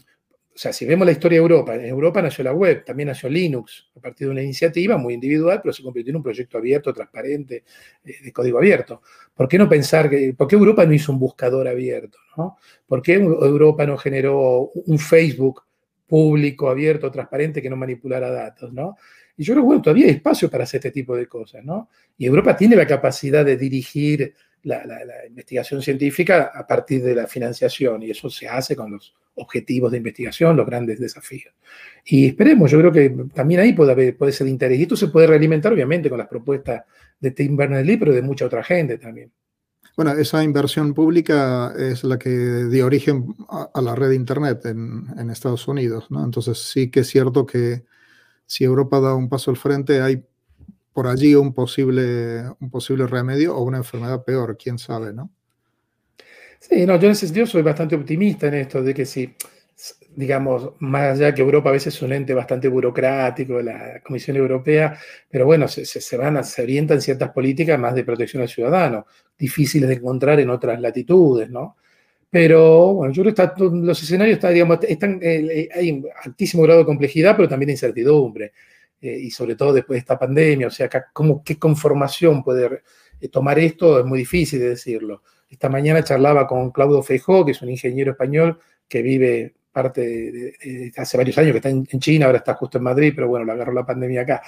o 0.56 0.58
sea, 0.58 0.72
si 0.72 0.86
vemos 0.86 1.06
la 1.06 1.12
historia 1.12 1.38
de 1.38 1.42
Europa, 1.42 1.76
en 1.76 1.84
Europa 1.84 2.22
nació 2.22 2.46
la 2.46 2.54
web, 2.54 2.86
también 2.86 3.08
nació 3.08 3.28
Linux, 3.28 3.90
a 3.94 4.00
partir 4.00 4.28
de 4.28 4.32
una 4.32 4.42
iniciativa 4.42 4.96
muy 4.96 5.14
individual, 5.14 5.60
pero 5.62 5.74
se 5.74 5.84
convirtió 5.84 6.12
en 6.12 6.16
un 6.16 6.24
proyecto 6.24 6.58
abierto, 6.58 6.94
transparente, 6.94 7.66
eh, 8.06 8.14
de 8.24 8.32
código 8.32 8.58
abierto. 8.58 9.02
¿Por 9.34 9.50
qué 9.50 9.58
no 9.58 9.68
pensar 9.68 10.10
que, 10.10 10.34
por 10.34 10.48
qué 10.48 10.56
Europa 10.56 10.86
no 10.86 10.94
hizo 10.94 11.12
un 11.12 11.20
buscador 11.20 11.68
abierto? 11.68 12.20
¿no? 12.38 12.56
¿Por 12.88 13.02
qué 13.02 13.16
Europa 13.16 13.86
no 13.86 13.98
generó 13.98 14.72
un 14.74 14.98
Facebook 14.98 15.64
público, 16.08 16.70
abierto, 16.70 17.12
transparente, 17.12 17.62
que 17.62 17.70
no 17.70 17.76
manipulara 17.76 18.32
datos? 18.32 18.72
¿no? 18.72 18.96
Y 19.36 19.44
yo 19.44 19.56
creo 19.56 19.64
que 19.64 19.68
bueno, 19.68 19.82
todavía 19.82 20.06
hay 20.06 20.14
espacio 20.14 20.50
para 20.50 20.64
hacer 20.64 20.78
este 20.78 20.92
tipo 20.92 21.18
de 21.18 21.28
cosas, 21.28 21.66
¿no? 21.66 21.90
Y 22.18 22.28
Europa 22.28 22.56
tiene 22.56 22.78
la 22.78 22.88
capacidad 22.88 23.44
de 23.44 23.58
dirigir 23.58 24.34
la, 24.66 24.86
la 24.86 25.26
investigación 25.28 25.82
científica 25.82 26.52
a 26.54 26.68
partir 26.68 27.04
de 27.04 27.16
la 27.16 27.28
financiación, 27.28 28.04
y 28.04 28.12
eso 28.12 28.30
se 28.30 28.48
hace 28.48 28.76
con 28.76 28.92
los 28.92 29.16
objetivos 29.36 29.92
de 29.92 29.98
investigación, 29.98 30.56
los 30.56 30.66
grandes 30.66 31.00
desafíos. 31.00 31.54
Y 32.06 32.28
esperemos, 32.28 32.72
yo 32.72 32.80
creo 32.80 32.92
que 32.92 33.10
también 33.34 33.60
ahí 33.62 33.74
puede, 33.74 33.92
haber, 33.92 34.18
puede 34.18 34.32
ser 34.32 34.48
interés. 34.48 34.80
Y 34.80 34.84
esto 34.84 34.96
se 34.96 35.08
puede 35.08 35.28
realimentar, 35.28 35.74
obviamente, 35.74 36.10
con 36.10 36.18
las 36.18 36.28
propuestas 36.28 36.84
de 37.20 37.32
Tim 37.32 37.56
Berners-Lee, 37.56 37.98
pero 37.98 38.14
de 38.14 38.22
mucha 38.22 38.46
otra 38.46 38.64
gente 38.64 38.98
también. 38.98 39.32
Bueno, 39.96 40.12
esa 40.12 40.44
inversión 40.44 40.94
pública 40.94 41.74
es 41.78 42.04
la 42.04 42.20
que 42.20 42.30
dio 42.30 42.86
origen 42.86 43.34
a, 43.50 43.82
la 43.82 43.96
red 43.96 44.10
de 44.10 44.16
Internet 44.16 44.66
en, 44.66 45.06
en, 45.18 45.30
Estados 45.30 45.68
Unidos, 45.70 46.12
¿no? 46.12 46.24
Entonces 46.24 46.58
sí 46.58 46.92
que 46.92 47.02
es 47.02 47.08
cierto 47.08 47.46
que 47.46 47.84
si 48.46 48.66
Europa 48.66 49.00
da 49.00 49.16
un 49.16 49.30
paso 49.30 49.52
al 49.52 49.58
frente, 49.58 50.02
hay 50.02 50.22
por 50.96 51.08
allí 51.08 51.36
un 51.36 51.54
posible, 51.54 52.46
un 52.62 52.70
posible 52.70 53.06
remedio 53.06 53.54
o 53.54 53.64
una 53.64 53.80
enfermedad 53.80 54.24
peor, 54.24 54.56
quién 54.58 54.78
sabe, 54.78 55.12
¿no? 55.12 55.30
Sí, 56.58 56.86
no, 56.86 56.98
yo 56.98 57.08
en 57.08 57.12
ese 57.12 57.26
sentido 57.26 57.46
soy 57.46 57.64
bastante 57.64 57.96
optimista 57.96 58.48
en 58.48 58.54
esto, 58.54 58.82
de 58.82 58.94
que 58.94 59.06
si, 59.06 59.36
digamos, 60.16 60.72
más 60.80 61.20
allá 61.20 61.36
que 61.36 61.42
Europa 61.42 61.68
a 61.68 61.74
veces 61.74 61.94
es 61.94 62.02
un 62.02 62.14
ente 62.14 62.34
bastante 62.34 62.70
burocrático, 62.70 63.62
la 63.62 64.00
Comisión 64.06 64.38
Europea, 64.38 64.98
pero 65.30 65.46
bueno, 65.46 65.68
se, 65.68 65.84
se, 65.84 66.16
van, 66.16 66.42
se 66.46 66.64
orientan 66.64 67.02
ciertas 67.02 67.30
políticas 67.32 67.78
más 67.78 67.94
de 67.94 68.06
protección 68.06 68.42
al 68.44 68.48
ciudadano, 68.48 69.06
difíciles 69.38 69.90
de 69.90 69.96
encontrar 69.96 70.40
en 70.40 70.50
otras 70.50 70.80
latitudes, 70.80 71.50
¿no? 71.50 71.76
Pero 72.30 72.94
bueno, 72.94 73.14
yo 73.14 73.22
creo 73.22 73.36
que 73.36 73.64
los 73.70 74.02
escenarios 74.02 74.36
están, 74.36 74.54
digamos, 74.54 74.80
están, 74.88 75.20
eh, 75.22 75.68
hay 75.76 75.92
un 75.92 76.08
altísimo 76.24 76.64
grado 76.64 76.80
de 76.80 76.86
complejidad, 76.86 77.36
pero 77.36 77.50
también 77.50 77.68
de 77.68 77.74
incertidumbre. 77.74 78.54
Eh, 79.06 79.20
y 79.20 79.30
sobre 79.30 79.56
todo 79.56 79.72
después 79.72 79.98
de 79.98 80.00
esta 80.00 80.18
pandemia, 80.18 80.68
o 80.68 80.72
sea, 80.72 80.90
¿cómo, 81.14 81.44
¿qué 81.44 81.60
conformación 81.60 82.44
puede 82.44 82.82
eh, 83.22 83.30
tomar 83.30 83.60
esto? 83.60 84.00
Es 84.00 84.06
muy 84.06 84.20
difícil 84.20 84.60
de 84.60 84.70
decirlo. 84.70 85.22
Esta 85.48 85.70
mañana 85.70 86.04
charlaba 86.04 86.48
con 86.48 86.72
Claudio 86.72 87.04
Feijó, 87.04 87.46
que 87.46 87.52
es 87.52 87.62
un 87.62 87.70
ingeniero 87.70 88.12
español 88.14 88.60
que 88.88 89.04
vive 89.04 89.54
parte 89.72 90.02
de, 90.02 90.92
hace 90.98 91.18
varios 91.18 91.38
años 91.38 91.52
que 91.52 91.58
está 91.58 91.70
en, 91.70 91.86
China, 92.00 92.26
ahora 92.26 92.40
está 92.40 92.56
justo 92.56 92.80
en 92.80 92.86
Madrid, 92.86 93.14
pero 93.16 93.28
bueno, 93.28 93.46
lo 93.46 93.52
agarró 93.52 93.74
la 93.74 93.86
pandemia 93.86 94.22
acá. 94.22 94.42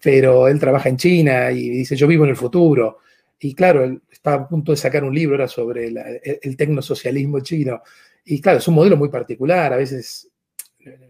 Pero 0.00 0.46
él 0.46 0.60
trabaja 0.60 0.88
en 0.88 0.96
China 0.96 1.50
y 1.50 1.70
dice, 1.70 1.96
yo 1.96 2.06
vivo 2.06 2.22
en 2.24 2.30
el 2.30 2.36
futuro. 2.36 2.98
Y 3.40 3.52
claro, 3.54 3.82
él 3.82 4.00
está 4.12 4.34
a 4.34 4.48
punto 4.48 4.70
de 4.70 4.76
sacar 4.76 5.02
un 5.02 5.14
libro 5.14 5.34
ahora 5.34 5.48
sobre 5.48 5.88
el, 5.88 5.98
el 6.40 6.56
tecnosocialismo 6.56 7.40
chino. 7.40 7.82
Y 8.24 8.40
claro, 8.40 8.58
es 8.58 8.68
un 8.68 8.74
modelo 8.74 8.96
muy 8.96 9.08
particular, 9.08 9.72
a 9.72 9.76
veces 9.76 10.30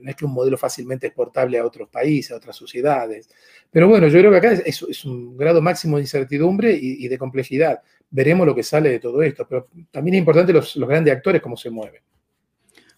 no 0.01 0.11
es 0.11 0.17
que 0.17 0.25
un 0.25 0.33
modelo 0.33 0.57
fácilmente 0.57 1.07
exportable 1.07 1.59
a 1.59 1.67
otros 1.67 1.89
países, 1.89 2.33
a 2.33 2.37
otras 2.37 2.57
sociedades. 2.57 3.29
Pero 3.71 3.89
bueno, 3.89 4.09
yo 4.09 4.19
creo 4.19 4.31
que 4.31 4.37
acá 4.37 4.53
es, 4.53 5.05
un 5.05 5.37
grado 5.37 5.61
máximo 5.61 5.97
de 5.97 6.03
incertidumbre 6.03 6.73
y, 6.81 7.09
de 7.09 7.19
complejidad. 7.19 7.81
Veremos 8.11 8.47
lo 8.47 8.55
que 8.55 8.63
sale 8.63 8.91
de 8.91 9.01
todo 9.01 9.23
esto, 9.23 9.47
pero 9.49 9.69
también 9.91 10.15
es 10.15 10.19
importante 10.21 10.53
los, 10.53 10.77
grandes 10.77 11.15
actores, 11.15 11.43
cómo 11.43 11.57
se 11.57 11.71
mueven. 11.71 12.03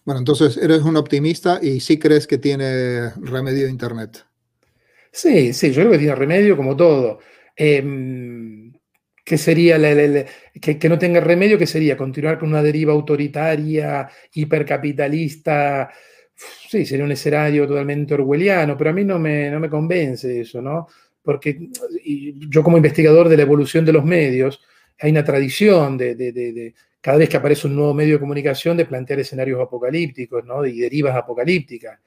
Bueno, 0.05 0.19
entonces 0.19 0.55
eres 0.57 0.81
un 0.83 0.95
optimista 0.95 1.59
y 1.61 1.79
sí 1.79 1.97
crees 1.97 2.27
que 2.27 2.37
tiene 2.37 3.09
remedio 3.15 3.67
Internet. 3.67 4.25
Sí, 5.11 5.53
sí, 5.53 5.71
yo 5.71 5.81
creo 5.81 5.91
que 5.91 5.97
tiene 5.97 6.15
remedio 6.15 6.55
como 6.55 6.75
todo. 6.75 7.19
Eh, 7.55 7.83
¿Qué 9.27 9.37
sería 9.37 9.77
que, 10.61 10.79
que, 10.79 10.87
no 10.87 10.97
tenga 10.97 11.19
remedio? 11.19 11.57
¿Qué 11.57 11.67
sería? 11.67 11.97
Continuar 11.97 12.39
con 12.39 12.47
una 12.47 12.63
deriva 12.63 12.93
autoritaria, 12.93 14.09
hipercapitalista, 14.33 15.91
sí, 16.37 16.85
sería 16.85 17.05
un 17.05 17.11
escenario 17.11 17.67
totalmente 17.67 18.13
orwelliano, 18.13 18.77
pero 18.77 18.91
a 18.91 18.93
mí 18.93 19.03
no 19.03 19.19
me, 19.19 19.49
no 19.49 19.59
me 19.59 19.69
convence 19.69 20.41
eso, 20.41 20.61
¿no? 20.61 20.87
Porque 21.21 21.69
yo 22.49 22.63
como 22.63 22.77
investigador 22.77 23.27
de 23.27 23.37
la 23.37 23.43
evolución 23.43 23.83
de 23.83 23.93
los 23.93 24.05
medios, 24.05 24.61
hay 24.99 25.11
una 25.11 25.23
tradición 25.23 25.97
de, 25.97 26.73
cada 27.01 27.17
vez 27.17 27.29
que 27.29 27.37
aparece 27.37 27.67
un 27.67 27.75
nuevo 27.75 27.93
medio 27.93 28.13
de 28.15 28.19
comunicación 28.19 28.77
de 28.77 28.85
plantear 28.85 29.19
escenarios 29.19 29.59
apocalípticos, 29.61 30.45
¿no? 30.45 30.65
Y 30.65 30.79
derivas 30.79 31.15
apocalípticas. 31.15 31.99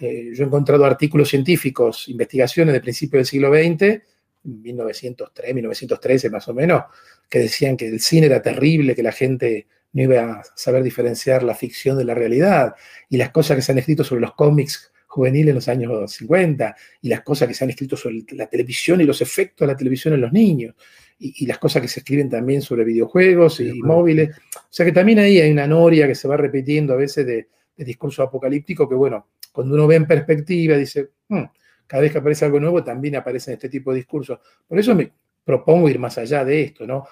Eh, 0.00 0.30
yo 0.34 0.44
he 0.44 0.46
encontrado 0.46 0.84
artículos 0.84 1.28
científicos, 1.28 2.08
investigaciones 2.08 2.72
de 2.72 2.80
principios 2.80 3.20
del 3.20 3.26
siglo 3.26 3.52
XX, 3.52 4.00
1903, 4.44 5.54
1913 5.54 6.30
más 6.30 6.48
o 6.48 6.54
menos, 6.54 6.84
que 7.28 7.40
decían 7.40 7.76
que 7.76 7.88
el 7.88 8.00
cine 8.00 8.26
era 8.26 8.40
terrible, 8.40 8.94
que 8.94 9.02
la 9.02 9.12
gente 9.12 9.66
no 9.92 10.02
iba 10.02 10.40
a 10.40 10.42
saber 10.54 10.82
diferenciar 10.82 11.42
la 11.42 11.54
ficción 11.54 11.98
de 11.98 12.04
la 12.04 12.14
realidad, 12.14 12.74
y 13.08 13.16
las 13.16 13.30
cosas 13.30 13.56
que 13.56 13.62
se 13.62 13.72
han 13.72 13.78
escrito 13.78 14.04
sobre 14.04 14.22
los 14.22 14.34
cómics 14.34 14.92
juveniles 15.06 15.50
en 15.50 15.54
los 15.56 15.68
años 15.68 16.12
50, 16.12 16.76
y 17.02 17.08
las 17.08 17.20
cosas 17.22 17.48
que 17.48 17.54
se 17.54 17.64
han 17.64 17.70
escrito 17.70 17.96
sobre 17.96 18.24
la 18.30 18.46
televisión 18.46 19.00
y 19.00 19.04
los 19.04 19.20
efectos 19.20 19.66
de 19.66 19.72
la 19.72 19.76
televisión 19.76 20.14
en 20.14 20.22
los 20.22 20.32
niños, 20.32 20.74
y, 21.18 21.46
las 21.46 21.58
cosas 21.58 21.82
que 21.82 21.88
se 21.88 22.00
escriben 22.00 22.28
también 22.28 22.62
sobre 22.62 22.84
videojuegos 22.84 23.60
y, 23.60 23.72
móviles. 23.74 24.36
O 24.56 24.66
sea 24.70 24.84
que 24.84 24.92
también 24.92 25.20
ahí 25.20 25.38
hay 25.38 25.52
una 25.52 25.66
noria 25.66 26.08
que 26.08 26.14
se 26.14 26.26
va 26.26 26.36
repitiendo 26.36 26.94
a 26.94 26.96
veces 26.96 27.26
de, 27.26 27.48
discurso 27.76 28.22
apocalíptico 28.22 28.88
que, 28.88 28.94
bueno, 28.94 29.28
cuando 29.50 29.74
uno 29.74 29.88
ve 29.88 29.96
en 29.96 30.06
perspectiva, 30.06 30.76
dice, 30.76 31.10
hmm, 31.28 31.42
cada 31.86 32.02
vez 32.02 32.12
que 32.12 32.18
aparece 32.18 32.44
algo 32.44 32.60
nuevo 32.60 32.84
también 32.84 33.16
aparecen 33.16 33.54
este 33.54 33.68
tipo 33.68 33.90
de 33.90 33.96
discursos. 33.96 34.38
Por 34.68 34.78
eso 34.78 34.94
me 34.94 35.12
propongo 35.44 35.88
ir 35.88 35.98
más 35.98 36.16
allá 36.16 36.44
de 36.44 36.62
esto, 36.62 36.86
¿no? 36.86 37.06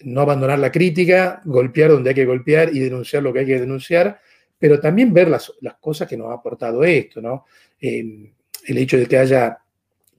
No 0.00 0.20
abandonar 0.20 0.58
la 0.58 0.70
crítica, 0.70 1.40
golpear 1.44 1.90
donde 1.90 2.10
hay 2.10 2.14
que 2.14 2.24
golpear 2.24 2.74
y 2.74 2.78
denunciar 2.78 3.22
lo 3.22 3.32
que 3.32 3.40
hay 3.40 3.46
que 3.46 3.60
denunciar, 3.60 4.20
pero 4.58 4.80
también 4.80 5.12
ver 5.12 5.28
las, 5.28 5.52
cosas 5.80 6.08
que 6.08 6.16
nos 6.16 6.30
ha 6.30 6.34
aportado 6.34 6.84
esto, 6.84 7.20
¿no? 7.20 7.44
el 7.80 8.32
hecho 8.66 8.98
de 8.98 9.06
que 9.06 9.18
haya, 9.18 9.58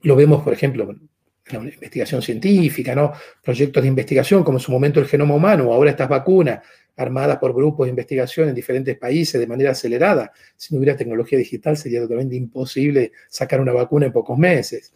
lo 0.02 0.16
vemos, 0.16 0.42
por 0.42 0.52
ejemplo, 0.52 0.90
en 0.90 1.08
la 1.64 1.74
investigación 1.74 2.22
científica, 2.22 2.94
¿no? 2.94 3.12
Proyectos 3.42 3.82
de 3.82 3.88
investigación, 3.88 4.42
como 4.42 4.58
en 4.58 4.62
su 4.62 4.72
momento 4.72 5.00
el 5.00 5.06
genoma 5.06 5.34
humano, 5.34 5.72
ahora 5.72 5.90
estas 5.90 6.08
vacunas 6.08 6.60
armadas 6.96 7.38
por 7.38 7.54
grupos 7.54 7.86
de 7.86 7.90
investigación 7.90 8.48
en 8.48 8.54
diferentes 8.54 8.96
países 8.98 9.40
de 9.40 9.46
manera 9.46 9.70
acelerada. 9.70 10.32
Si 10.56 10.74
no 10.74 10.78
hubiera 10.78 10.96
tecnología 10.96 11.38
digital 11.38 11.76
sería 11.76 12.00
totalmente 12.00 12.36
imposible 12.36 13.12
sacar 13.28 13.60
una 13.60 13.72
vacuna 13.72 14.06
en 14.06 14.12
pocos 14.12 14.38
meses. 14.38 14.92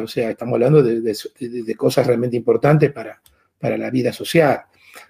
o 0.00 0.06
sea, 0.06 0.30
estamos 0.30 0.54
hablando 0.54 0.82
de, 0.82 1.74
cosas 1.76 2.06
realmente 2.06 2.36
importantes 2.36 2.92
para, 2.92 3.20
para 3.64 3.78
la 3.78 3.88
vida 3.88 4.12
social. 4.12 4.60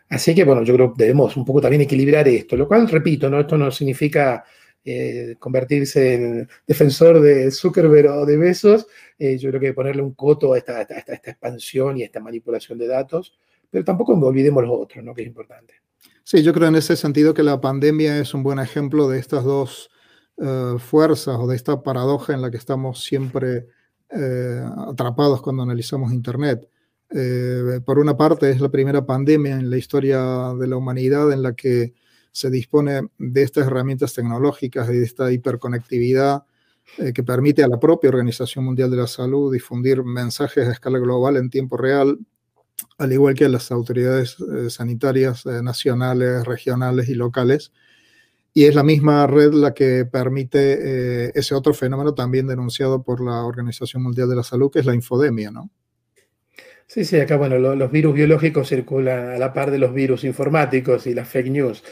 Así 0.09 0.33
que, 0.33 0.45
bueno, 0.45 0.63
yo 0.63 0.75
creo 0.75 0.95
que 0.95 1.03
debemos 1.03 1.37
un 1.37 1.45
poco 1.45 1.61
también 1.61 1.83
equilibrar 1.83 2.29
esto, 2.29 2.57
lo 2.57 2.69
cual, 2.69 2.89
repito, 2.89 3.29
¿no? 3.29 3.41
esto 3.41 3.59
no 3.59 3.69
significa 3.73 4.45
eh, 4.85 5.35
convertirse 5.41 6.15
en 6.15 6.49
defensor 6.65 7.21
de 7.21 7.51
Zuckerberg 7.51 8.13
o 8.13 8.25
de 8.25 8.37
Besos, 8.37 8.87
eh, 9.19 9.37
yo 9.39 9.51
creo 9.51 9.61
que 9.61 9.75
ponerle 9.75 10.03
un 10.03 10.15
coto 10.15 10.53
a 10.53 10.59
esta, 10.59 10.83
esta, 10.83 11.15
expansión 11.15 11.99
y 11.99 12.03
a 12.03 12.07
esta 12.07 12.21
manipulación 12.21 12.79
de 12.79 12.87
datos, 12.87 13.37
pero 13.69 13.85
tampoco 13.85 14.13
olvidemos 14.13 14.63
los 14.63 14.73
otros, 14.73 15.05
¿no? 15.05 15.17
que 15.17 15.23
es 15.23 15.27
importante. 15.27 15.75
Sí, 16.23 16.45
yo 16.45 16.55
creo 16.55 16.69
en 16.69 16.77
ese 16.77 16.95
sentido 16.95 17.35
que 17.35 17.43
la 17.43 17.61
pandemia 17.61 18.21
es 18.21 18.35
un 18.35 18.45
buen 18.45 18.61
ejemplo 18.61 19.09
de 19.09 19.19
estas 19.19 19.43
dos 19.43 19.91
eh, 20.37 20.77
fuerzas 20.79 21.39
o 21.41 21.49
de 21.49 21.57
esta 21.57 21.83
paradoja 21.83 22.35
en 22.35 22.41
la 22.41 22.53
que 22.53 22.57
estamos 22.57 23.03
siempre 23.03 23.67
atrapados 24.87 25.43
cuando 25.43 25.65
analizamos 25.65 26.13
Internet. 26.13 26.69
Eh, 27.11 27.81
por 27.85 27.99
una 27.99 28.17
parte, 28.17 28.51
es 28.51 28.61
la 28.61 28.71
primera 28.71 29.05
pandemia 29.05 29.57
en 29.57 29.71
la 29.71 29.77
historia 29.77 30.55
de 30.59 30.67
la 30.67 30.77
humanidad 30.77 31.33
en 31.33 31.43
la 31.43 31.55
que 31.55 31.95
se 32.33 32.51
dispone 32.51 33.09
de 33.19 33.43
estas 33.43 33.67
herramientas 33.67 34.15
tecnológicas 34.15 34.89
de 34.89 35.03
esta 35.03 35.31
hiperconectividad 35.31 36.45
eh, 36.99 37.13
que 37.13 37.23
permite 37.23 37.63
a 37.63 37.69
la 37.69 37.79
propia 37.79 38.11
Organización 38.11 38.65
Mundial 38.65 38.91
de 38.91 38.97
la 38.97 39.07
Salud 39.07 39.53
difundir 39.53 40.03
mensajes 40.03 40.67
a 40.67 40.73
escala 40.73 40.99
global 40.99 41.37
en 41.37 41.51
tiempo 41.51 41.77
real, 41.77 42.19
al 42.99 43.13
igual 43.13 43.35
que 43.35 43.45
a 43.45 43.49
las 43.49 43.71
autoridades 43.71 44.37
eh, 44.41 44.71
sanitarias 44.71 45.47
nacionales, 45.47 46.45
regionales 46.45 47.09
y 47.09 47.15
locales. 47.15 47.73
Y 48.53 48.65
es 48.65 48.75
la 48.75 48.85
misma 48.85 49.27
red 49.27 49.53
la 49.53 49.75
que 49.75 50.05
permite 50.05 51.37
ese 51.37 51.55
otro 51.57 51.75
fenómeno 51.75 52.15
también 52.15 52.47
denunciado 52.47 53.03
por 53.03 53.21
la 53.21 53.45
Organización 53.45 54.03
Mundial 54.05 54.29
de 54.29 54.37
la 54.37 54.45
Salud, 54.45 54.71
que 54.71 54.79
es 54.79 54.87
la 54.87 54.95
infodemia, 54.95 55.51
¿no? 55.51 55.71
Sí, 56.87 57.05
sí, 57.05 57.19
acá, 57.19 57.37
bueno, 57.37 57.59
los 57.59 57.91
virus 57.91 58.15
biológicos 58.15 58.69
circulan 58.69 59.31
a 59.31 59.39
la 59.39 59.53
par 59.53 59.71
de 59.71 59.79
los 59.79 59.93
virus 59.93 60.25
informáticos 60.25 61.07
y 61.07 61.15
las 61.15 61.29
fake 61.29 61.51
news. 61.51 61.83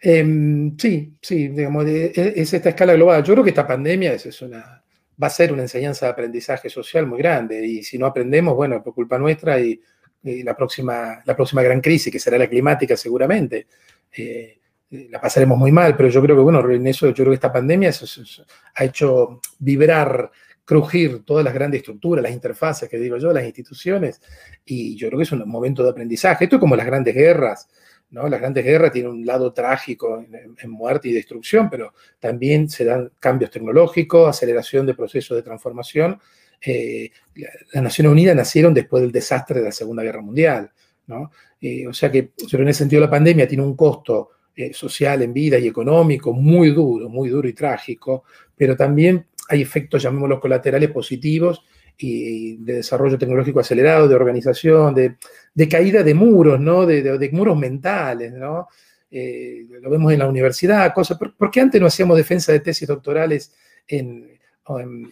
Em, 0.00 0.76
sí, 0.76 1.16
sí, 1.20 1.48
digamos, 1.48 1.86
e, 1.86 2.12
es 2.36 2.52
esta 2.54 2.70
escala 2.70 2.94
global. 2.94 3.22
Yo 3.22 3.34
creo 3.34 3.44
que 3.44 3.50
esta 3.50 3.66
pandemia 3.66 4.14
es, 4.14 4.42
una, 4.42 4.82
va 5.22 5.26
a 5.26 5.30
ser 5.30 5.52
una 5.52 5.62
enseñanza 5.62 6.06
de 6.06 6.12
aprendizaje 6.12 6.70
social 6.70 7.06
muy 7.06 7.18
grande 7.18 7.64
y 7.66 7.82
si 7.82 7.98
no 7.98 8.06
aprendemos, 8.06 8.54
bueno, 8.54 8.82
por 8.82 8.94
culpa 8.94 9.18
nuestra 9.18 9.60
y, 9.60 9.80
la, 10.22 10.56
próxima, 10.56 11.22
la 11.24 11.36
próxima 11.36 11.62
gran 11.62 11.80
crisis, 11.80 12.12
que 12.12 12.18
será 12.18 12.38
la 12.38 12.48
climática 12.48 12.96
seguramente, 12.96 13.66
eh, 14.16 14.58
la 14.90 15.20
pasaremos 15.20 15.58
muy 15.58 15.70
mal, 15.70 15.96
pero 15.96 16.08
yo 16.08 16.22
creo 16.22 16.36
que, 16.36 16.42
bueno, 16.42 16.68
en 16.70 16.86
eso 16.86 17.06
yo 17.08 17.14
creo 17.14 17.28
que 17.28 17.34
esta 17.34 17.52
pandemia 17.52 17.90
ha 18.74 18.84
hecho 18.84 19.40
vibrar 19.58 20.30
crujir 20.68 21.24
todas 21.24 21.42
las 21.42 21.54
grandes 21.54 21.78
estructuras, 21.78 22.22
las 22.22 22.30
interfaces 22.30 22.90
que 22.90 22.98
digo 22.98 23.16
yo, 23.16 23.32
las 23.32 23.46
instituciones, 23.46 24.20
y 24.66 24.96
yo 24.96 25.08
creo 25.08 25.16
que 25.16 25.22
es 25.22 25.32
un 25.32 25.48
momento 25.48 25.82
de 25.82 25.88
aprendizaje. 25.88 26.44
Esto 26.44 26.56
es 26.56 26.60
como 26.60 26.76
las 26.76 26.84
grandes 26.84 27.14
guerras, 27.14 27.70
¿no? 28.10 28.28
Las 28.28 28.38
grandes 28.38 28.66
guerras 28.66 28.92
tienen 28.92 29.12
un 29.12 29.24
lado 29.24 29.54
trágico 29.54 30.22
en, 30.30 30.70
muerte 30.70 31.08
y 31.08 31.14
destrucción, 31.14 31.70
pero 31.70 31.94
también 32.20 32.68
se 32.68 32.84
dan 32.84 33.10
cambios 33.18 33.50
tecnológicos, 33.50 34.28
aceleración 34.28 34.84
de 34.84 34.92
procesos 34.92 35.38
de 35.38 35.42
transformación. 35.42 36.20
Eh, 36.60 37.12
las 37.72 37.82
Naciones 37.82 38.12
Unidas 38.12 38.36
nacieron 38.36 38.74
después 38.74 39.02
del 39.02 39.10
desastre 39.10 39.60
de 39.60 39.64
la 39.64 39.72
Segunda 39.72 40.02
Guerra 40.02 40.20
Mundial, 40.20 40.70
¿no? 41.06 41.30
Eh, 41.62 41.86
o 41.86 41.94
sea 41.94 42.12
que, 42.12 42.32
en 42.52 42.68
ese 42.68 42.80
sentido 42.80 43.00
la 43.00 43.08
pandemia 43.08 43.48
tiene 43.48 43.64
un 43.64 43.74
costo 43.74 44.32
eh, 44.54 44.74
social 44.74 45.22
en 45.22 45.32
vida 45.32 45.58
y 45.58 45.66
económico 45.66 46.34
muy 46.34 46.72
duro, 46.72 47.08
muy 47.08 47.30
duro 47.30 47.48
y 47.48 47.54
trágico, 47.54 48.24
pero 48.54 48.76
también 48.76 49.24
hay 49.48 49.62
efectos, 49.62 50.02
llamémoslos 50.02 50.40
colaterales 50.40 50.90
positivos 50.90 51.64
y 51.96 52.58
de 52.58 52.74
desarrollo 52.74 53.18
tecnológico 53.18 53.60
acelerado, 53.60 54.06
de 54.06 54.14
organización, 54.14 54.94
de, 54.94 55.68
caída 55.68 56.02
de 56.02 56.14
muros, 56.14 56.60
¿no? 56.60 56.86
De, 56.86 57.30
muros 57.32 57.58
mentales, 57.58 58.32
¿no? 58.32 58.68
Eh, 59.10 59.66
lo 59.80 59.90
vemos 59.90 60.12
en 60.12 60.20
la 60.20 60.28
universidad, 60.28 60.92
cosas. 60.94 61.18
¿Por, 61.18 61.50
qué 61.50 61.60
antes 61.60 61.80
no 61.80 61.86
hacíamos 61.86 62.16
defensa 62.16 62.52
de 62.52 62.60
tesis 62.60 62.86
doctorales 62.86 63.52
en, 63.86 64.38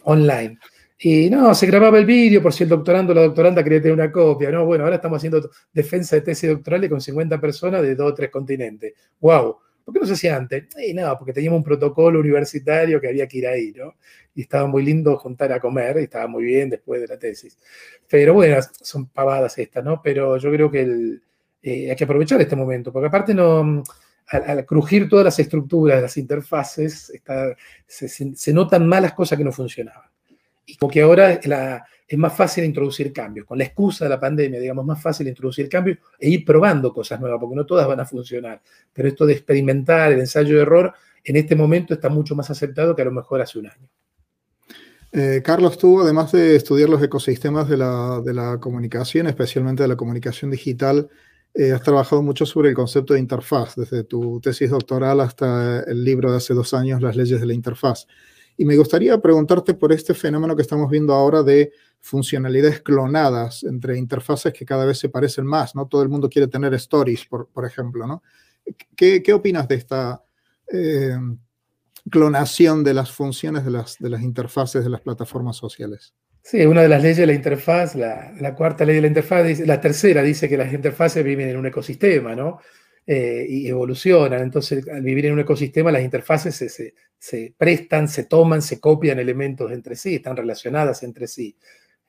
online? 0.03 0.59
Y 0.99 1.29
no, 1.29 1.53
se 1.53 1.67
grababa 1.67 1.99
el 1.99 2.05
vídeo 2.05 2.41
por 2.41 2.53
si 2.53 2.63
el 2.63 2.69
doctorando 2.69 3.11
o 3.11 3.15
la 3.15 3.23
doctoranda 3.23 3.63
quería 3.63 3.81
tener 3.81 3.93
una 3.93 4.11
copia. 4.11 4.49
No, 4.49 4.65
bueno, 4.65 4.83
ahora 4.83 4.95
estamos 4.95 5.17
haciendo 5.17 5.49
defensa 5.73 6.15
de 6.15 6.21
tesis 6.21 6.49
doctorales 6.49 6.89
con 6.89 7.01
50 7.01 7.39
personas 7.41 7.81
de 7.81 7.95
dos 7.95 8.11
o 8.11 8.13
tres 8.13 8.31
continentes. 8.31 8.93
¡Wow! 9.19 9.57
¿Por 9.87 9.93
qué 9.93 10.01
no 10.01 10.05
se 10.05 10.13
hacía 10.15 10.35
antes? 10.35 10.65
Y 10.85 10.93
no, 10.93 11.17
porque 11.17 11.31
teníamos 11.31 11.59
un 11.59 11.63
protocolo 11.63 12.19
universitario 12.19 12.99
que 12.99 13.07
había 13.07 13.25
que 13.25 13.37
ir 13.37 13.47
ahí, 13.47 13.71
¿no? 13.71 13.95
Y 14.35 14.41
estaba 14.41 14.67
muy 14.67 14.83
lindo 14.83 15.15
juntar 15.17 15.49
a 15.53 15.61
comer, 15.61 15.95
y 16.01 16.03
estaba 16.03 16.27
muy 16.27 16.43
bien 16.43 16.69
después 16.69 16.99
de 16.99 17.07
la 17.07 17.17
tesis. 17.17 17.57
Pero 18.05 18.33
bueno, 18.33 18.57
son 18.81 19.07
pavadas 19.07 19.57
estas, 19.57 19.85
¿no? 19.85 20.01
Pero 20.03 20.35
yo 20.35 20.51
creo 20.51 20.69
que 20.69 21.19
eh, 21.61 21.89
hay 21.89 21.95
que 21.95 22.03
aprovechar 22.03 22.41
este 22.41 22.57
momento, 22.57 22.91
porque 22.91 23.07
aparte 23.07 23.33
no, 23.33 23.81
al, 24.27 24.65
crujir 24.65 25.07
todas 25.07 25.23
las 25.23 25.39
estructuras, 25.39 26.01
las 26.01 26.17
interfaces, 26.17 27.13
se, 27.85 28.09
se, 28.09 28.53
notan 28.53 28.85
malas 28.85 29.13
cosas 29.13 29.37
que 29.37 29.45
no 29.45 29.53
funcionaban. 29.53 30.09
Y 30.69 30.75
como 30.75 30.91
ahora 31.01 31.39
es 32.07 32.17
más 32.17 32.35
fácil 32.35 32.65
introducir 32.65 33.13
cambios. 33.13 33.47
Con 33.47 33.57
la 33.57 33.63
excusa 33.63 34.03
de 34.05 34.09
la 34.09 34.19
pandemia, 34.19 34.59
digamos, 34.59 34.85
más 34.85 35.01
fácil 35.01 35.27
introducir 35.27 35.69
cambios 35.69 35.97
e 36.19 36.29
ir 36.29 36.45
probando 36.45 36.93
cosas 36.93 37.19
nuevas, 37.19 37.39
porque 37.39 37.55
no 37.55 37.65
todas 37.65 37.87
van 37.87 38.01
a 38.01 38.05
funcionar. 38.05 38.61
Pero 38.93 39.07
esto 39.07 39.25
de 39.25 39.33
experimentar, 39.33 40.11
el 40.11 40.19
ensayo 40.19 40.57
de 40.57 40.61
error, 40.61 40.93
en 41.23 41.35
este 41.37 41.55
momento 41.55 41.93
está 41.93 42.09
mucho 42.09 42.35
más 42.35 42.49
aceptado 42.49 42.95
que 42.95 43.01
a 43.01 43.05
lo 43.05 43.11
mejor 43.11 43.41
hace 43.41 43.59
un 43.59 43.67
año. 43.67 43.89
Eh, 45.13 45.41
Carlos, 45.43 45.77
tú, 45.77 46.01
además 46.01 46.33
de 46.33 46.57
estudiar 46.57 46.89
los 46.89 47.01
ecosistemas 47.01 47.69
de 47.69 47.77
la, 47.77 48.57
comunicación, 48.59 49.27
especialmente 49.27 49.83
de 49.83 49.89
la 49.89 49.95
comunicación 49.95 50.51
digital, 50.51 51.09
eh, 51.53 51.71
has 51.71 51.81
trabajado 51.81 52.21
mucho 52.21 52.45
sobre 52.45 52.69
el 52.69 52.75
concepto 52.75 53.13
de 53.13 53.21
interfaz, 53.21 53.75
desde 53.75 54.03
tu 54.03 54.41
tesis 54.41 54.69
doctoral 54.69 55.21
hasta 55.21 55.79
el 55.81 56.03
libro 56.03 56.29
de 56.29 56.37
hace 56.37 56.53
dos 56.53 56.73
años, 56.73 57.01
Las 57.01 57.15
leyes 57.15 57.39
de 57.39 57.45
la 57.45 57.53
interfaz. 57.53 58.05
Y 58.57 58.65
me 58.65 58.75
gustaría 58.75 59.17
preguntarte 59.19 59.75
por 59.75 59.93
este 59.93 60.15
fenómeno 60.15 60.55
que 60.55 60.63
estamos 60.63 60.89
viendo 60.89 61.13
ahora 61.13 61.43
de 61.43 61.71
funcionalidades 61.99 62.81
clonadas 62.81 63.63
entre 63.63 63.97
interfaces 63.97 64.51
que 64.51 64.65
cada 64.65 64.85
vez 64.85 64.97
se 64.97 65.09
parecen 65.09 65.45
más, 65.45 65.75
¿no? 65.75 65.87
Todo 65.87 66.01
el 66.01 66.09
mundo 66.09 66.29
quiere 66.29 66.47
tener 66.47 66.73
stories, 66.73 67.25
por, 67.25 67.47
por 67.47 67.65
ejemplo, 67.65 68.07
¿no? 68.07 68.23
¿Qué, 68.95 69.21
¿Qué, 69.21 69.33
opinas 69.33 69.67
de 69.67 69.75
esta 69.75 70.23
eh, 70.71 71.15
clonación 72.09 72.83
de 72.83 72.93
las 72.93 73.11
funciones 73.11 73.63
de 73.63 73.71
las, 73.71 73.97
de 73.99 74.09
las 74.09 74.21
interfaces 74.21 74.83
de 74.83 74.89
las 74.89 75.01
plataformas 75.01 75.55
sociales? 75.55 76.13
Sí, 76.41 76.65
una 76.65 76.81
de 76.81 76.89
las 76.89 77.01
leyes 77.01 77.17
de 77.17 77.27
la 77.27 77.33
interfaz, 77.33 77.95
la, 77.95 78.33
la 78.39 78.55
cuarta 78.55 78.85
ley 78.85 78.95
de 78.95 79.01
la 79.01 79.07
interfaz, 79.07 79.59
la 79.59 79.81
tercera 79.81 80.23
dice 80.23 80.47
que 80.47 80.57
las 80.57 80.73
interfaces 80.73 81.23
viven 81.23 81.49
en 81.49 81.57
un 81.57 81.65
ecosistema, 81.65 82.35
¿no? 82.35 82.59
Eh, 83.09 83.45
y 83.47 83.67
evolucionan. 83.69 84.41
Entonces, 84.41 84.85
al 84.89 85.01
vivir 85.01 85.27
en 85.27 85.31
un 85.31 85.39
ecosistema, 85.39 85.93
las 85.93 86.03
interfaces 86.03 86.53
se, 86.53 86.93
se, 87.17 87.53
prestan, 87.57 88.09
se 88.09 88.25
toman, 88.25 88.61
se 88.61 88.81
copian 88.81 89.17
elementos 89.17 89.71
entre 89.71 89.95
sí, 89.95 90.15
están 90.15 90.35
relacionadas 90.35 91.03
entre 91.03 91.25
sí. 91.25 91.55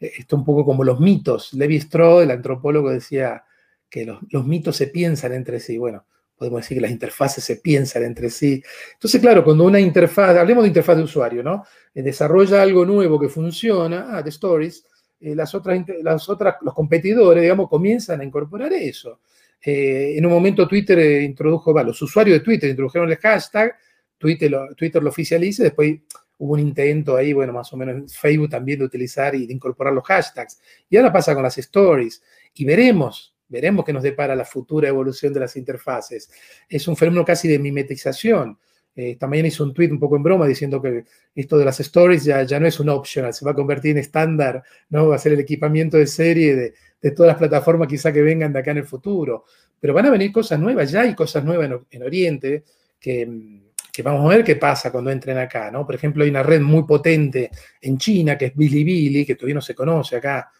Eh, 0.01 0.11
esto 0.19 0.35
un 0.35 0.45
poco 0.45 0.65
como 0.65 0.83
los 0.83 0.99
mitos. 0.99 1.55
Levi 1.55 1.77
Strauss, 1.77 2.25
el 2.25 2.33
antropólogo, 2.33 2.91
decía 2.91 3.45
que 3.89 4.05
los, 4.07 4.19
los, 4.31 4.45
mitos 4.45 4.75
se 4.75 4.89
piensan 4.89 5.35
entre 5.35 5.61
sí. 5.61 5.79
Bueno, 5.79 6.05
podemos 6.37 6.63
decir 6.63 6.79
que 6.79 6.83
las 6.83 6.91
interfaces 6.91 7.45
se 7.45 7.59
piensan 7.59 8.03
entre 8.03 8.29
sí. 8.29 8.61
Entonces, 8.95 9.21
claro, 9.21 9.45
cuando 9.45 9.67
una 9.67 9.79
interfaz, 9.79 10.37
hablemos 10.37 10.65
de 10.65 10.69
interfaz 10.69 10.97
de 10.97 11.05
usuario, 11.05 11.45
¿no? 11.45 11.65
Eh, 11.95 12.03
desarrolla 12.03 12.61
algo 12.61 12.85
nuevo 12.85 13.21
que 13.21 13.29
funciona, 13.29 14.17
ah, 14.17 14.21
de 14.21 14.31
Stories, 14.31 14.85
las 15.21 15.55
otras, 15.55 15.81
las 16.03 16.29
otras, 16.29 16.57
los 16.63 16.75
competidores, 16.75 17.41
digamos, 17.41 17.69
comienzan 17.69 18.21
a 18.21 18.25
incorporar 18.25 18.73
eso. 18.73 19.21
Eh, 19.61 20.15
en 20.17 20.25
un 20.25 20.33
momento 20.33 20.69
Twitter 20.69 20.99
eh, 20.99 21.23
introdujo, 21.23 21.73
los 21.83 22.01
usuarios 22.01 22.39
de 22.39 22.45
Twitter 22.45 22.71
introdujeron 22.71 23.11
el 23.11 23.17
hashtag, 23.17 23.77
Twitter 24.17 24.51
lo, 24.51 24.75
Twitter 24.75 25.03
lo 25.03 25.11
oficializa, 25.11 25.65
después 25.65 25.99
hubo 26.39 26.55
un 26.55 26.61
intento 26.61 27.17
ahí, 27.17 27.33
bueno, 27.33 27.53
más 27.53 27.73
o 27.73 27.77
menos 27.77 28.17
Facebook 28.17 28.51
también 28.51 28.79
de 28.79 28.85
utilizar 28.85 29.35
y 29.35 29.47
de 29.47 29.53
incorporar 29.53 29.93
los 29.93 30.05
hashtags. 30.05 30.61
Y 30.89 30.97
ahora 30.97 31.13
pasa 31.13 31.35
con 31.35 31.43
las 31.43 31.59
stories. 31.59 32.23
Y 32.55 32.65
veremos, 32.65 33.35
veremos 33.49 33.85
qué 33.85 33.93
nos 33.93 34.03
depara 34.03 34.35
la 34.37 34.45
futura 34.45 34.89
evolución 34.89 35.33
de 35.33 35.41
las 35.41 35.57
interfaces. 35.57 36.31
Es 36.69 36.87
un 36.89 36.97
fenómeno 36.97 37.25
casi 37.25 37.49
de 37.49 37.59
mimetización. 37.59 38.59
Eh, 38.99 39.13
esta 39.13 39.29
mañana 39.29 39.47
hizo 39.47 39.63
un 39.63 39.73
tweet 39.73 39.93
un 39.93 40.01
poco 40.01 40.17
en 40.17 40.25
broma 40.25 40.45
diciendo 40.45 40.83
que 40.83 41.05
esto 41.33 41.57
de 41.57 41.65
las 41.65 41.79
stories 41.79 42.25
ya, 42.25 42.43
ya 42.43 42.59
no 42.59 42.67
es 42.67 42.81
un 42.81 42.89
optional, 42.89 43.33
se 43.33 43.45
va 43.45 43.53
a 43.53 43.55
convertir 43.55 43.93
en 43.93 43.99
estándar, 43.99 44.65
¿no? 44.91 45.07
Va 45.09 45.15
a 45.15 45.19
ser 45.19 45.35
el 45.35 45.41
equipamiento 45.41 45.97
de 45.97 46.09
serie 46.09 46.57
de, 46.57 46.75
de 47.01 47.11
todas 47.13 47.29
las 47.29 47.39
plataformas 47.39 47.87
quizá 47.87 48.13
que 48.13 48.23
vengan 48.23 48.53
de 48.53 48.59
acá 48.59 48.73
en 48.73 48.79
el 48.79 48.85
futuro. 48.85 49.45
Pero 49.79 49.95
van 49.95 50.07
a 50.07 50.11
venir 50.11 50.33
cosas 50.33 50.59
nuevas, 50.59 50.91
ya 50.91 51.03
hay 51.03 51.15
cosas 51.15 51.45
nuevas 51.45 51.71
en, 51.91 52.03
Oriente 52.03 52.65
que, 52.99 53.63
que 53.93 54.03
vamos 54.03 54.25
a 54.27 54.37
ver 54.37 54.45
qué 54.45 54.57
pasa 54.57 54.91
cuando 54.91 55.13
entren 55.13 55.39
acá, 55.39 55.71
¿no? 55.71 55.87
Por 55.87 55.95
ejemplo, 55.95 56.25
hay 56.25 56.31
una 56.31 56.43
red 56.43 56.61
muy 56.61 56.83
potente 56.83 57.53
en 57.81 57.99
China 57.99 58.37
que 58.37 58.47
es 58.47 58.57
Bilibili, 58.57 59.25
que 59.25 59.37
todavía 59.37 59.55
no 59.55 59.61
se 59.61 59.77
conoce 59.77 60.17
acá. 60.17 60.51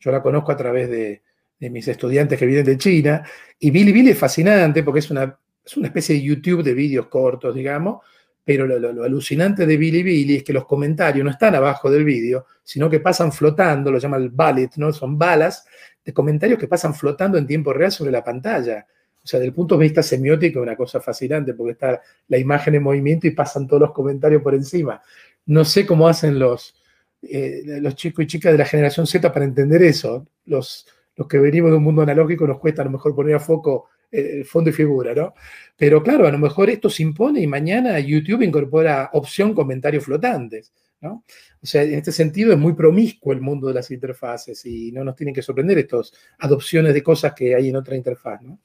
Yo 0.00 0.10
la 0.10 0.22
conozco 0.22 0.50
a 0.50 0.56
través 0.56 0.88
de, 0.88 1.20
mis 1.60 1.86
estudiantes 1.86 2.38
que 2.38 2.46
vienen 2.46 2.64
de 2.64 2.78
China. 2.78 3.22
Y 3.58 3.70
Bilibili 3.70 4.12
es 4.12 4.18
fascinante 4.18 4.82
porque 4.82 5.00
es 5.00 5.10
una, 5.10 5.38
es 5.64 5.76
una 5.76 5.88
especie 5.88 6.16
de 6.16 6.22
YouTube 6.22 6.62
de 6.62 6.74
vídeos 6.74 7.06
cortos, 7.06 7.54
digamos, 7.54 8.00
pero 8.44 8.66
lo, 8.66 9.04
alucinante 9.04 9.66
de 9.66 9.76
Bilibili 9.76 10.36
es 10.36 10.42
que 10.42 10.52
los 10.52 10.66
comentarios 10.66 11.24
no 11.24 11.30
están 11.30 11.54
abajo 11.54 11.90
del 11.90 12.04
vídeo, 12.04 12.46
sino 12.62 12.90
que 12.90 12.98
pasan 12.98 13.32
flotando, 13.32 13.90
lo 13.90 13.98
llaman 13.98 14.22
el 14.22 14.30
ballet, 14.30 14.70
¿no? 14.76 14.92
Son 14.92 15.16
balas 15.16 15.64
de 16.04 16.12
comentarios 16.12 16.58
que 16.58 16.66
pasan 16.66 16.94
flotando 16.94 17.38
en 17.38 17.46
tiempo 17.46 17.72
real 17.72 17.92
sobre 17.92 18.10
la 18.10 18.24
pantalla. 18.24 18.86
O 19.22 19.26
sea, 19.26 19.38
desde 19.38 19.48
el 19.48 19.54
punto 19.54 19.76
de 19.76 19.84
vista 19.84 20.02
semiótico 20.02 20.58
es 20.58 20.62
una 20.64 20.76
cosa 20.76 21.00
fascinante 21.00 21.54
porque 21.54 21.72
está 21.72 22.00
la 22.26 22.38
imagen 22.38 22.74
en 22.74 22.82
movimiento 22.82 23.28
y 23.28 23.30
pasan 23.30 23.68
todos 23.68 23.82
los 23.82 23.92
comentarios 23.92 24.42
por 24.42 24.54
encima. 24.54 25.00
No 25.46 25.64
sé 25.64 25.86
cómo 25.86 26.08
hacen 26.08 26.40
los, 26.40 26.74
eh, 27.22 27.62
los 27.64 27.94
chicos 27.94 28.24
y 28.24 28.26
chicas 28.26 28.50
de 28.50 28.58
la 28.58 28.64
generación 28.64 29.06
Z 29.06 29.32
para 29.32 29.44
entender 29.44 29.82
eso. 29.84 30.26
Los, 30.46 30.88
los 31.14 31.28
que 31.28 31.38
venimos 31.38 31.70
de 31.70 31.76
un 31.76 31.84
mundo 31.84 32.02
analógico 32.02 32.44
nos 32.48 32.58
cuesta 32.58 32.82
a 32.82 32.86
lo 32.86 32.90
mejor 32.90 33.14
poner 33.14 33.36
a 33.36 33.40
foco 33.40 33.88
eh, 34.12 34.44
fondo 34.44 34.70
y 34.70 34.72
figura, 34.72 35.14
¿no? 35.14 35.34
Pero 35.76 36.02
claro, 36.02 36.26
a 36.26 36.30
lo 36.30 36.38
mejor 36.38 36.70
esto 36.70 36.88
se 36.88 37.02
impone 37.02 37.40
y 37.40 37.46
mañana 37.46 37.98
YouTube 37.98 38.42
incorpora 38.42 39.10
opción 39.14 39.54
comentarios 39.54 40.04
flotantes, 40.04 40.72
¿no? 41.00 41.24
O 41.62 41.66
sea, 41.66 41.82
en 41.82 41.94
este 41.94 42.12
sentido 42.12 42.52
es 42.52 42.58
muy 42.58 42.74
promiscuo 42.74 43.32
el 43.32 43.40
mundo 43.40 43.68
de 43.68 43.74
las 43.74 43.90
interfaces 43.90 44.64
y 44.66 44.92
no 44.92 45.02
nos 45.02 45.16
tienen 45.16 45.34
que 45.34 45.42
sorprender 45.42 45.78
estas 45.78 46.12
adopciones 46.38 46.94
de 46.94 47.02
cosas 47.02 47.32
que 47.34 47.54
hay 47.54 47.70
en 47.70 47.76
otra 47.76 47.96
interfaz, 47.96 48.42
¿no? 48.42 48.60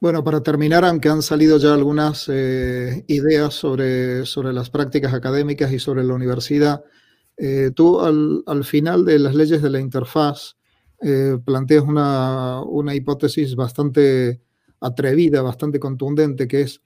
Bueno, 0.00 0.24
para 0.24 0.42
terminar, 0.42 0.84
aunque 0.84 1.10
han 1.10 1.20
salido 1.20 1.58
ya 1.58 1.74
algunas 1.74 2.26
eh, 2.28 3.04
ideas 3.06 3.52
sobre, 3.52 4.24
sobre 4.24 4.52
las 4.52 4.70
prácticas 4.70 5.12
académicas 5.12 5.70
y 5.72 5.78
sobre 5.78 6.04
la 6.04 6.14
universidad, 6.14 6.82
eh, 7.36 7.70
tú 7.74 8.00
al, 8.00 8.64
final 8.64 9.04
de 9.04 9.18
las 9.18 9.34
leyes 9.34 9.62
de 9.62 9.70
la 9.70 9.80
interfaz 9.80 10.56
eh, 11.02 11.38
planteas 11.44 11.84
una, 11.84 12.94
hipótesis 12.94 13.54
bastante 13.56 14.40
atrevida, 14.80 15.42
bastante 15.42 15.78
contundente, 15.80 16.48
que 16.48 16.62
es 16.62 16.80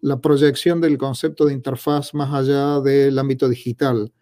la 0.00 0.20
proyección 0.20 0.80
del 0.80 0.96
concepto 0.98 1.46
de 1.46 1.54
interfaz 1.54 2.14
más 2.14 2.32
allá 2.32 2.80
del 2.80 3.18
ámbito 3.18 3.48
digital, 3.48 4.12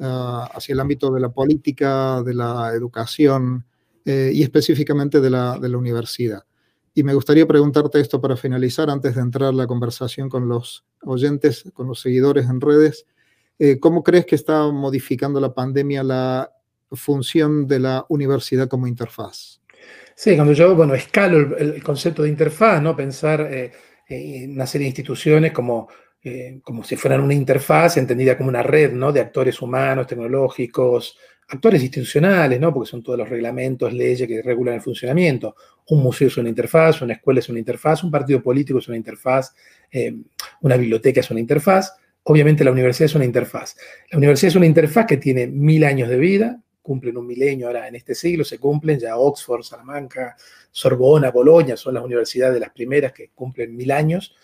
ah, 0.00 0.50
hacia 0.54 0.72
el 0.72 0.80
ámbito 0.80 1.12
de 1.12 1.20
la 1.20 1.30
política, 1.30 2.22
de 2.22 2.34
la 2.34 2.72
educación 2.74 3.64
y 4.08 4.44
específicamente 4.44 5.20
de 5.20 5.30
la, 5.30 5.58
de 5.58 5.68
la 5.68 5.78
universidad. 5.78 6.44
Y 6.98 7.02
me 7.02 7.12
gustaría 7.12 7.46
preguntarte 7.46 8.00
esto 8.00 8.22
para 8.22 8.38
finalizar, 8.38 8.88
antes 8.88 9.16
de 9.16 9.20
entrar 9.20 9.52
la 9.52 9.66
conversación 9.66 10.30
con 10.30 10.48
los 10.48 10.86
oyentes, 11.02 11.64
con 11.74 11.86
los 11.86 12.00
seguidores 12.00 12.48
en 12.48 12.58
redes. 12.58 13.04
Eh, 13.58 13.78
¿Cómo 13.78 14.02
crees 14.02 14.24
que 14.24 14.34
está 14.34 14.66
modificando 14.72 15.38
la 15.38 15.52
pandemia 15.52 16.02
la 16.02 16.50
función 16.92 17.66
de 17.66 17.80
la 17.80 18.06
universidad 18.08 18.68
como 18.68 18.86
interfaz? 18.86 19.60
Sí, 20.14 20.34
cuando 20.34 20.52
yo, 20.52 20.74
bueno, 20.74 20.94
escalo 20.94 21.56
el, 21.56 21.82
concepto 21.82 22.22
de 22.22 22.30
interfaz, 22.30 22.82
¿no? 22.82 22.96
Pensar 22.96 23.40
eh, 23.50 23.72
en 24.08 24.52
una 24.52 24.66
serie 24.66 24.84
de 24.86 24.90
instituciones 24.90 25.52
como, 25.52 25.88
eh, 26.22 26.60
como 26.62 26.82
si 26.84 26.96
fueran 26.96 27.20
una 27.20 27.34
interfaz 27.34 27.96
entendida 27.98 28.36
como 28.36 28.48
una 28.48 28.62
red, 28.62 28.92
¿no? 28.92 29.12
De 29.12 29.20
actores 29.20 29.60
humanos, 29.60 30.06
tecnológicos, 30.06 31.18
actores 31.48 31.82
institucionales, 31.82 32.60
¿no? 32.60 32.72
porque 32.72 32.90
son 32.90 33.02
todos 33.02 33.18
los 33.18 33.28
reglamentos, 33.28 33.92
leyes 33.92 34.26
que 34.26 34.42
regulan 34.42 34.74
el 34.74 34.80
funcionamiento. 34.80 35.54
Un 35.88 36.02
museo 36.02 36.28
es 36.28 36.36
una 36.36 36.48
interfaz, 36.48 37.02
una 37.02 37.14
escuela 37.14 37.40
es 37.40 37.48
una 37.48 37.58
interfaz, 37.58 38.02
un 38.02 38.10
partido 38.10 38.42
político 38.42 38.78
es 38.78 38.88
una 38.88 38.96
interfaz, 38.96 39.54
eh, 39.90 40.14
una 40.62 40.76
biblioteca 40.76 41.20
es 41.20 41.30
una 41.30 41.40
interfaz. 41.40 41.94
Obviamente 42.24 42.64
la 42.64 42.72
universidad 42.72 43.06
es 43.06 43.14
una 43.14 43.24
interfaz. 43.24 43.76
La 44.10 44.18
universidad 44.18 44.48
es 44.48 44.56
una 44.56 44.66
interfaz 44.66 45.06
que 45.06 45.16
tiene 45.16 45.46
mil 45.46 45.84
años 45.84 46.08
de 46.08 46.18
vida, 46.18 46.60
cumplen 46.86 47.16
un 47.16 47.26
milenio 47.26 47.66
ahora 47.66 47.88
en 47.88 47.96
este 47.96 48.14
siglo, 48.14 48.44
se 48.44 48.60
cumplen 48.60 49.00
ya 49.00 49.16
Oxford, 49.16 49.64
Salamanca, 49.64 50.36
Sorbona, 50.70 51.32
Bolonia, 51.32 51.76
son 51.76 51.94
las 51.94 52.04
universidades 52.04 52.54
de 52.54 52.60
las 52.60 52.70
primeras 52.70 53.12
que 53.12 53.30
cumplen 53.34 53.74
mil 53.74 53.90
años, 53.90 54.36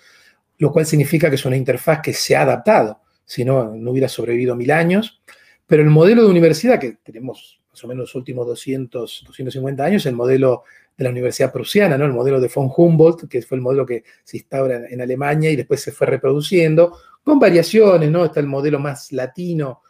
lo 0.59 0.73
cual 0.73 0.85
significa 0.85 1.29
que 1.29 1.37
es 1.37 1.45
una 1.45 1.57
interfaz 1.57 2.01
que 2.03 2.13
se 2.13 2.35
ha 2.35 2.43
adaptado, 2.43 3.01
si 3.25 3.45
no, 3.45 3.77
no 3.77 3.93
hubiera 3.93 4.09
sobrevivido 4.09 4.57
mil 4.57 4.73
años. 4.73 5.23
Pero 5.69 5.85
el 5.85 5.91
modelo 5.91 6.25
de 6.25 6.31
universidad 6.31 6.81
que 6.81 6.99
tenemos 7.05 7.61
más 7.71 7.85
o 7.85 7.89
menos 7.89 8.03
los 8.03 8.15
últimos 8.17 8.45
200, 8.47 9.25
250 9.25 9.85
años, 9.85 10.05
el 10.05 10.15
modelo 10.15 10.65
de 10.97 11.05
la 11.05 11.11
Universidad 11.11 11.53
Prusiana, 11.53 11.97
¿no? 11.97 12.05
el 12.05 12.13
modelo 12.13 12.41
de 12.41 12.51
von 12.55 12.71
Humboldt, 12.77 13.29
que 13.29 13.41
fue 13.41 13.57
el 13.57 13.63
modelo 13.63 13.87
que 13.87 14.03
se 14.25 14.39
instaura 14.39 14.83
en 14.91 15.01
Alemania 15.01 15.49
y 15.51 15.57
después 15.57 15.81
se 15.81 15.93
fue 15.93 16.09
reproduciendo, 16.09 16.99
con 17.25 17.39
variaciones, 17.39 18.11
¿no? 18.11 18.25
Está 18.25 18.41
el 18.41 18.47
modelo 18.47 18.79
más 18.79 19.13
latino, 19.13 19.83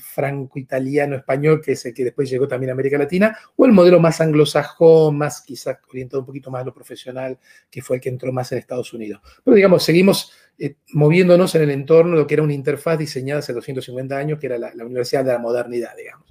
franco-italiano, 0.00 1.16
español, 1.16 1.60
que 1.60 1.72
es 1.72 1.84
el 1.86 1.94
que 1.94 2.04
después 2.04 2.28
llegó 2.30 2.48
también 2.48 2.70
a 2.70 2.72
América 2.72 2.98
Latina, 2.98 3.36
o 3.56 3.64
el 3.64 3.72
modelo 3.72 4.00
más 4.00 4.20
anglosajón, 4.20 5.16
más 5.16 5.40
quizás 5.42 5.78
orientado 5.88 6.20
un 6.20 6.26
poquito 6.26 6.50
más 6.50 6.62
a 6.62 6.66
lo 6.66 6.74
profesional, 6.74 7.38
que 7.70 7.82
fue 7.82 7.96
el 7.96 8.02
que 8.02 8.08
entró 8.08 8.32
más 8.32 8.52
en 8.52 8.58
Estados 8.58 8.92
Unidos. 8.92 9.20
Pero 9.44 9.54
digamos, 9.54 9.82
seguimos 9.82 10.32
eh, 10.58 10.76
moviéndonos 10.92 11.54
en 11.54 11.62
el 11.62 11.70
entorno 11.70 12.12
de 12.12 12.22
lo 12.22 12.26
que 12.26 12.34
era 12.34 12.42
una 12.42 12.52
interfaz 12.52 12.98
diseñada 12.98 13.40
hace 13.40 13.52
250 13.52 14.16
años, 14.16 14.38
que 14.38 14.46
era 14.46 14.58
la, 14.58 14.84
Universidad 14.84 15.24
de 15.24 15.32
la 15.32 15.38
Modernidad, 15.38 15.96
digamos. 15.96 16.26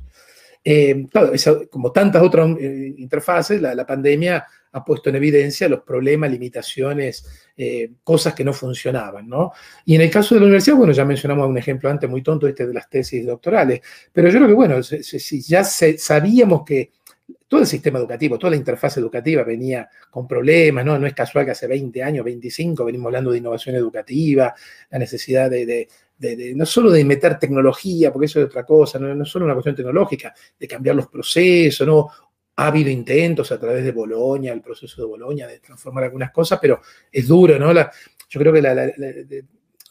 Eh, 0.64 1.06
claro, 1.10 1.32
como 1.70 1.92
tantas 1.94 2.22
otras 2.22 2.50
eh, 2.60 2.94
interfaces, 2.98 3.62
la, 3.62 3.86
pandemia 3.86 4.46
ha 4.72 4.84
puesto 4.84 5.10
en 5.10 5.16
evidencia 5.16 5.68
los 5.70 5.82
problemas, 5.82 6.32
limitaciones, 6.32 7.26
cosas 8.04 8.34
que 8.36 8.44
no 8.44 8.54
funcionaban, 8.54 9.28
¿no? 9.28 9.52
Y 9.86 9.96
en 9.96 10.02
el 10.02 10.12
caso 10.12 10.36
de 10.36 10.42
la 10.42 10.46
universidad, 10.46 10.76
bueno, 10.78 10.94
ya 10.94 11.06
mencionamos 11.06 11.48
un 11.48 11.58
ejemplo 11.58 11.90
antes 11.90 12.10
muy 12.10 12.22
tonto 12.22 12.48
este 12.48 12.68
de 12.68 12.74
las 12.74 12.90
tesis 12.90 13.26
doctorales, 13.26 13.82
pero 14.14 14.30
yo 14.30 14.36
creo 14.36 14.48
que, 14.48 14.54
bueno, 14.54 14.84
si, 14.84 15.42
ya 15.42 15.64
sabíamos 15.64 16.64
que 16.64 16.92
todo 17.48 17.62
el 17.62 17.68
sistema 17.68 18.00
educativo, 18.00 18.38
toda 18.38 18.52
la 18.52 18.58
interfaz 18.58 18.98
educativa 18.98 19.44
venía 19.44 19.90
con 20.10 20.28
problemas, 20.28 20.86
¿no? 20.86 21.00
No 21.00 21.08
es 21.08 21.14
casual 21.14 21.46
que 21.46 21.52
hace 21.52 21.68
20 21.68 22.04
años, 22.04 22.26
25, 22.26 22.86
venimos 22.86 23.08
hablando 23.08 23.32
de 23.32 23.38
innovación 23.38 23.76
educativa, 23.76 24.54
la 24.90 25.00
necesidad 25.00 25.50
de, 25.50 25.88
no 26.56 26.66
solo 26.66 26.92
de 26.92 27.06
meter 27.06 27.40
tecnología, 27.40 28.12
porque 28.12 28.26
eso 28.26 28.40
es 28.40 28.48
otra 28.48 28.66
cosa, 28.66 29.00
no, 29.00 29.24
es 29.24 29.30
solo 29.30 29.46
una 29.46 29.54
cuestión 29.54 29.76
tecnológica, 29.76 30.34
de 30.60 30.68
cambiar 30.68 30.96
los 30.96 31.08
procesos, 31.08 31.88
¿no? 31.88 32.10
Ha 32.58 32.68
habido 32.68 32.90
intentos 32.90 33.52
a 33.52 33.60
través 33.60 33.84
de 33.84 33.92
Bolonia, 33.92 34.54
el 34.54 34.62
proceso 34.62 35.02
de 35.02 35.08
Bolonia, 35.08 35.48
de 35.48 35.60
transformar 35.60 36.04
algunas 36.04 36.32
cosas, 36.32 36.60
pero 36.62 36.82
es 37.12 37.28
duro, 37.28 37.58
¿no? 37.58 37.74
yo 37.74 38.40
creo 38.40 38.52
que 38.52 38.62
de, 38.62 39.44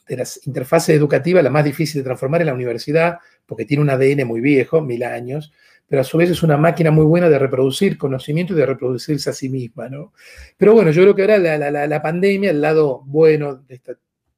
de 0.09 0.17
las 0.17 0.47
interfaces 0.47 0.97
educativas, 0.97 1.43
la 1.43 1.51
más 1.51 1.65
difícil 1.65 2.01
de 2.01 2.05
transformar 2.05 2.43
es 2.43 2.47
la 2.47 2.55
universidad, 2.55 3.19
porque 3.45 3.65
tiene 3.65 3.83
un 3.83 3.91
ADN 3.91 4.27
muy 4.27 4.41
viejo, 4.41 4.81
mil 4.81 5.03
años, 5.03 5.53
pero 5.89 6.01
a 6.01 6.05
su 6.05 6.19
vez 6.19 6.31
es 6.31 6.43
una 6.43 6.57
máquina 6.57 6.91
muy 6.91 7.05
buena 7.05 7.29
de 7.29 7.39
reproducir 7.39 7.97
conocimiento 7.97 8.53
y 8.53 8.57
de 8.57 8.67
reproducirse 8.67 9.31
a 9.31 9.33
sí 9.33 9.49
misma, 9.49 9.89
¿no? 9.89 10.13
Pero 10.57 10.75
bueno, 10.75 10.91
yo 10.91 11.03
creo 11.03 11.15
que 11.15 11.23
ahora 11.23 11.87
la, 11.87 12.03
pandemia, 12.03 12.51
el 12.51 12.61
lado 12.61 13.03
bueno 13.05 13.57
de 13.57 13.75
esta 13.77 13.93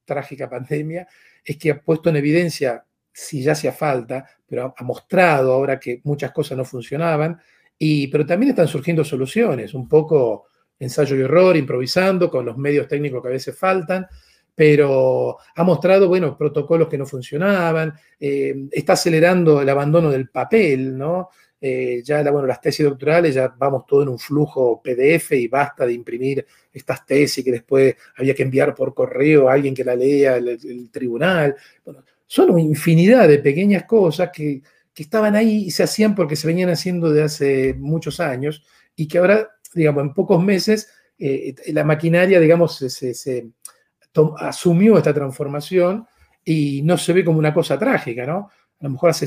trágica 0.05 0.49
pandemia, 0.49 1.07
es 1.45 1.57
que 1.57 1.71
ha 1.71 1.81
puesto 1.81 2.11
en 2.11 2.17
evidencia, 2.17 2.85
si 3.13 3.43
ya 3.43 3.53
hacía 3.53 3.73
falta, 3.73 4.27
pero 4.47 4.75
ha, 4.77 4.85
mostrado 4.85 5.53
ahora 5.53 5.81
que 5.81 6.01
muchas 6.05 6.33
cosas 6.33 6.57
no 6.57 6.65
funcionaban, 6.65 7.41
y, 7.79 8.09
pero 8.09 8.27
también 8.27 8.51
están 8.51 8.69
surgiendo 8.69 9.05
soluciones, 9.05 9.75
un 9.75 9.89
poco 9.89 10.47
ensayo 10.79 11.17
y 11.17 11.21
error, 11.21 11.57
improvisando 11.57 12.31
con 12.31 12.45
los 12.45 12.57
medios 12.57 12.89
técnicos 12.89 13.23
que 13.23 13.29
a 13.29 13.33
veces 13.33 13.57
faltan, 13.57 14.07
pero 14.55 15.37
ha 15.55 15.63
mostrado, 15.63 16.09
bueno, 16.09 16.37
protocolos 16.37 16.89
que 16.89 16.99
no 16.99 17.07
funcionaban, 17.07 17.95
eh, 18.19 18.55
está 18.73 18.95
acelerando 18.95 19.61
el 19.61 19.69
abandono 19.69 20.11
del 20.11 20.29
papel, 20.29 20.99
¿no? 20.99 21.31
Eh, 21.61 22.03
ya, 22.05 22.23
bueno, 22.31 22.47
las 22.47 22.61
tesis 22.61 22.87
doctorales 22.87 23.35
ya 23.35 23.53
vamos 23.57 23.85
todo 23.85 24.03
en 24.03 24.09
un 24.09 24.19
flujo 24.19 24.81
PDF 24.81 25.33
y 25.33 25.49
basta 25.49 25.85
de 25.85 25.93
imprimir 25.93 26.47
estas 26.73 27.05
tesis 27.05 27.45
que 27.45 27.51
después 27.51 27.97
había 28.17 28.35
que 28.35 28.45
enviar 28.45 28.75
por 28.75 28.95
correo 28.95 29.49
a 29.49 29.55
alguien 29.55 29.75
que 29.75 29.85
la 29.85 29.97
lea 29.97 30.37
el, 30.37 30.89
tribunal. 30.91 31.57
Bueno, 31.85 32.05
son 32.27 32.51
una 32.51 32.61
infinidad 32.61 33.27
de 33.27 33.39
pequeñas 33.39 33.85
cosas 33.85 34.31
que, 34.33 34.63
estaban 35.03 35.37
ahí 35.37 35.65
y 35.67 35.71
se 35.71 35.83
hacían 35.83 36.15
porque 36.15 36.37
se 36.37 36.47
venían 36.47 36.71
haciendo 36.71 37.11
de 37.11 37.23
hace 37.23 37.75
muchos 37.75 38.21
años 38.21 38.65
y 38.97 39.09
que 39.09 39.19
ahora, 39.19 39.49
digamos, 39.75 40.03
en 40.03 40.15
pocos 40.15 40.43
meses 40.43 40.91
eh, 41.19 41.55
la 41.73 41.85
maquinaria, 41.85 42.41
digamos, 42.41 42.77
se 42.77 43.51
asumió 44.39 44.97
esta 44.99 45.15
transformación 45.15 46.07
y 46.45 46.83
no 46.83 46.97
se 46.97 47.13
ve 47.13 47.25
como 47.25 47.39
una 47.39 47.53
cosa 47.53 47.79
trágica, 47.79 48.25
¿no? 48.27 48.51
A 48.81 48.85
lo 48.85 48.91
mejor 48.91 49.11
hace, 49.11 49.27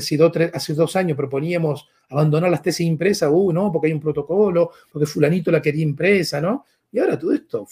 hace 0.52 0.74
dos 0.74 0.96
años 0.96 1.16
proponíamos 1.16 1.88
abandonar 2.08 2.50
las 2.50 2.62
tesis 2.62 2.86
impresas, 2.86 3.30
uh, 3.32 3.52
no, 3.52 3.70
porque 3.70 3.88
hay 3.88 3.92
un 3.92 4.00
protocolo, 4.00 4.70
porque 4.90 5.06
fulanito 5.06 5.50
la 5.50 5.60
quería 5.60 5.82
impresa, 5.82 6.40
¿no? 6.40 6.64
Y 6.90 6.98
ahora 6.98 7.18
todo 7.18 7.32
esto 7.32 7.66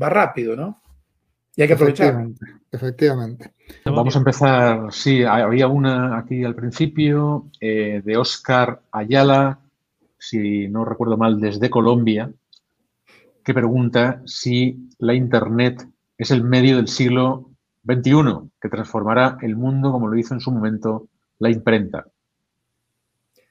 va 0.00 0.08
rápido, 0.08 0.56
¿no? 0.56 0.82
Y 1.56 1.62
hay 1.62 1.68
que 1.68 1.74
aprovechar. 1.74 2.28
Efectivamente. 2.70 3.52
Vamos 3.86 4.14
a 4.14 4.18
empezar, 4.18 4.92
sí, 4.92 5.24
había 5.24 5.66
una 5.68 6.18
aquí 6.18 6.44
al 6.44 6.54
principio 6.54 7.46
eh, 7.60 8.02
de 8.04 8.16
Oscar 8.18 8.82
Ayala, 8.92 9.60
si 10.18 10.68
no 10.68 10.84
recuerdo 10.84 11.16
mal, 11.16 11.40
desde 11.40 11.70
Colombia, 11.70 12.30
que 13.42 13.54
pregunta 13.54 14.20
si 14.26 14.90
la 14.98 15.14
Internet 15.14 15.88
es 16.18 16.30
el 16.30 16.44
medio 16.44 16.76
del 16.76 16.88
siglo 16.88 17.50
21, 17.84 18.50
que 18.60 18.68
transformará 18.68 19.38
el 19.40 19.56
mundo 19.56 19.92
como 19.92 20.08
lo 20.08 20.18
hizo 20.18 20.34
en 20.34 20.40
su 20.40 20.50
momento 20.50 21.08
la 21.38 21.50
imprenta. 21.50 22.06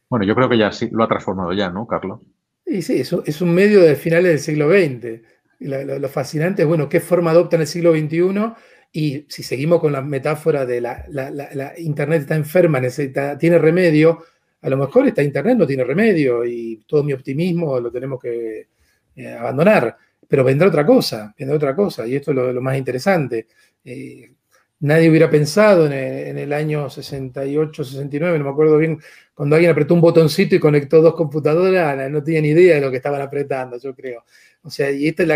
Bueno, 0.10 0.26
yo 0.26 0.36
creo 0.36 0.48
que 0.48 0.58
ya 0.60 0.72
sí, 0.72 0.90
lo 0.92 1.04
ha 1.04 1.08
transformado 1.08 1.54
ya, 1.54 1.72
¿no, 1.72 1.88
Carlos? 1.88 2.20
Y 2.66 2.84
sí, 2.84 3.00
es 3.00 3.42
un 3.42 3.54
medio 3.54 3.82
de 3.82 3.96
finales 3.96 4.32
del 4.32 4.40
siglo 4.40 4.70
XX. 4.70 5.22
Lo, 5.60 6.10
fascinante 6.10 6.64
es, 6.64 6.68
bueno, 6.68 6.90
qué 6.90 7.00
forma 7.00 7.32
adopta 7.32 7.56
en 7.56 7.62
el 7.62 7.68
siglo 7.68 7.92
XXI 7.94 8.54
y 8.92 9.26
si 9.30 9.44
seguimos 9.44 9.80
con 9.80 9.92
la 9.92 10.02
metáfora 10.02 10.66
de 10.66 10.82
la, 10.82 11.74
Internet 11.78 12.22
está 12.22 12.36
enferma, 12.36 12.80
necesita, 12.80 13.38
tiene 13.38 13.58
remedio, 13.58 14.24
a 14.62 14.70
lo 14.70 14.78
mejor 14.78 15.08
esta 15.08 15.24
Internet 15.24 15.58
no 15.58 15.68
tiene 15.68 15.84
remedio 15.84 16.46
y 16.46 16.84
todo 16.88 17.04
mi 17.04 17.14
optimismo 17.14 17.80
lo 17.80 17.92
tenemos 17.92 18.20
que 18.22 18.70
eh, 19.16 19.34
abandonar. 19.34 19.98
Pero 20.28 20.44
vendrá 20.44 20.68
otra 20.68 20.86
cosa, 20.86 21.34
vendrá 21.38 21.56
otra 21.56 21.76
cosa, 21.76 22.08
y 22.08 22.16
esto 22.16 22.32
es 22.32 22.38
lo, 22.38 22.62
más 22.62 22.78
interesante. 22.78 23.48
Eh, 23.84 24.34
nadie 24.80 25.10
hubiera 25.10 25.30
pensado 25.30 25.86
en 25.88 26.38
el, 26.38 26.54
año 26.54 26.90
68, 26.90 27.84
69, 27.84 28.38
no 28.40 28.46
me 28.46 28.52
acuerdo 28.52 28.78
bien, 28.78 29.00
cuando 29.34 29.56
alguien 29.56 29.72
apretó 29.72 29.94
un 29.94 30.02
botoncito 30.02 30.56
y 30.56 30.60
conectó 30.60 31.02
dos 31.02 31.16
computadoras, 31.16 32.10
no 32.12 32.24
tenía 32.24 32.42
ni 32.42 32.50
idea 32.50 32.76
de 32.76 32.82
lo 32.82 32.92
que 32.92 32.98
estaban 32.98 33.22
apretando, 33.22 33.78
yo 33.78 33.96
creo. 33.96 34.24
O 34.64 34.70
sea, 34.70 34.92
y 34.92 35.08
esto 35.08 35.24
es 35.24 35.30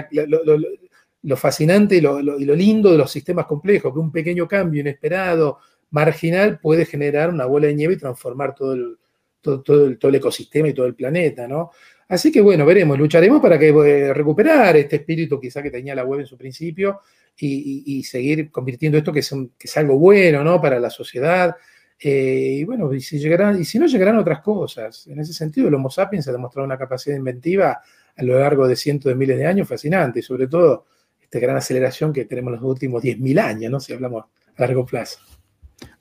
lo, 1.22 1.38
fascinante 1.38 1.96
y, 1.96 2.02
lo, 2.02 2.22
lindo 2.22 2.92
de 2.92 2.98
los 2.98 3.12
sistemas 3.12 3.46
complejos, 3.46 3.94
que 3.94 4.00
un 4.00 4.12
pequeño 4.12 4.48
cambio 4.48 4.82
inesperado, 4.82 5.60
marginal, 5.92 6.60
puede 6.60 6.86
generar 6.86 7.30
una 7.30 7.46
bola 7.46 7.68
de 7.68 7.76
nieve 7.76 7.94
y 7.96 7.98
transformar 7.98 8.56
el, 8.62 8.98
el, 9.44 9.64
todo 9.64 10.10
el 10.10 10.16
ecosistema 10.16 10.68
y 10.68 10.74
todo 10.74 10.86
el 10.86 10.96
planeta, 10.96 11.48
¿no? 11.48 11.72
Así 12.10 12.32
que 12.32 12.42
bueno, 12.42 12.66
veremos, 12.66 12.98
lucharemos 12.98 13.40
para 13.40 13.60
que 13.60 13.70
eh, 13.70 14.14
recuperar 14.14 14.76
este 14.78 14.98
espíritu 14.98 15.40
quizá 15.40 15.62
que 15.62 15.70
tenía 15.70 15.94
la 15.94 16.04
web 16.04 16.22
en 16.22 16.26
su 16.26 16.36
principio 16.36 17.02
y, 17.40 18.04
seguir 18.04 18.52
convirtiendo 18.52 18.98
esto 18.98 19.14
que 19.14 19.20
es, 19.20 19.30
que 19.30 19.68
es, 19.68 19.78
algo 19.78 19.98
bueno, 19.98 20.44
¿no? 20.44 20.62
Para 20.62 20.80
la 20.80 20.90
sociedad. 20.90 21.56
Eh, 22.00 22.58
y 22.60 22.64
bueno, 22.64 22.94
y 22.94 23.02
si, 23.02 23.20
llegarán, 23.20 23.60
y 23.60 23.66
si 23.66 23.80
no 23.80 23.88
llegarán 23.88 24.18
otras 24.18 24.42
cosas. 24.42 25.08
En 25.08 25.20
ese 25.20 25.34
sentido, 25.34 25.68
el 25.68 25.74
Homo 25.74 25.90
sapiens 25.90 26.28
ha 26.28 26.32
demostrado 26.32 26.66
una 26.66 26.78
capacidad 26.78 27.16
inventiva 27.16 27.82
a 28.16 28.24
lo 28.24 28.40
largo 28.40 28.68
de 28.68 28.76
cientos 28.76 29.10
de 29.10 29.16
miles 29.16 29.38
de 29.38 29.46
años 29.46 29.68
fascinante, 29.68 30.20
y 30.20 30.24
sobre 30.24 30.48
todo 30.48 30.86
esta 31.22 31.40
gran 31.40 31.56
aceleración 31.56 32.12
que 32.12 32.26
tenemos 32.26 32.54
en 32.54 32.62
los 32.62 32.70
últimos 32.70 33.04
10.000 33.04 33.40
años, 33.40 33.72
¿no? 33.72 33.80
Si 33.80 33.94
hablamos 33.94 34.26
a 34.56 34.62
largo 34.62 34.86
plazo. 34.86 35.20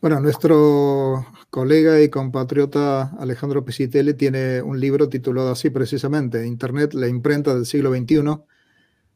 Bueno, 0.00 0.18
nuestro 0.20 1.26
colega 1.50 2.00
y 2.00 2.08
compatriota 2.08 3.12
Alejandro 3.18 3.64
Pesitelli 3.64 4.14
tiene 4.14 4.62
un 4.62 4.80
libro 4.80 5.08
titulado 5.08 5.52
así 5.52 5.70
precisamente, 5.70 6.44
Internet, 6.46 6.94
la 6.94 7.06
imprenta 7.08 7.54
del 7.54 7.66
siglo 7.66 7.94
XXI, 7.94 8.22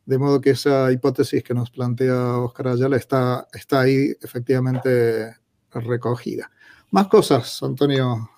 de 0.04 0.18
modo 0.18 0.40
que 0.40 0.50
esa 0.50 0.90
hipótesis 0.90 1.42
que 1.42 1.54
nos 1.54 1.70
plantea 1.70 2.38
Oscar 2.38 2.68
Ayala 2.68 2.96
está, 2.96 3.46
está 3.52 3.80
ahí 3.80 4.12
efectivamente 4.20 5.36
recogida. 5.70 6.50
Más 6.90 7.06
cosas, 7.06 7.62
Antonio. 7.62 8.28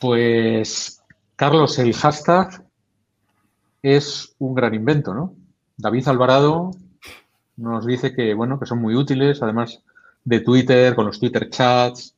Pues, 0.00 1.00
Carlos, 1.36 1.78
el 1.78 1.94
hashtag 1.94 2.64
es 3.82 4.34
un 4.38 4.54
gran 4.54 4.74
invento, 4.74 5.14
¿no? 5.14 5.34
David 5.76 6.08
Alvarado 6.08 6.70
nos 7.56 7.86
dice 7.86 8.14
que, 8.14 8.34
bueno, 8.34 8.58
que 8.58 8.66
son 8.66 8.80
muy 8.80 8.94
útiles, 8.94 9.42
además 9.42 9.82
de 10.24 10.40
Twitter, 10.40 10.94
con 10.94 11.06
los 11.06 11.20
Twitter 11.20 11.50
chats, 11.50 12.14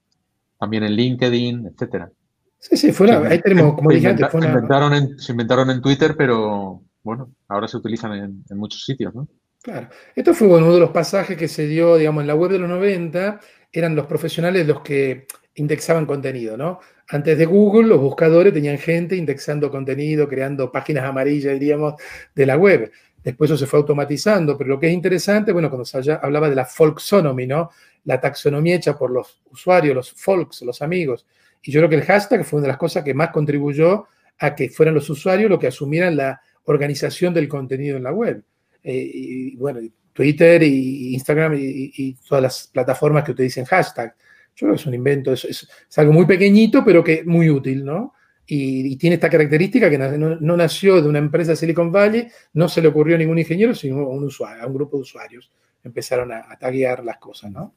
también 0.59 0.85
en 0.85 0.93
LinkedIn, 0.93 1.67
etcétera. 1.67 2.11
Sí, 2.59 2.77
sí, 2.77 2.93
fue 2.93 3.11
ahí 3.11 3.41
tenemos, 3.43 3.75
como 3.75 3.91
dije 3.91 4.09
antes, 4.09 4.27
se, 4.31 4.39
inventaron 4.39 4.95
en, 4.95 5.19
se 5.19 5.33
inventaron 5.33 5.71
en 5.71 5.83
Twitter, 5.83 6.15
pero 6.17 6.83
bueno, 7.05 7.31
ahora 7.49 7.69
se 7.69 7.77
utilizan 7.77 8.13
en, 8.15 8.59
muchos 8.59 8.85
sitios, 8.85 9.15
¿no? 9.15 9.29
Claro. 9.63 9.89
Esto 10.17 10.35
fue 10.35 10.49
uno 10.49 10.75
de 10.75 10.81
los 10.81 10.91
pasajes 10.91 11.37
que 11.37 11.49
se 11.49 11.67
dio, 11.67 11.97
digamos, 11.97 12.23
en 12.23 12.27
la 12.27 12.35
web 12.35 12.51
de 12.51 12.59
los 12.59 12.69
90, 12.69 13.41
eran 13.71 13.95
los 13.95 14.07
profesionales 14.07 14.67
los 14.67 14.81
que 14.81 15.27
indexaban 15.55 16.07
contenido, 16.07 16.57
¿no? 16.57 16.81
Antes 17.09 17.37
de 17.39 17.45
Google, 17.45 17.89
los 17.89 18.01
buscadores 18.01 18.53
tenían 18.53 18.79
gente 18.79 19.17
indexando 19.17 19.71
contenido, 19.71 20.27
creando 20.27 20.73
páginas 20.73 21.05
amarillas, 21.05 21.53
diríamos, 21.53 21.95
de 22.35 22.47
la 22.47 22.57
web. 22.57 22.91
Después 23.23 23.51
eso 23.51 23.59
se 23.59 23.67
fue 23.67 23.79
automatizando, 23.79 24.57
pero 24.57 24.71
lo 24.71 24.81
que 24.81 24.89
es 24.89 24.93
interesante, 24.93 25.53
bueno, 25.53 25.69
cuando 25.69 25.85
se 25.85 26.13
hablaba 26.13 26.49
de 26.49 26.57
la 26.57 26.65
folksonomy, 26.65 27.47
¿no? 27.47 27.71
La 28.05 28.21
taxonomía 28.21 28.77
hecha 28.77 28.97
por 28.99 29.11
los 29.11 29.43
usuarios, 29.51 29.95
los 29.95 30.13
folks, 30.13 30.63
los 30.63 30.81
amigos. 30.83 31.27
Y 31.63 31.71
yo 31.71 31.81
creo 31.81 31.91
que 31.91 31.97
el 31.97 32.03
hashtag 32.05 32.45
fue 32.45 32.59
una 32.59 32.67
de 32.67 32.73
las 32.73 32.79
cosas 32.79 33.05
que 33.05 33.15
más 33.15 33.31
contribuyó 33.31 34.07
a 34.39 34.55
que 34.55 34.69
fueran 34.69 34.95
los 34.95 35.09
usuarios 35.09 35.49
los 35.49 35.59
que 35.59 35.69
asumieran 35.69 36.17
la 36.17 36.41
organización 36.65 37.35
del 37.35 37.49
contenido 37.49 37.97
en 37.97 38.03
la 38.03 38.13
web. 38.13 38.43
Eh, 38.83 39.11
y 39.13 39.57
bueno, 39.57 39.81
Twitter 40.13 40.63
y 40.63 41.15
Instagram 41.15 41.55
y, 41.57 42.15
todas 42.29 42.43
las 42.43 42.67
plataformas 42.69 43.25
que 43.25 43.33
utilizan 43.33 43.65
hashtag. 43.65 44.15
Yo 44.55 44.67
creo 44.67 44.75
que 44.75 44.81
es 44.81 44.87
un 44.87 44.95
invento, 44.95 45.33
es, 45.33 45.45
es, 45.45 45.99
algo 45.99 46.13
muy 46.13 46.27
pequeñito, 46.27 46.85
pero 46.85 47.03
que 47.03 47.25
muy 47.25 47.51
útil, 47.51 47.85
¿no? 47.85 48.15
Y, 48.47 48.97
tiene 48.97 49.15
esta 49.15 49.29
característica 49.29 49.91
que 49.91 49.99
no, 49.99 50.57
nació 50.57 51.03
de 51.03 51.09
una 51.09 51.19
empresa 51.19 51.57
Silicon 51.57 51.91
Valley, 51.91 52.29
no 52.53 52.69
se 52.69 52.81
le 52.81 52.89
ocurrió 52.89 53.17
a 53.17 53.19
ningún 53.19 53.39
ingeniero, 53.39 53.75
sino 53.75 53.99
a 53.99 54.09
un 54.09 54.25
usuario, 54.25 54.63
a 54.63 54.67
un 54.67 54.75
grupo 54.75 54.97
de 54.97 55.03
usuarios. 55.03 55.51
Empezaron 55.83 56.31
a, 56.33 56.47
a 56.49 56.57
taguear 56.59 57.05
las 57.05 57.19
cosas, 57.19 57.51
¿no? 57.51 57.75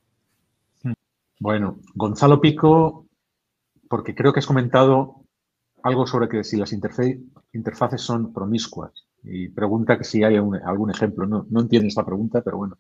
Bueno, 1.39 1.79
Gonzalo 1.93 2.39
Pico, 2.41 3.07
porque 3.89 4.15
creo 4.15 4.33
que 4.33 4.39
has 4.39 4.47
comentado 4.47 5.26
algo 5.83 6.07
sobre 6.07 6.27
que 6.27 6.43
si 6.43 6.57
las 6.57 6.73
interfaces 6.73 8.01
son 8.01 8.33
promiscuas 8.33 8.91
y 9.23 9.49
pregunta 9.49 9.97
que 9.97 10.03
si 10.03 10.23
hay 10.23 10.35
algún 10.35 10.91
ejemplo. 10.91 11.25
No, 11.25 11.45
no 11.49 11.61
entiendo 11.61 11.87
esta 11.87 12.05
pregunta, 12.05 12.41
pero 12.41 12.57
bueno. 12.57 12.77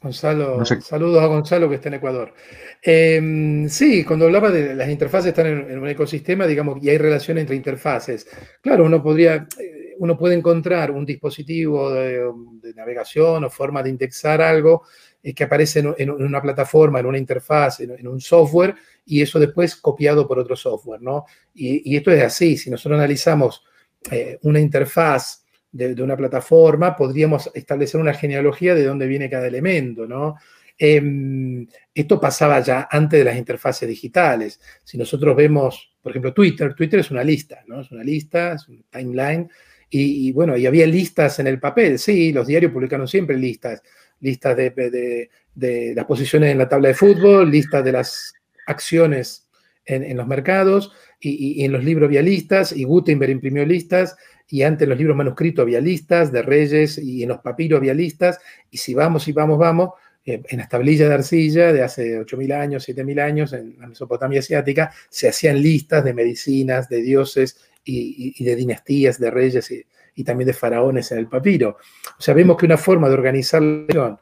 Gonzalo, 0.00 0.64
saludos 0.64 1.22
a 1.22 1.26
Gonzalo 1.26 1.68
que 1.68 1.76
está 1.76 1.88
en 1.88 1.94
Ecuador. 1.94 2.34
Em, 2.82 3.68
sí, 3.68 4.04
cuando 4.04 4.26
hablaba 4.26 4.50
de 4.50 4.74
las 4.74 4.88
interfaces 4.88 5.28
están 5.28 5.46
en, 5.46 5.78
un 5.78 5.88
ecosistema, 5.88 6.46
digamos, 6.46 6.78
y 6.82 6.90
hay 6.90 6.98
relación 6.98 7.38
entre 7.38 7.56
interfaces. 7.56 8.28
Claro, 8.60 8.84
uno 8.84 9.02
podría, 9.02 9.48
eh, 9.58 9.85
uno 9.98 10.16
puede 10.16 10.34
encontrar 10.34 10.90
un 10.90 11.04
dispositivo 11.04 11.92
de, 11.92 12.22
navegación 12.74 13.44
o 13.44 13.50
forma 13.50 13.82
de 13.82 13.90
indexar 13.90 14.40
algo 14.40 14.82
eh, 15.22 15.32
que 15.34 15.44
aparece 15.44 15.82
en, 15.98 16.10
una 16.10 16.42
plataforma, 16.42 17.00
en 17.00 17.06
una 17.06 17.18
interfaz, 17.18 17.80
en, 17.80 18.06
un 18.06 18.20
software, 18.20 18.74
y 19.04 19.22
eso 19.22 19.38
después 19.38 19.76
copiado 19.76 20.26
por 20.26 20.38
otro 20.38 20.56
software, 20.56 21.00
¿no? 21.00 21.24
Y, 21.54 21.96
esto 21.96 22.10
es 22.10 22.22
así, 22.22 22.56
si 22.56 22.70
nosotros 22.70 22.98
analizamos 22.98 23.64
eh, 24.10 24.38
una 24.42 24.60
interfaz 24.60 25.44
de, 25.72 26.02
una 26.02 26.16
plataforma, 26.16 26.96
podríamos 26.96 27.50
establecer 27.54 28.00
una 28.00 28.14
genealogía 28.14 28.74
de 28.74 28.84
dónde 28.84 29.06
viene 29.06 29.30
cada 29.30 29.46
elemento, 29.46 30.06
¿no? 30.06 30.36
Em, 30.78 31.66
esto 31.94 32.20
pasaba 32.20 32.60
ya 32.60 32.86
antes 32.90 33.18
de 33.18 33.24
las 33.24 33.36
interfaces 33.36 33.88
digitales. 33.88 34.60
Si 34.84 34.98
nosotros 34.98 35.34
vemos, 35.34 35.94
por 36.02 36.12
ejemplo, 36.12 36.34
Twitter, 36.34 36.74
Twitter 36.74 37.00
es 37.00 37.10
una 37.10 37.24
lista, 37.24 37.62
¿no? 37.66 37.80
Es 37.80 37.90
una 37.90 38.04
lista, 38.04 38.52
es 38.52 38.68
un 38.68 38.84
timeline. 38.90 39.48
Y, 39.88 40.32
bueno, 40.32 40.56
y 40.56 40.66
había 40.66 40.86
listas 40.86 41.38
en 41.38 41.46
el 41.46 41.60
papel, 41.60 41.98
sí, 41.98 42.32
los 42.32 42.46
diarios 42.46 42.72
publicaron 42.72 43.06
siempre 43.06 43.38
listas, 43.38 43.82
listas 44.20 44.56
de, 44.56 45.30
las 45.94 46.04
posiciones 46.06 46.50
en 46.50 46.58
la 46.58 46.68
tabla 46.68 46.88
de 46.88 46.94
fútbol, 46.94 47.50
listas 47.50 47.84
de 47.84 47.92
las 47.92 48.34
acciones 48.66 49.48
en, 49.84 50.16
los 50.16 50.26
mercados, 50.26 50.92
y, 51.20 51.60
y, 51.60 51.64
en 51.64 51.72
los 51.72 51.84
libros 51.84 52.08
había 52.08 52.20
listas, 52.22 52.72
y 52.72 52.82
Gutenberg 52.82 53.30
imprimió 53.30 53.64
listas, 53.64 54.16
y 54.48 54.62
antes 54.62 54.82
en 54.84 54.90
los 54.90 54.98
libros 54.98 55.16
manuscritos 55.16 55.62
había 55.62 55.80
listas 55.80 56.30
de 56.32 56.42
reyes 56.42 56.98
y 56.98 57.22
en 57.22 57.28
los 57.28 57.38
papiros 57.38 57.78
había 57.78 57.94
listas, 57.94 58.38
y 58.70 58.78
si 58.78 58.92
vamos 58.92 59.28
y 59.28 59.32
vamos, 59.32 59.58
vamos, 59.58 59.90
eh, 60.24 60.42
en 60.48 60.58
las 60.58 60.68
tablillas 60.68 61.08
de 61.08 61.14
arcilla 61.14 61.72
de 61.72 61.82
hace 61.84 62.18
8.000 62.18 62.52
años, 62.52 62.88
7.000 62.88 63.20
años, 63.20 63.52
en 63.52 63.76
la 63.78 63.86
Mesopotamia 63.86 64.40
asiática, 64.40 64.92
se 65.08 65.28
hacían 65.28 65.62
listas 65.62 66.04
de 66.04 66.14
medicinas, 66.14 66.88
de 66.88 67.00
dioses 67.00 67.56
y, 67.86 68.44
de 68.44 68.56
dinastías, 68.56 69.18
de 69.18 69.30
reyes 69.30 69.70
y, 70.14 70.24
también 70.24 70.46
de 70.46 70.54
faraones 70.54 71.12
en 71.12 71.18
el 71.18 71.28
papiro. 71.28 71.78
O 72.18 72.20
sea, 72.20 72.34
vemos 72.34 72.56
que 72.56 72.66
una 72.66 72.76
forma 72.76 73.08
de 73.08 73.14
organizar 73.14 73.62
la 73.62 74.20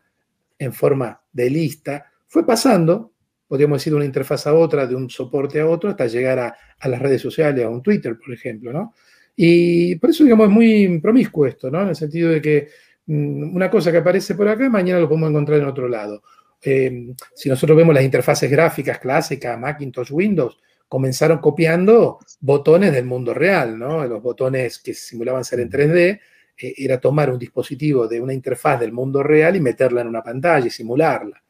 en 0.59 0.73
forma 0.73 1.21
de 1.33 1.51
lista 1.51 2.12
fue 2.27 2.47
pasando, 2.47 3.12
podríamos 3.47 3.79
decir, 3.79 3.93
de 3.93 3.97
una 3.97 4.05
interfaz 4.05 4.47
a 4.47 4.55
otra, 4.55 4.87
de 4.87 4.95
un 4.95 5.09
soporte 5.11 5.61
a 5.61 5.67
otro, 5.67 5.91
hasta 5.91 6.07
llegar 6.07 6.39
a, 6.39 6.57
a 6.79 6.89
las 6.89 7.01
redes 7.01 7.23
sociales, 7.23 7.65
a 7.65 7.69
un 7.69 7.83
Twitter, 7.83 8.17
por 8.19 8.33
ejemplo, 8.33 8.73
¿no? 8.73 8.95
Y 9.37 9.97
por 9.97 10.11
eso, 10.11 10.25
digamos, 10.25 10.49
es 10.49 10.53
muy 10.53 11.01
promiscuo 11.01 11.47
esto, 11.47 11.71
¿no? 11.71 11.83
En 11.83 11.89
el 11.89 11.97
sentido 11.97 12.31
de 12.31 12.41
que 12.41 12.69
mm, 13.07 13.55
una 13.55 13.71
cosa 13.71 13.91
que 13.91 13.99
aparece 13.99 14.35
por 14.35 14.49
acá, 14.49 14.69
mañana 14.69 15.01
lo 15.01 15.09
podemos 15.09 15.31
encontrar 15.31 15.61
en 15.61 15.67
otro 15.67 15.89
lado. 15.89 16.23
Eh, 16.62 17.15
si 17.35 17.49
nosotros 17.49 17.77
vemos 17.77 17.95
las 17.95 18.05
interfaces 18.05 18.51
gráficas 18.51 18.99
clásicas, 18.99 19.59
Macintosh, 19.59 20.12
Windows, 20.12 20.59
comenzaron 20.95 21.38
copiando 21.38 22.20
botones 22.38 22.92
del 22.92 23.05
mundo 23.05 23.34
real, 23.34 23.76
¿no? 23.76 24.07
Los 24.07 24.22
botones 24.22 24.78
que 24.78 24.95
simulaban 24.95 25.45
ser 25.45 25.59
en 25.59 25.68
3D, 25.68 26.20
eh, 26.57 26.74
era 26.76 27.01
tomar 27.01 27.32
un 27.32 27.38
dispositivo 27.40 28.07
de 28.07 28.20
una 28.20 28.32
interfaz 28.32 28.78
del 28.78 28.92
mundo 28.92 29.20
real 29.20 29.57
y 29.57 29.61
meterla 29.61 30.03
en 30.03 30.07
una 30.07 30.22
pantalla 30.22 30.68
y 30.68 30.70
simularla. 30.70 31.42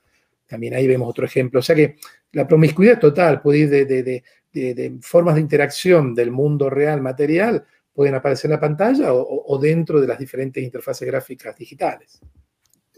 También 0.46 0.72
ahí 0.72 0.86
vemos 0.86 1.10
otro 1.10 1.26
ejemplo. 1.26 1.60
O 1.60 1.62
sea 1.62 1.76
que 1.76 1.96
la 2.32 2.48
promiscuidad 2.48 2.98
total 2.98 3.42
puede 3.42 3.58
ir 3.58 3.68
de, 3.68 4.22
de 4.50 4.96
formas 5.02 5.34
de 5.34 5.42
interacción 5.42 6.14
del 6.14 6.30
mundo 6.30 6.70
real 6.70 7.02
material 7.02 7.66
pueden 7.92 8.14
aparecer 8.14 8.46
en 8.46 8.52
la 8.52 8.60
pantalla 8.60 9.12
o, 9.12 9.58
dentro 9.58 10.00
de 10.00 10.06
las 10.06 10.18
diferentes 10.18 10.64
interfaces 10.64 11.06
gráficas 11.06 11.54
digitales. 11.54 12.18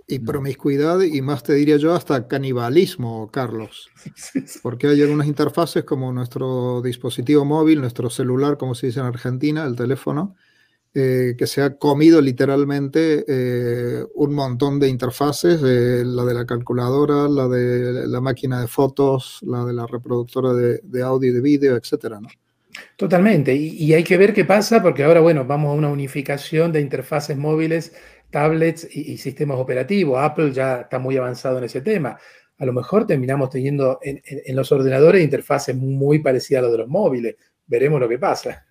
Y 0.09 0.21
promiscuidad 0.21 1.01
y 1.01 1.21
más 1.21 1.43
te 1.43 1.55
diría 1.55 1.79
yo 1.79 1.95
hasta 1.95 2.29
canibalismo, 2.29 3.31
Carlos. 3.33 3.91
Porque 4.63 4.87
hay 4.87 5.03
algunas 5.03 5.27
interfaces 5.27 5.85
como 5.85 6.13
nuestro 6.13 6.81
dispositivo 6.83 7.45
móvil, 7.45 7.81
nuestro 7.81 8.09
celular, 8.09 8.57
como 8.57 8.75
se 8.75 8.87
dice 8.87 9.01
en 9.01 9.07
Argentina, 9.07 9.65
el 9.65 9.75
teléfono, 9.75 10.37
eh, 10.99 11.35
que 11.37 11.47
se 11.47 11.61
ha 11.61 11.77
comido 11.77 12.23
literalmente 12.23 13.23
eh, 13.29 14.03
un 14.15 14.33
montón 14.33 14.81
de 14.81 14.89
interfaces, 14.89 15.61
la 15.61 16.25
de 16.25 16.33
la 16.33 16.47
calculadora, 16.47 17.29
la 17.29 17.49
de 17.49 18.07
la 18.07 18.21
máquina 18.23 18.63
de 18.63 18.67
fotos, 18.67 19.41
la 19.43 19.67
de 19.67 19.75
la 19.75 19.87
reproductora 19.87 20.55
de, 20.55 21.03
audio 21.03 21.31
y 21.31 21.35
de 21.35 21.41
vídeo, 21.43 21.77
etcétera, 21.77 22.19
¿no? 22.19 22.29
Totalmente, 22.97 23.55
y, 23.55 23.93
hay 23.93 24.05
que 24.05 24.17
ver 24.17 24.33
qué 24.33 24.47
pasa 24.47 24.83
porque 24.83 25.05
ahora, 25.05 25.21
bueno, 25.21 25.45
vamos 25.45 25.71
a 25.71 25.75
una 25.75 25.89
unificación 25.89 26.73
de 26.73 26.81
interfaces 26.81 27.37
móviles, 27.37 27.95
tablets 28.37 28.87
y, 28.95 29.17
sistemas 29.17 29.57
operativos. 29.59 30.19
Apple 30.21 30.53
ya 30.53 30.83
está 30.83 30.99
muy 30.99 31.17
avanzado 31.17 31.57
en 31.57 31.65
ese 31.65 31.81
tema. 31.81 32.19
A 32.59 32.67
lo 32.67 32.75
mejor 32.75 33.07
terminamos 33.07 33.49
teniendo 33.49 33.99
en, 34.03 34.21
los 34.55 34.71
ordenadores 34.73 35.25
interfaces 35.25 35.75
muy 35.75 36.19
parecidas 36.19 36.59
a 36.59 36.63
las 36.65 36.73
de 36.73 36.79
los 36.79 36.89
móviles. 36.89 37.37
Veremos 37.67 37.99
lo 37.99 38.07
que 38.07 38.19
pasa. 38.19 38.67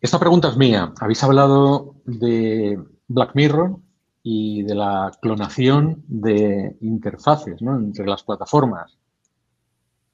Esta 0.00 0.18
pregunta 0.18 0.48
es 0.48 0.56
mía. 0.56 0.92
Habéis 1.00 1.22
hablado 1.22 1.94
de 2.04 2.80
Black 3.06 3.30
Mirror 3.36 3.76
y 4.24 4.64
de 4.64 4.74
la 4.74 5.12
clonación 5.20 6.02
de 6.08 6.76
interfaces 6.80 7.62
entre 7.62 8.06
las 8.06 8.24
plataformas. 8.24 8.98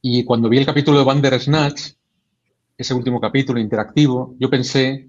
Y 0.02 0.22
cuando 0.24 0.50
vi 0.50 0.58
el 0.58 0.66
capítulo 0.66 0.98
de 0.98 1.04
Bandersnatch, 1.06 1.92
ese 2.76 2.92
último 2.92 3.18
capítulo 3.22 3.58
interactivo, 3.58 4.36
yo 4.38 4.50
pensé 4.50 5.08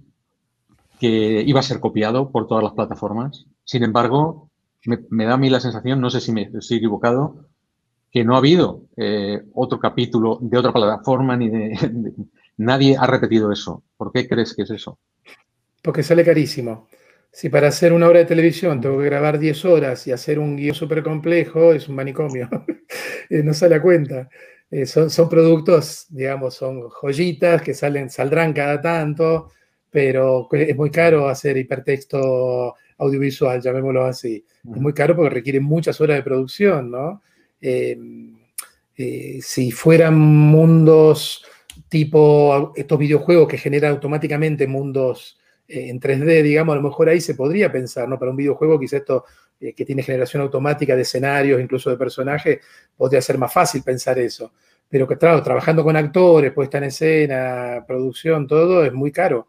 que 1.00 1.44
iba 1.46 1.60
a 1.60 1.64
ser 1.64 1.80
copiado 1.80 2.32
por 2.32 2.48
todas 2.48 2.64
las 2.64 2.74
plataformas. 2.74 3.46
Sin 3.64 3.84
embargo, 3.84 4.50
me, 4.86 5.26
da 5.26 5.34
a 5.34 5.38
mí 5.38 5.50
la 5.50 5.60
sensación, 5.60 6.02
no 6.02 6.10
sé 6.10 6.22
si 6.22 6.32
me 6.32 6.50
estoy 6.54 6.78
equivocado, 6.78 7.46
que 8.12 8.24
no 8.24 8.36
ha 8.36 8.40
habido 8.40 8.84
eh, 8.98 9.42
otro 9.54 9.80
capítulo 9.80 10.40
de 10.42 10.58
otra 10.58 10.74
plataforma 10.74 11.38
ni 11.38 11.50
de, 11.50 12.14
Nadie 12.58 12.98
ha 13.00 13.08
repetido 13.08 13.54
eso. 13.54 13.84
¿Por 13.96 14.12
qué 14.12 14.28
crees 14.28 14.54
que 14.54 14.64
es 14.64 14.72
eso? 14.72 15.00
Porque 15.82 16.04
sale 16.04 16.26
carísimo. 16.26 16.90
Si 17.32 17.48
para 17.48 17.70
hacer 17.70 17.94
una 17.94 18.08
obra 18.08 18.20
de 18.20 18.26
televisión 18.26 18.82
tengo 18.82 18.98
que 18.98 19.06
grabar 19.06 19.40
10 19.40 19.64
horas 19.66 20.06
y 20.08 20.12
hacer 20.12 20.40
un 20.40 20.58
guion 20.58 20.76
súper 20.76 21.02
complejo, 21.02 21.72
es 21.72 21.88
un 21.88 21.96
manicomio. 21.96 22.50
Eh, 23.32 23.44
no 23.44 23.54
sale 23.54 23.76
a 23.76 23.82
cuenta. 23.84 24.28
Eh, 24.72 24.88
son, 24.88 25.12
son, 25.12 25.30
productos, 25.30 26.08
digamos, 26.10 26.56
son 26.56 26.90
joyitas 26.90 27.62
que 27.62 27.76
salen, 27.76 28.10
saldrán 28.10 28.54
cada 28.54 28.82
tanto, 28.82 29.52
pero 29.90 30.48
es 30.52 30.76
muy 30.76 30.92
caro 30.92 31.28
hacer 31.28 31.58
hipertexto 31.58 32.76
audiovisual, 32.98 33.62
llamémoslo 33.62 34.06
así. 34.06 34.46
Es 34.64 34.82
muy 34.82 34.94
caro 34.94 35.16
porque 35.16 35.36
requiere 35.36 35.60
muchas 35.60 36.00
horas 36.02 36.18
de 36.18 36.24
producción, 36.24 36.92
¿no? 36.92 37.22
Eh, 39.02 39.40
si 39.42 39.72
fueran 39.72 40.20
mundos 40.20 41.46
tipo 41.88 42.74
estos 42.76 43.00
videojuegos 43.00 43.48
que 43.48 43.58
generan 43.58 43.92
automáticamente 43.92 44.68
mundos 44.68 45.40
eh, 45.68 45.90
en 45.90 46.00
3D, 46.00 46.44
digamos, 46.44 46.74
a 46.74 46.76
lo 46.76 46.82
mejor 46.82 47.08
ahí 47.08 47.22
se 47.22 47.36
podría 47.36 47.72
pensar, 47.72 48.10
¿no? 48.10 48.20
Para 48.20 48.32
un 48.32 48.38
videojuego 48.38 48.80
quizá 48.80 48.98
esto 48.98 49.24
eh, 49.60 49.74
que 49.74 49.86
tiene 49.86 50.04
generación 50.04 50.42
automática 50.42 50.96
de 50.96 51.04
escenarios, 51.04 51.62
incluso 51.62 51.90
de 51.90 51.98
personajes, 51.98 52.60
podría 52.98 53.22
ser 53.22 53.38
más 53.38 53.54
fácil 53.54 53.84
pensar 53.84 54.20
eso. 54.20 54.52
Pero 54.90 55.08
que, 55.08 55.18
claro, 55.18 55.42
trabajando 55.44 55.84
con 55.84 55.96
actores, 55.96 56.52
puesta 56.52 56.80
en 56.80 56.86
escena, 56.86 57.86
producción, 57.88 58.48
todo, 58.48 58.84
es 58.84 58.92
muy 58.92 59.12
caro. 59.12 59.48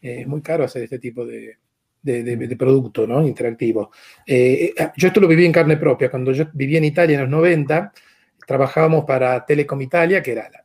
Eh, 0.00 0.20
es 0.20 0.26
muy 0.26 0.42
caro 0.42 0.64
hacer 0.64 0.82
este 0.84 0.98
tipo 0.98 1.24
de, 1.24 1.56
de, 2.02 2.56
producto 2.56 3.06
¿no? 3.06 3.26
interactivo. 3.26 3.90
yo 4.26 5.08
esto 5.08 5.20
lo 5.20 5.28
viví 5.28 5.44
en 5.44 5.52
carne 5.52 5.76
propia. 5.76 6.10
Cuando 6.10 6.32
yo 6.32 6.46
vivía 6.52 6.78
en 6.78 6.84
Italia 6.84 7.16
en 7.16 7.22
los 7.22 7.30
90, 7.30 7.92
trabajábamos 8.46 9.04
para 9.04 9.44
Telecom 9.44 9.80
Italia, 9.82 10.22
que 10.22 10.32
era 10.32 10.48
la, 10.50 10.62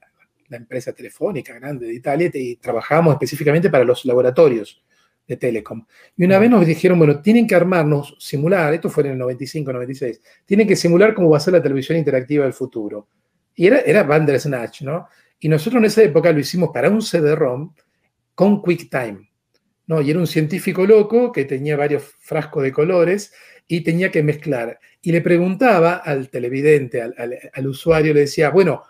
la 0.50 0.58
empresa 0.58 0.94
telefónica 0.94 1.54
grande 1.54 1.88
de 1.88 1.94
Italia, 1.94 2.30
y 2.34 2.56
trabajábamos 2.58 3.14
específicamente 3.14 3.70
para 3.70 3.84
los 3.84 4.06
laboratorios 4.06 4.84
de 5.28 5.38
Telecom. 5.38 5.86
Y 6.18 6.26
una 6.26 6.40
vez 6.40 6.50
nos 6.50 6.66
dijeron, 6.66 6.98
bueno, 6.98 7.22
tienen 7.22 7.48
que 7.48 7.56
armarnos, 7.56 8.16
simular, 8.20 8.74
esto 8.74 8.90
fue 8.90 9.06
en 9.06 9.12
el 9.12 9.18
95, 9.18 9.72
96, 9.74 10.22
tienen 10.46 10.68
que 10.68 10.76
simular 10.76 11.14
cómo 11.14 11.30
va 11.30 11.38
a 11.38 11.42
ser 11.42 11.54
la 11.54 11.62
televisión 11.62 11.98
interactiva 11.98 12.44
del 12.44 12.54
futuro. 12.54 13.08
Y 13.56 13.68
era, 13.68 13.82
era 13.82 14.04
Bandersnatch, 14.04 14.82
¿no? 14.82 15.08
Y 15.40 15.50
nosotros 15.50 15.80
en 15.80 15.86
esa 15.86 16.04
época 16.04 16.32
lo 16.32 16.40
hicimos 16.40 16.70
para 16.74 16.90
un 16.90 17.02
CD-ROM 17.02 17.74
con 18.36 18.62
QuickTime, 18.62 19.30
¿no? 19.88 20.02
Y 20.02 20.12
era 20.12 20.20
un 20.20 20.28
científico 20.28 20.86
loco 20.86 21.32
que 21.32 21.46
tenía 21.46 21.78
varios 21.78 22.04
frascos 22.20 22.64
de 22.64 22.72
colores 22.72 23.34
y 23.68 23.82
tenía 23.82 24.12
que 24.12 24.24
mezclar. 24.24 24.80
Y 25.02 25.12
le 25.12 25.22
preguntaba 25.22 25.96
al 25.96 26.30
televidente, 26.30 27.02
al, 27.02 27.68
usuario, 27.68 28.14
le 28.14 28.22
decía, 28.22 28.50
bueno, 28.50 28.84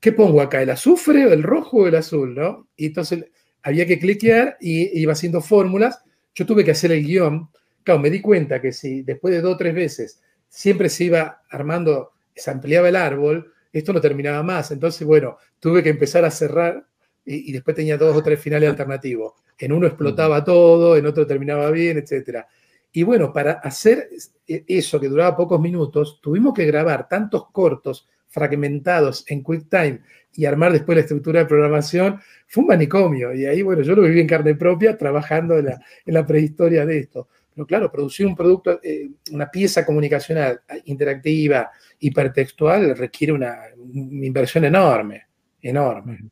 ¿qué 0.00 0.12
pongo 0.12 0.40
acá? 0.40 0.62
¿El 0.62 0.70
azufre, 0.70 1.22
el 1.22 1.42
rojo 1.42 1.78
o 1.78 1.88
el 1.88 1.94
azul? 1.94 2.34
¿no? 2.34 2.68
Y 2.76 2.86
entonces 2.86 3.26
había 3.62 3.86
que 3.86 3.98
cliquear 3.98 4.56
y 4.60 5.00
iba 5.00 5.12
haciendo 5.12 5.40
fórmulas. 5.40 6.02
Yo 6.34 6.46
tuve 6.46 6.64
que 6.64 6.72
hacer 6.72 6.92
el 6.92 7.04
guion. 7.04 7.48
Claro, 7.84 8.00
me 8.00 8.10
di 8.10 8.20
cuenta 8.20 8.60
que 8.60 8.72
si 8.72 9.02
después 9.02 9.32
de 9.32 9.40
dos 9.40 9.54
o 9.54 9.56
tres 9.56 9.74
veces 9.74 10.20
siempre 10.48 10.88
se 10.88 11.04
iba 11.04 11.42
armando, 11.48 12.12
se 12.34 12.50
ampliaba 12.50 12.88
el 12.88 12.96
árbol, 12.96 13.52
esto 13.72 13.92
no 13.92 14.00
terminaba 14.00 14.42
más. 14.42 14.70
Entonces, 14.70 15.06
bueno, 15.06 15.38
tuve 15.60 15.82
que 15.82 15.90
empezar 15.90 16.24
a 16.24 16.30
cerrar 16.30 16.86
y, 17.24 17.52
después 17.52 17.76
tenía 17.76 17.96
dos 17.96 18.16
o 18.16 18.22
tres 18.22 18.40
finales 18.40 18.68
alternativos. 18.70 19.34
En 19.58 19.72
uno 19.72 19.86
explotaba 19.86 20.42
todo, 20.42 20.96
en 20.96 21.06
otro 21.06 21.26
terminaba 21.26 21.70
bien, 21.70 21.98
etc. 21.98 22.44
Y 22.92 23.02
bueno, 23.02 23.32
para 23.32 23.52
hacer 23.52 24.08
eso 24.46 25.00
que 25.00 25.08
duraba 25.08 25.36
pocos 25.36 25.60
minutos, 25.60 26.20
tuvimos 26.20 26.54
que 26.54 26.66
grabar 26.66 27.08
tantos 27.08 27.50
cortos 27.50 28.08
fragmentados 28.30 29.24
en 29.28 29.42
QuickTime 29.42 30.00
y 30.34 30.44
armar 30.44 30.72
después 30.72 30.96
la 30.96 31.02
estructura 31.02 31.40
de 31.40 31.46
programación, 31.46 32.20
fue 32.46 32.62
un 32.62 32.68
manicomio. 32.68 33.34
Y 33.34 33.44
ahí, 33.46 33.62
bueno, 33.62 33.82
yo 33.82 33.94
lo 33.94 34.02
viví 34.02 34.20
en 34.20 34.26
carne 34.26 34.54
propia 34.54 34.96
trabajando 34.96 35.58
en 35.58 35.66
la, 36.06 36.26
prehistoria 36.26 36.86
de 36.86 36.98
esto. 36.98 37.28
Pero 37.52 37.66
claro, 37.66 37.90
producir 37.90 38.26
un 38.26 38.36
producto, 38.36 38.80
eh, 38.82 39.10
una 39.32 39.50
pieza 39.50 39.84
comunicacional 39.84 40.60
interactiva, 40.84 41.70
hipertextual, 41.98 42.96
requiere 42.96 43.32
una, 43.32 43.58
inversión 43.92 44.64
enorme, 44.64 45.26
enorme. 45.60 46.30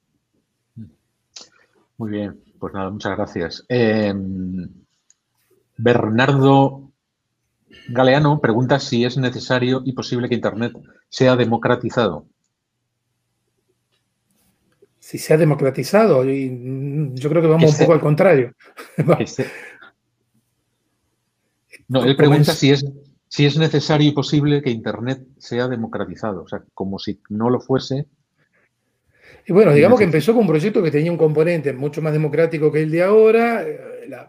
Muy 1.98 2.10
bien, 2.10 2.40
pues 2.60 2.72
nada, 2.72 2.90
muchas 2.90 3.16
gracias. 3.16 3.64
Em, 3.68 4.68
Bernardo 5.76 6.92
Galeano 7.88 8.40
pregunta 8.40 8.78
si 8.78 9.04
es 9.04 9.18
necesario 9.18 9.82
y 9.84 9.92
posible 9.92 10.28
que 10.28 10.36
Internet 10.36 10.74
sea 11.08 11.34
democratizado. 11.34 12.26
Si 15.00 15.18
se 15.18 15.34
ha 15.34 15.36
democratizado, 15.36 16.24
y 16.24 17.10
yo 17.14 17.28
creo 17.30 17.42
que 17.42 17.48
vamos 17.48 17.72
un 17.72 17.78
poco 17.78 17.94
al 17.94 18.00
contrario. 18.00 18.52
no, 21.88 22.04
él 22.04 22.14
pregunta 22.14 22.52
si 22.52 22.70
es, 22.70 22.84
si 23.26 23.44
es 23.44 23.58
necesario 23.58 24.10
y 24.10 24.14
posible 24.14 24.62
que 24.62 24.70
Internet 24.70 25.26
sea 25.38 25.66
democratizado. 25.66 26.44
O 26.44 26.48
sea, 26.48 26.62
como 26.74 27.00
si 27.00 27.20
no 27.28 27.50
lo 27.50 27.58
fuese, 27.58 28.06
y 29.46 29.52
bueno, 29.52 29.72
digamos 29.72 29.98
que 29.98 30.04
empezó 30.04 30.32
con 30.32 30.42
un 30.42 30.48
proyecto 30.48 30.82
que 30.82 30.90
tenía 30.90 31.10
un 31.10 31.16
componente 31.16 31.72
mucho 31.72 32.02
más 32.02 32.12
democrático 32.12 32.70
que 32.70 32.82
el 32.82 32.90
de 32.90 33.02
ahora, 33.02 33.62
eh, 33.62 34.06
la, 34.06 34.28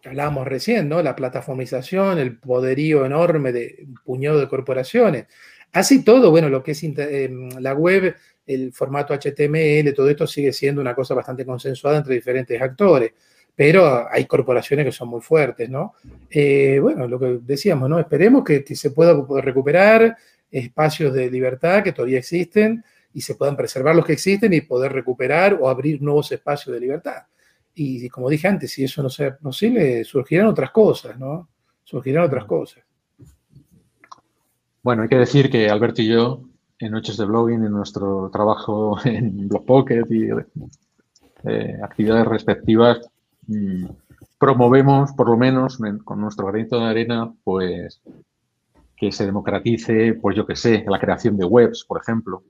que 0.00 0.08
hablábamos 0.08 0.46
recién, 0.46 0.88
¿no? 0.88 1.02
La 1.02 1.16
plataformización, 1.16 2.18
el 2.18 2.38
poderío 2.38 3.04
enorme 3.04 3.50
de 3.50 3.84
un 3.86 3.94
puñado 4.04 4.38
de 4.38 4.48
corporaciones. 4.48 5.26
Así 5.72 6.04
todo, 6.04 6.30
bueno, 6.30 6.48
lo 6.48 6.62
que 6.62 6.70
es 6.70 6.84
eh, 6.84 7.30
la 7.58 7.74
web, 7.74 8.14
el 8.46 8.72
formato 8.72 9.12
HTML, 9.14 9.92
todo 9.94 10.08
esto 10.08 10.28
sigue 10.28 10.52
siendo 10.52 10.80
una 10.80 10.94
cosa 10.94 11.14
bastante 11.14 11.44
consensuada 11.44 11.98
entre 11.98 12.14
diferentes 12.14 12.62
actores, 12.62 13.12
pero 13.54 14.06
hay 14.08 14.26
corporaciones 14.26 14.86
que 14.86 14.92
son 14.92 15.08
muy 15.08 15.20
fuertes, 15.20 15.68
¿no? 15.68 15.94
Eh, 16.30 16.78
bueno, 16.80 17.08
lo 17.08 17.18
que 17.18 17.40
decíamos, 17.42 17.90
¿no? 17.90 17.98
Esperemos 17.98 18.44
que, 18.44 18.62
que 18.62 18.76
se 18.76 18.92
pueda 18.92 19.20
recuperar 19.40 20.16
espacios 20.50 21.12
de 21.12 21.30
libertad 21.30 21.82
que 21.82 21.92
todavía 21.92 22.18
existen 22.18 22.84
y 23.16 23.22
se 23.22 23.34
puedan 23.34 23.56
preservar 23.56 23.96
los 23.96 24.04
que 24.04 24.12
existen 24.12 24.52
y 24.52 24.60
poder 24.60 24.92
recuperar 24.92 25.56
o 25.58 25.70
abrir 25.70 26.02
nuevos 26.02 26.30
espacios 26.32 26.74
de 26.74 26.80
libertad. 26.80 27.22
Y 27.74 28.10
como 28.10 28.28
dije 28.28 28.46
antes, 28.46 28.70
si 28.70 28.84
eso 28.84 29.02
no 29.02 29.08
sea 29.08 29.38
posible, 29.38 30.04
surgirán 30.04 30.48
otras 30.48 30.70
cosas, 30.70 31.18
¿no? 31.18 31.48
Surgirán 31.82 32.24
otras 32.24 32.44
cosas. 32.44 32.84
Bueno, 34.82 35.02
hay 35.02 35.08
que 35.08 35.16
decir 35.16 35.48
que 35.48 35.70
Alberto 35.70 36.02
y 36.02 36.08
yo, 36.08 36.42
en 36.78 36.92
Noches 36.92 37.16
de 37.16 37.24
Blogging, 37.24 37.64
en 37.64 37.72
nuestro 37.72 38.28
trabajo 38.30 38.98
en 39.06 39.48
Blogpocket 39.48 40.10
y 40.10 40.28
eh, 41.44 41.78
actividades 41.82 42.26
respectivas, 42.26 43.00
mm, 43.46 43.86
promovemos, 44.38 45.12
por 45.12 45.30
lo 45.30 45.38
menos 45.38 45.78
con 46.04 46.20
nuestro 46.20 46.48
granito 46.48 46.78
de 46.78 46.84
arena, 46.84 47.32
pues 47.44 48.02
que 48.94 49.10
se 49.10 49.24
democratice, 49.24 50.12
pues 50.20 50.36
yo 50.36 50.44
qué 50.44 50.54
sé, 50.54 50.84
la 50.86 51.00
creación 51.00 51.38
de 51.38 51.46
webs, 51.46 51.82
por 51.88 51.98
ejemplo, 51.98 52.42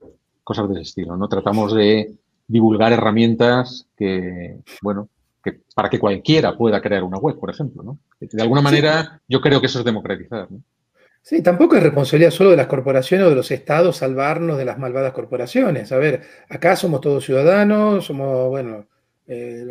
cosas 0.47 0.69
de 0.69 0.75
ese 0.75 0.83
estilo, 0.83 1.17
¿no? 1.17 1.27
Tratamos 1.29 1.75
de 1.75 2.15
divulgar 2.47 2.93
herramientas 2.93 3.89
que, 3.97 4.61
bueno, 4.81 5.09
para 5.75 5.91
que 5.91 5.99
cualquiera 5.99 6.57
pueda 6.57 6.81
crear 6.81 7.03
una 7.03 7.19
web, 7.19 7.37
por 7.37 7.51
ejemplo. 7.51 7.83
¿no? 7.83 7.99
De 8.21 8.43
alguna 8.43 8.63
manera, 8.63 9.21
yo 9.27 9.41
creo 9.41 9.61
que 9.61 9.67
eso 9.67 9.81
es 9.81 9.85
democratizar. 9.85 10.47
Sí, 11.21 11.43
tampoco 11.43 11.75
es 11.75 11.83
responsabilidad 11.83 12.31
solo 12.31 12.51
de 12.51 12.59
las 12.59 12.69
corporaciones 12.69 13.27
o 13.27 13.31
de 13.31 13.35
los 13.35 13.51
estados 13.51 13.97
salvarnos 13.97 14.57
de 14.57 14.65
las 14.65 14.79
malvadas 14.79 15.13
corporaciones. 15.13 15.91
A 15.91 15.99
ver, 15.99 16.23
acá 16.49 16.77
somos 16.77 17.01
todos 17.01 17.25
ciudadanos, 17.25 18.07
somos, 18.07 18.49
bueno, 18.49 18.87
eh, 19.27 19.67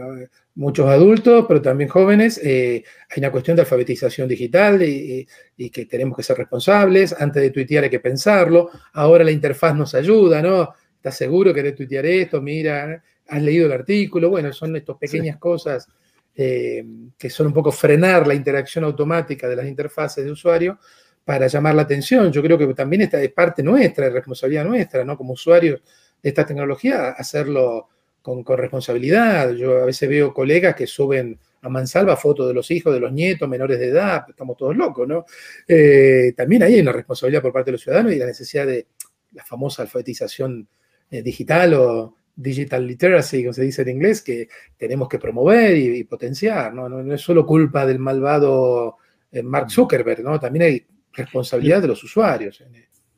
muchos 0.55 0.87
adultos, 0.87 1.45
pero 1.47 1.61
también 1.61 1.89
jóvenes. 1.89 2.39
Eh, 2.43 2.83
hay 3.09 3.19
una 3.19 3.31
cuestión 3.31 3.55
de 3.55 3.61
alfabetización 3.61 4.27
digital 4.27 4.81
y, 4.81 5.27
que 5.71 5.85
tenemos 5.85 6.17
que 6.17 6.23
ser 6.23 6.37
responsables. 6.37 7.13
Antes 7.17 7.43
de 7.43 7.51
tuitear 7.51 7.83
hay 7.83 7.89
que 7.89 7.99
pensarlo. 7.99 8.69
Ahora 8.93 9.23
la 9.23 9.31
interfaz 9.31 9.75
nos 9.75 9.93
ayuda, 9.95 10.41
¿no? 10.41 10.73
¿Estás 10.95 11.17
seguro 11.17 11.53
que 11.53 11.61
querés 11.61 11.75
tuitear 11.75 12.05
esto? 12.05 12.41
Mira, 12.41 13.03
has 13.27 13.41
leído 13.41 13.67
el 13.67 13.73
artículo. 13.73 14.29
Bueno, 14.29 14.51
son 14.53 14.75
estas 14.75 14.97
pequeñas 14.97 15.37
cosas 15.37 15.87
eh, 16.35 16.83
que 17.17 17.29
son 17.29 17.47
un 17.47 17.53
poco 17.53 17.71
frenar 17.71 18.25
la 18.25 18.33
interacción 18.33 18.83
automática 18.83 19.47
de 19.47 19.55
las 19.55 19.67
interfaces 19.67 20.23
de 20.25 20.31
usuario 20.31 20.79
para 21.23 21.47
llamar 21.47 21.75
la 21.75 21.83
atención. 21.83 22.31
Yo 22.31 22.41
creo 22.41 22.57
que 22.57 22.73
también 22.73 23.03
esta 23.03 23.21
es 23.21 23.31
parte 23.31 23.61
nuestra, 23.61 24.07
es 24.07 24.13
responsabilidad 24.13 24.65
nuestra, 24.65 25.03
¿no? 25.03 25.17
Como 25.17 25.33
usuarios 25.33 25.81
de 26.21 26.29
esta 26.29 26.45
tecnología, 26.45 27.09
hacerlo 27.09 27.89
con, 28.25 28.57
responsabilidad. 28.57 29.51
Yo 29.51 29.83
a 29.83 29.85
veces 29.85 30.09
veo 30.09 30.33
colegas 30.33 30.75
que 30.75 30.87
suben 30.87 31.37
a 31.61 31.69
mansalva 31.69 32.17
fotos 32.17 32.47
de 32.47 32.55
los 32.55 32.71
hijos, 32.71 32.91
de 32.91 32.99
los 32.99 33.11
nietos, 33.11 33.47
menores 33.47 33.79
de 33.79 33.87
edad, 33.89 34.25
estamos 34.27 34.57
todos 34.57 34.75
locos, 34.75 35.07
¿no? 35.07 35.25
Eh, 35.67 36.33
también 36.35 36.63
hay 36.63 36.79
una 36.79 36.91
responsabilidad 36.91 37.43
por 37.43 37.53
parte 37.53 37.67
de 37.67 37.73
los 37.73 37.81
ciudadanos 37.81 38.13
y 38.13 38.17
la 38.17 38.25
necesidad 38.25 38.65
de 38.65 38.87
la 39.33 39.43
famosa 39.43 39.83
alfabetización 39.83 40.67
eh, 41.11 41.21
digital 41.21 41.75
o 41.75 42.15
digital 42.35 42.87
literacy, 42.87 43.43
como 43.43 43.53
se 43.53 43.61
dice 43.61 43.83
en 43.83 43.89
inglés, 43.89 44.23
que 44.23 44.49
tenemos 44.75 45.07
que 45.07 45.19
promover 45.19 45.77
y, 45.77 46.03
potenciar, 46.05 46.73
¿no? 46.73 46.89
¿no? 46.89 47.13
es 47.13 47.21
solo 47.21 47.45
culpa 47.45 47.85
del 47.85 47.99
malvado 47.99 48.97
eh, 49.31 49.43
Mark 49.43 49.69
Zuckerberg, 49.69 50.23
¿no? 50.23 50.39
También 50.39 50.65
hay 50.65 50.87
responsabilidad 51.13 51.81
de 51.81 51.89
los 51.89 52.03
usuarios. 52.03 52.63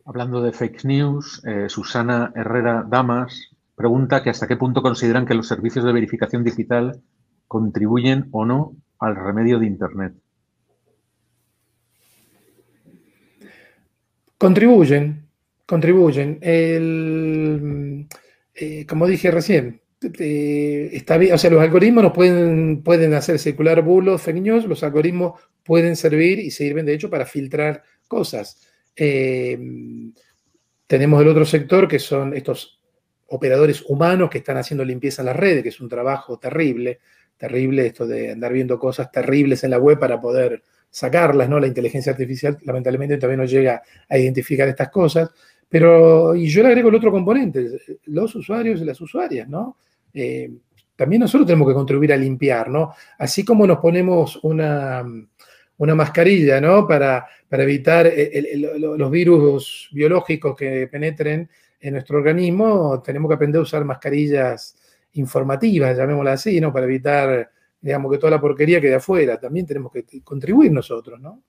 Hablando 0.06 0.42
de 0.42 0.52
fake 0.52 0.84
news, 0.84 1.42
Susana 1.68 2.32
Herrera 2.36 2.86
Damas 2.88 3.57
pregunta 3.78 4.24
que 4.24 4.32
hasta 4.32 4.48
qué 4.48 4.58
punto 4.58 4.82
consideran 4.82 5.28
que 5.28 5.36
los 5.36 5.48
servicios 5.48 5.86
de 5.86 5.94
verificación 5.94 6.44
digital 6.44 7.00
contribuyen 7.48 8.28
o 8.32 8.44
no 8.44 8.76
al 8.98 9.16
remedio 9.16 9.60
de 9.60 9.68
Internet. 9.68 10.16
Contribuyen, 14.40 15.28
contribuyen. 15.68 16.40
Eh, 16.42 18.08
como 18.88 19.06
dije 19.06 19.30
recién, 19.30 19.80
está 20.02 21.18
bien, 21.20 21.36
o 21.36 21.38
sea, 21.38 21.52
los 21.52 21.62
algoritmos 21.62 22.04
nos 22.04 22.14
pueden, 22.14 22.82
pueden 22.82 23.14
hacer 23.14 23.38
circular 23.38 23.84
bulos, 23.84 24.24
fake 24.24 24.42
news, 24.42 24.66
los 24.66 24.82
algoritmos 24.82 25.40
pueden 25.64 25.96
servir 25.96 26.40
y 26.40 26.50
sirven 26.50 26.88
de 26.88 26.96
hecho 26.96 27.12
para 27.12 27.28
filtrar 27.28 27.84
cosas. 28.08 28.68
Eh, 28.96 29.60
tenemos 30.88 31.22
el 31.22 31.28
otro 31.28 31.46
sector 31.46 31.88
que 31.88 32.00
son 32.00 32.34
estos 32.36 32.77
operadores 33.28 33.84
humanos 33.88 34.30
que 34.30 34.40
están 34.40 34.58
haciendo 34.58 34.86
limpieza 34.86 35.22
en 35.22 35.28
las 35.28 35.36
redes, 35.36 35.64
que 35.64 35.70
es 35.70 35.80
un 35.80 35.90
trabajo 35.90 36.38
terrible, 36.38 37.00
terrible 37.38 37.86
esto 37.86 38.08
de 38.08 38.32
andar 38.32 38.54
viendo 38.54 38.80
cosas 38.80 39.12
terribles 39.12 39.64
en 39.64 39.72
la 39.72 39.80
web 39.80 40.00
para 40.00 40.20
poder 40.20 40.64
sacarlas, 40.90 41.50
¿no? 41.50 41.60
La 41.60 41.68
inteligencia 41.68 42.12
artificial 42.12 42.58
lamentablemente 42.64 43.18
todavía 43.18 43.38
no 43.38 43.46
llega 43.46 43.82
a 44.10 44.18
identificar 44.18 44.68
estas 44.68 44.90
cosas, 44.90 45.30
pero, 45.70 46.34
y 46.36 46.48
yo 46.48 46.64
le 46.64 46.70
agrego 46.70 46.90
el 46.90 46.96
otro 46.96 47.12
componente, 47.12 47.68
los 48.06 48.34
usuarios 48.36 48.82
y 48.82 48.86
las 48.86 49.00
usuarias, 49.02 49.48
¿no? 49.48 49.78
Eh, 50.14 50.50
también 50.96 51.22
nosotros 51.22 51.46
tenemos 51.46 51.68
que 51.68 51.76
contribuir 51.76 52.14
a 52.14 52.18
limpiar, 52.18 52.70
¿no? 52.70 52.94
Así 53.20 53.46
como 53.46 53.68
nos 53.68 53.78
ponemos 53.78 54.40
una, 54.44 55.06
una 55.78 55.96
mascarilla, 55.96 56.60
¿no? 56.60 56.88
Para, 56.88 57.28
para 57.48 57.64
evitar 57.64 58.12
los 58.80 59.12
virus 59.12 59.90
biológicos 59.92 60.56
que 60.56 60.88
penetren 60.88 61.50
en 61.80 61.94
nuestro 61.94 62.18
organismo, 62.18 63.02
tenemos 63.04 63.30
que 63.30 63.36
aprender 63.36 63.60
a 63.60 63.64
usar 63.64 63.86
mascarillas 63.86 64.76
informativas, 65.14 65.98
llamémoslas 65.98 66.42
así, 66.42 66.60
¿no? 66.60 66.72
Para 66.74 66.86
evitar, 66.86 67.52
digamos, 67.82 68.12
que 68.12 68.18
toda 68.18 68.32
la 68.32 68.42
porquería 68.42 68.82
quede 68.82 68.96
afuera. 68.96 69.40
También 69.40 69.66
tenemos 69.66 69.92
que 69.92 70.06
contribuir 70.24 70.72
nosotros, 70.72 71.20
¿no? 71.20 71.42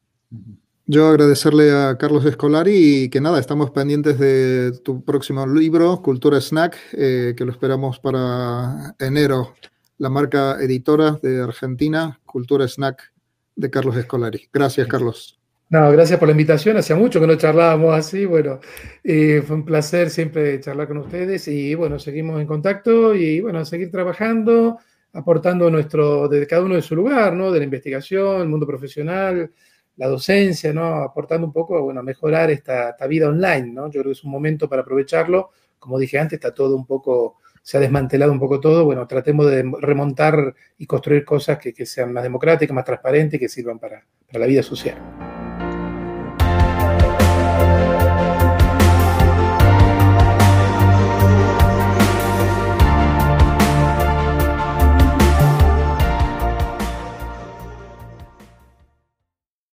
Yo 0.87 1.07
agradecerle 1.07 1.70
a 1.70 1.99
Carlos 1.99 2.24
Escolari 2.24 3.05
y 3.05 3.09
que 3.11 3.20
nada, 3.20 3.39
estamos 3.39 3.70
pendientes 3.70 4.18
de 4.18 4.72
tu 4.83 5.05
próximo 5.05 5.47
libro, 5.47 6.01
Cultura 6.01 6.41
Snack, 6.41 6.79
eh, 6.93 7.35
que 7.37 7.45
lo 7.45 7.53
esperamos 7.53 7.99
para 7.99 8.95
enero. 8.99 9.55
La 9.99 10.09
marca 10.09 10.57
editora 10.62 11.18
de 11.22 11.43
Argentina, 11.43 12.20
Cultura 12.24 12.66
Snack 12.66 13.12
de 13.55 13.70
Carlos 13.70 13.97
Escolari. 13.97 14.49
Gracias, 14.51 14.87
Carlos. 14.87 15.38
No, 15.70 15.90
gracias 15.92 16.18
por 16.18 16.28
la 16.28 16.32
invitación. 16.32 16.78
Hacía 16.78 16.96
mucho 16.96 17.20
que 17.20 17.26
no 17.26 17.36
charlábamos 17.36 17.94
así. 17.94 18.24
Bueno, 18.24 18.58
eh, 19.04 19.42
fue 19.46 19.56
un 19.56 19.64
placer 19.66 20.08
siempre 20.08 20.58
charlar 20.60 20.88
con 20.88 20.96
ustedes 20.96 21.46
y 21.48 21.74
bueno, 21.74 21.98
seguimos 21.98 22.40
en 22.40 22.46
contacto 22.46 23.14
y 23.14 23.42
bueno, 23.42 23.62
seguir 23.66 23.90
trabajando, 23.90 24.78
aportando 25.12 25.70
nuestro, 25.70 26.26
desde 26.26 26.46
cada 26.46 26.62
uno 26.64 26.74
de 26.74 26.80
su 26.82 26.96
lugar, 26.96 27.34
¿no? 27.34 27.52
De 27.52 27.58
la 27.58 27.64
investigación, 27.64 28.40
el 28.40 28.48
mundo 28.48 28.66
profesional, 28.66 29.50
la 29.96 30.08
docencia, 30.08 30.72
¿no? 30.72 31.02
Aportando 31.02 31.46
un 31.46 31.52
poco, 31.52 31.82
bueno, 31.82 32.00
a 32.00 32.02
mejorar 32.02 32.50
esta, 32.50 32.96
vida 33.06 33.28
online, 33.28 33.66
¿no? 33.72 33.86
Yo 33.90 34.00
creo 34.00 34.04
que 34.04 34.12
es 34.12 34.24
un 34.24 34.30
momento 34.30 34.70
para 34.70 34.80
aprovecharlo. 34.82 35.50
Como 35.78 35.98
dije 35.98 36.18
antes, 36.18 36.38
está 36.38 36.54
todo 36.54 36.76
un 36.76 36.86
poco, 36.86 37.36
se 37.62 37.76
ha 37.76 37.80
desmantelado 37.80 38.32
un 38.32 38.38
poco 38.40 38.58
todo. 38.58 38.86
Bueno, 38.86 39.06
tratemos 39.06 39.50
de 39.50 39.70
remontar 39.80 40.54
y 40.78 40.86
construir 40.86 41.26
cosas 41.26 41.58
que, 41.58 41.84
sean 41.84 42.12
más 42.12 42.22
democráticas, 42.22 42.74
más 42.74 42.86
transparentes 42.86 43.36
y 43.36 43.40
que 43.40 43.48
sirvan 43.50 43.78
para 43.78 44.02
la 44.32 44.46
vida 44.46 44.62
social. 44.62 45.47